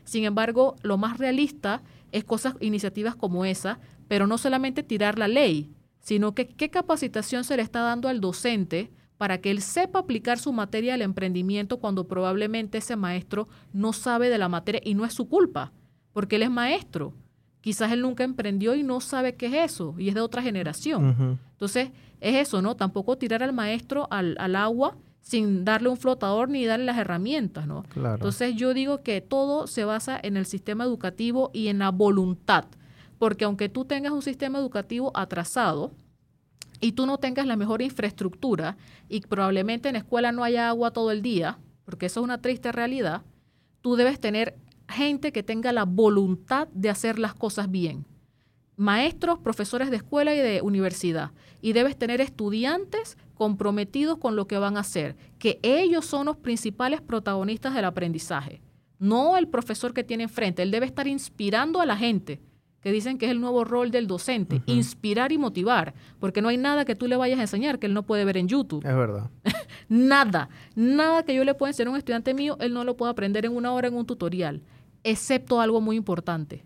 Sin 0.04 0.26
embargo, 0.26 0.76
lo 0.84 1.00
más 1.00 1.18
realista 1.18 1.82
es 2.12 2.24
cosas, 2.24 2.54
iniciativas 2.60 3.16
como 3.16 3.46
esa, 3.46 3.80
pero 4.08 4.28
no 4.28 4.38
solamente 4.38 4.84
tirar 4.84 5.18
la 5.18 5.28
ley, 5.28 5.72
sino 6.02 6.36
que 6.36 6.48
qué 6.48 6.70
capacitación 6.70 7.44
se 7.46 7.58
le 7.58 7.64
está 7.64 7.80
dando 7.82 8.10
al 8.10 8.22
docente 8.22 8.92
para 9.18 9.42
que 9.42 9.50
él 9.50 9.64
sepa 9.64 9.98
aplicar 9.98 10.38
su 10.38 10.54
materia 10.54 10.94
al 10.94 11.02
emprendimiento 11.02 11.80
cuando 11.80 12.08
probablemente 12.08 12.78
ese 12.78 12.96
maestro 12.96 13.48
no 13.74 13.92
sabe 13.92 14.30
de 14.30 14.38
la 14.38 14.50
materia 14.50 14.82
y 14.86 14.94
no 14.94 15.04
es 15.04 15.16
su 15.16 15.28
culpa, 15.28 15.74
porque 16.14 16.36
él 16.36 16.44
es 16.44 16.52
maestro. 16.52 17.16
Quizás 17.62 17.92
él 17.92 18.02
nunca 18.02 18.24
emprendió 18.24 18.76
y 18.76 18.84
no 18.84 19.02
sabe 19.02 19.36
qué 19.36 19.48
es 19.48 19.72
eso 19.72 19.96
y 19.98 20.10
es 20.10 20.16
de 20.16 20.22
otra 20.22 20.42
generación. 20.42 21.40
Entonces, 21.52 21.90
es 22.22 22.36
eso, 22.36 22.62
¿no? 22.62 22.76
Tampoco 22.76 23.18
tirar 23.18 23.44
al 23.44 23.54
maestro 23.54 24.08
al, 24.12 24.36
al, 24.40 24.56
agua 24.56 24.98
sin 25.22 25.66
darle 25.66 25.90
un 25.90 25.98
flotador 25.98 26.50
ni 26.50 26.66
darle 26.66 26.86
las 26.86 26.98
herramientas, 26.98 27.68
¿no? 27.68 27.84
Entonces, 27.96 28.56
yo 28.56 28.74
digo 28.74 29.04
que 29.04 29.22
todo 29.22 29.68
se 29.68 29.84
basa 29.84 30.20
en 30.22 30.38
el 30.38 30.46
sistema 30.46 30.86
educativo 30.86 31.52
y 31.54 31.68
en 31.68 31.80
la 31.80 31.92
voluntad, 31.92 32.66
porque 33.18 33.46
aunque 33.46 33.68
tú 33.68 33.86
tengas 33.86 34.14
un 34.14 34.22
sistema 34.22 34.60
educativo 34.60 35.12
atrasado, 35.14 35.92
y 36.82 36.94
tú 36.94 37.06
no 37.06 37.18
tengas 37.18 37.46
la 37.46 37.56
mejor 37.56 37.82
infraestructura 37.82 38.78
y 39.08 39.22
probablemente 39.22 39.90
en 39.90 39.94
la 39.94 40.00
escuela 40.00 40.32
no 40.32 40.44
haya 40.44 40.70
agua 40.70 40.92
todo 40.92 41.12
el 41.12 41.22
día, 41.22 41.58
porque 41.86 42.06
eso 42.06 42.22
es 42.22 42.24
una 42.24 42.42
triste 42.42 42.72
realidad, 42.72 43.24
tú 43.82 43.96
debes 43.96 44.20
tener 44.20 44.56
gente 44.90 45.32
que 45.32 45.44
tenga 45.44 45.72
la 45.72 45.86
voluntad 45.86 46.68
de 46.74 46.90
hacer 46.90 47.20
las 47.20 47.34
cosas 47.34 47.70
bien. 47.70 48.06
Maestros, 48.76 49.40
profesores 49.40 49.90
de 49.90 49.98
escuela 49.98 50.34
y 50.34 50.40
de 50.40 50.62
universidad. 50.62 51.32
Y 51.62 51.74
debes 51.74 51.98
tener 51.98 52.22
estudiantes 52.22 53.18
comprometidos 53.36 54.18
con 54.18 54.36
lo 54.36 54.48
que 54.48 54.58
van 54.58 54.78
a 54.78 54.82
hacer, 54.82 55.16
que 55.38 55.60
ellos 55.64 56.06
son 56.06 56.26
los 56.26 56.38
principales 56.38 57.02
protagonistas 57.02 57.74
del 57.74 57.86
aprendizaje, 57.86 58.62
no 59.00 59.38
el 59.38 59.48
profesor 59.48 59.94
que 59.94 60.04
tiene 60.04 60.24
enfrente. 60.24 60.62
Él 60.62 60.72
debe 60.72 60.86
estar 60.86 61.08
inspirando 61.08 61.80
a 61.80 61.86
la 61.86 61.96
gente 61.96 62.42
que 62.82 62.92
dicen 62.92 63.18
que 63.18 63.26
es 63.26 63.32
el 63.32 63.42
nuevo 63.42 63.64
rol 63.64 63.92
del 63.92 64.08
docente, 64.08 64.62
inspirar 64.66 65.32
y 65.32 65.38
motivar, 65.38 65.94
porque 66.20 66.42
no 66.42 66.50
hay 66.50 66.58
nada 66.58 66.86
que 66.86 66.96
tú 66.96 67.08
le 67.08 67.18
vayas 67.18 67.40
a 67.40 67.44
enseñar 67.44 67.80
que 67.80 67.88
él 67.88 67.94
no 67.94 68.04
puede 68.04 68.26
ver 68.26 68.38
en 68.38 68.48
YouTube. 68.48 68.86
Es 68.86 68.96
verdad. 68.96 69.30
nada, 69.90 70.50
nada 70.76 71.24
que 71.24 71.36
yo 71.36 71.44
le 71.44 71.54
pueda 71.54 71.72
enseñar 71.72 71.90
a 71.90 71.92
un 71.92 71.98
estudiante 71.98 72.34
mío, 72.34 72.58
él 72.60 72.74
no 72.74 72.84
lo 72.84 72.96
puede 72.96 73.12
aprender 73.12 73.46
en 73.46 73.56
una 73.56 73.74
hora 73.74 73.88
en 73.90 73.96
un 73.96 74.06
tutorial, 74.06 74.62
excepto 75.04 75.62
algo 75.62 75.82
muy 75.82 75.96
importante, 75.96 76.64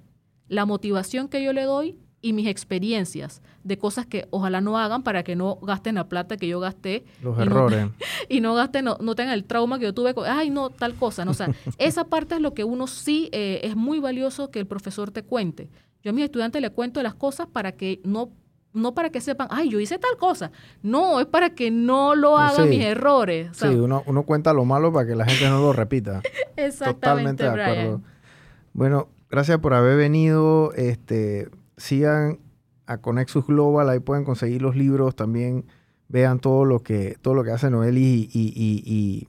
la 0.48 0.66
motivación 0.66 1.28
que 1.28 1.44
yo 1.44 1.54
le 1.54 1.64
doy 1.64 1.98
y 2.24 2.32
mis 2.32 2.48
experiencias 2.48 3.42
de 3.64 3.78
cosas 3.78 4.06
que 4.06 4.28
ojalá 4.32 4.62
no 4.62 4.78
hagan 4.78 5.04
para 5.04 5.24
que 5.24 5.36
no 5.36 5.58
gasten 5.58 5.96
la 5.96 6.08
plata 6.08 6.38
que 6.38 6.48
yo 6.48 6.62
gasté. 6.62 7.04
Los 7.22 7.38
errores. 7.38 7.90
y 8.30 8.40
no 8.40 8.56
gasten, 8.56 8.86
no, 8.86 8.98
no, 9.02 9.14
tengan 9.14 9.34
el 9.34 9.44
trauma 9.44 9.78
que 9.78 9.86
yo 9.86 9.94
tuve, 9.94 10.14
con, 10.14 10.26
ay, 10.26 10.50
no, 10.50 10.70
tal 10.70 10.96
cosa. 10.96 11.26
No, 11.26 11.32
o 11.32 11.34
sea, 11.34 11.54
esa 11.78 12.06
parte 12.06 12.36
es 12.36 12.42
lo 12.42 12.54
que 12.54 12.64
uno 12.64 12.88
sí 12.88 13.30
eh, 13.34 13.60
es 13.64 13.76
muy 13.76 14.00
valioso 14.00 14.52
que 14.52 14.60
el 14.60 14.66
profesor 14.66 15.12
te 15.12 15.24
cuente. 15.24 15.70
Yo 16.02 16.12
a 16.12 16.14
mis 16.14 16.24
estudiantes 16.24 16.62
les 16.62 16.72
cuento 16.72 17.04
las 17.04 17.14
cosas 17.14 17.48
para 17.48 17.74
que 17.74 18.02
no 18.06 18.32
no 18.74 18.96
para 18.96 19.12
que 19.12 19.22
sepan, 19.22 19.48
ay, 19.52 19.70
yo 19.70 19.80
hice 19.80 20.00
tal 20.00 20.18
cosa. 20.18 20.52
No, 20.82 21.20
es 21.20 21.28
para 21.28 21.52
que 21.52 21.70
no 21.70 22.16
lo 22.16 22.40
hagan 22.40 22.70
mis 22.70 22.84
errores. 22.84 23.50
sí, 23.54 23.68
uno, 23.68 24.02
uno, 24.08 24.24
cuenta 24.24 24.52
lo 24.52 24.66
malo 24.66 24.92
para 24.92 25.08
que 25.08 25.16
la 25.16 25.26
gente 25.26 25.48
no 25.48 25.62
lo 25.62 25.74
repita. 25.74 26.22
Exactamente, 26.56 26.94
Totalmente 26.94 27.44
de 27.44 27.50
acuerdo. 27.50 28.02
Bueno, 28.74 29.08
gracias 29.30 29.60
por 29.60 29.74
haber 29.74 29.98
venido. 29.98 30.74
Este, 30.74 31.50
sigan 31.78 32.40
a 32.86 32.98
Conexus 32.98 33.48
Global, 33.48 33.90
ahí 33.90 34.00
pueden 34.00 34.26
conseguir 34.26 34.62
los 34.62 34.76
libros, 34.76 35.16
también 35.16 35.66
vean 36.10 36.40
todo 36.40 36.66
lo 36.66 36.82
que, 36.82 37.18
todo 37.22 37.34
lo 37.34 37.44
que 37.44 37.52
hace 37.52 37.70
Noeli 37.70 38.30
y, 38.34 39.28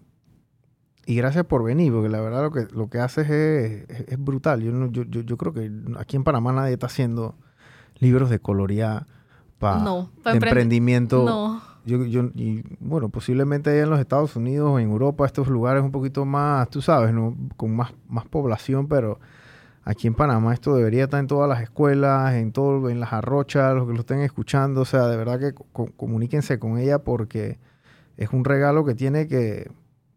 y 1.07 1.17
gracias 1.17 1.45
por 1.45 1.63
venir, 1.63 1.93
porque 1.93 2.09
la 2.09 2.21
verdad 2.21 2.43
lo 2.43 2.51
que, 2.51 2.67
lo 2.73 2.89
que 2.89 2.99
haces 2.99 3.29
es, 3.31 4.19
brutal. 4.19 4.63
Yo, 4.63 4.91
yo, 4.91 5.05
yo, 5.05 5.37
creo 5.37 5.53
que 5.53 5.71
aquí 5.99 6.17
en 6.17 6.25
Panamá 6.25 6.53
nadie 6.53 6.75
está 6.75 6.87
haciendo 6.87 7.35
libros 7.99 8.31
de 8.31 8.39
coloría 8.39 9.07
para 9.59 9.81
no, 9.81 10.11
emprendimiento. 10.25 11.25
No. 11.25 11.63
Yo, 11.85 12.05
yo, 12.07 12.31
y 12.35 12.65
bueno, 12.81 13.11
posiblemente 13.11 13.71
allá 13.71 13.83
en 13.83 13.91
los 13.91 14.01
Estados 14.01 14.37
Unidos 14.37 14.71
o 14.71 14.79
en 14.79 14.91
Europa, 14.91 15.27
estos 15.27 15.49
lugares 15.49 15.83
un 15.83 15.93
poquito 15.93 16.25
más, 16.25 16.71
tú 16.71 16.81
sabes, 16.81 17.13
¿no? 17.13 17.37
con 17.59 17.77
más, 17.77 17.93
más 18.09 18.25
población, 18.25 18.89
pero 18.89 19.21
aquí 19.85 20.07
en 20.07 20.15
Panamá 20.15 20.55
esto 20.55 20.75
debería 20.75 21.05
estar 21.05 21.21
en 21.21 21.27
todas 21.27 21.49
las 21.49 21.63
escuelas, 21.63 22.35
en 22.35 22.53
todo, 22.53 22.89
en 22.91 23.01
las 23.01 23.13
arrochas, 23.13 23.75
los 23.75 23.87
que 23.87 23.95
lo 23.95 24.01
estén 24.01 24.21
escuchando, 24.21 24.83
o 24.83 24.85
sea, 24.85 25.07
de 25.07 25.17
verdad 25.17 25.39
que 25.39 25.55
comuníquense 25.97 26.59
con 26.59 26.79
ella 26.79 26.99
porque 26.99 27.59
es 28.17 28.31
un 28.31 28.45
regalo 28.45 28.85
que 28.85 28.95
tiene 28.95 29.27
que 29.29 29.71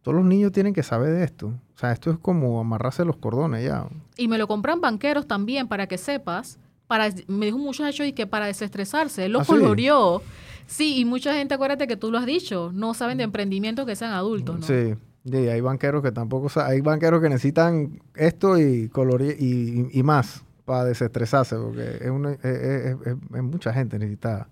todos 0.08 0.16
los 0.16 0.26
niños 0.26 0.54
tienen 0.54 0.74
que 0.74 0.84
saber 0.84 1.12
de 1.12 1.26
esto. 1.26 1.48
O 1.48 1.78
sea, 1.78 1.92
esto 1.92 2.10
es 2.12 2.18
como 2.18 2.62
amarrarse 2.62 3.04
los 3.04 3.18
cordones 3.18 3.66
ya. 3.66 3.90
Y 4.16 4.30
me 4.30 4.38
lo 4.38 4.48
compran 4.48 4.80
banqueros 4.80 5.28
también, 5.28 5.68
para 5.68 5.88
que 5.88 5.98
sepas. 5.98 6.60
Para, 6.88 7.10
me 7.28 7.48
dijo 7.48 7.58
un 7.58 7.66
muchacho 7.66 8.06
y 8.06 8.14
que 8.14 8.26
para 8.26 8.46
desestresarse, 8.46 9.26
él 9.26 9.34
lo 9.34 9.42
¿Ah, 9.42 9.46
coloreó. 9.46 10.22
Sí? 10.66 10.98
y 10.98 11.04
mucha 11.04 11.34
gente, 11.34 11.56
acuérdate 11.56 11.88
que 11.88 11.98
tú 11.98 12.10
lo 12.10 12.18
has 12.20 12.26
dicho, 12.26 12.72
no 12.74 12.94
saben 12.94 13.18
de 13.18 13.26
emprendimiento 13.26 13.86
que 13.86 13.98
sean 13.98 14.14
adultos, 14.14 14.62
¿no? 14.62 14.66
Sí, 14.66 14.96
y 15.36 15.48
hay 15.50 15.62
banqueros 15.62 16.02
que 16.02 16.12
tampoco, 16.12 16.48
hay 16.62 16.82
banqueros 16.82 17.22
que 17.22 17.30
necesitan 17.30 18.00
esto 18.16 18.58
y 18.58 18.90
colorear 18.90 19.36
y, 19.40 20.02
más 20.04 20.44
para 20.66 20.86
desestresarse, 20.86 21.56
porque 21.56 22.00
es, 22.02 23.44
mucha 23.44 23.74
gente 23.74 24.00
necesita 24.00 24.50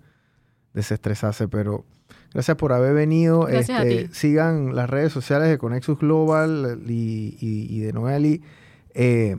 desestresarse, 0.73 1.47
pero 1.47 1.85
Gracias 2.35 2.57
por 2.57 2.73
haber 2.73 2.93
venido. 2.93 3.47
Este, 3.47 4.09
sigan 4.09 4.75
las 4.75 4.89
redes 4.89 5.13
sociales 5.13 5.47
de 5.47 5.57
Conexus 5.57 5.97
Global 5.97 6.81
y, 6.85 7.79
de 7.79 7.93
Noeli. 7.93 8.41
Eh, 8.93 9.37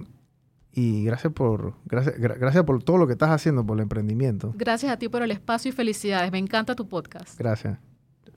y 0.72 1.05
gracias 1.05 1.30
por, 1.34 1.74
gracias, 1.84 2.18
gracias 2.18 2.64
por 2.64 2.82
todo 2.82 2.97
lo 2.97 3.07
que 3.07 3.12
estás 3.12 3.28
haciendo, 3.28 3.66
por 3.66 3.76
el 3.76 3.82
emprendimiento. 3.82 4.55
Gracias 4.57 4.91
a 4.91 4.99
ti 4.99 5.11
por 5.11 5.22
el 5.22 5.30
espacio 5.30 5.68
y 5.68 5.72
felicidades. 5.72 6.32
Me 6.32 6.39
encanta 6.39 6.74
tu 6.74 6.89
podcast. 6.89 7.39
Gracias. 7.39 7.78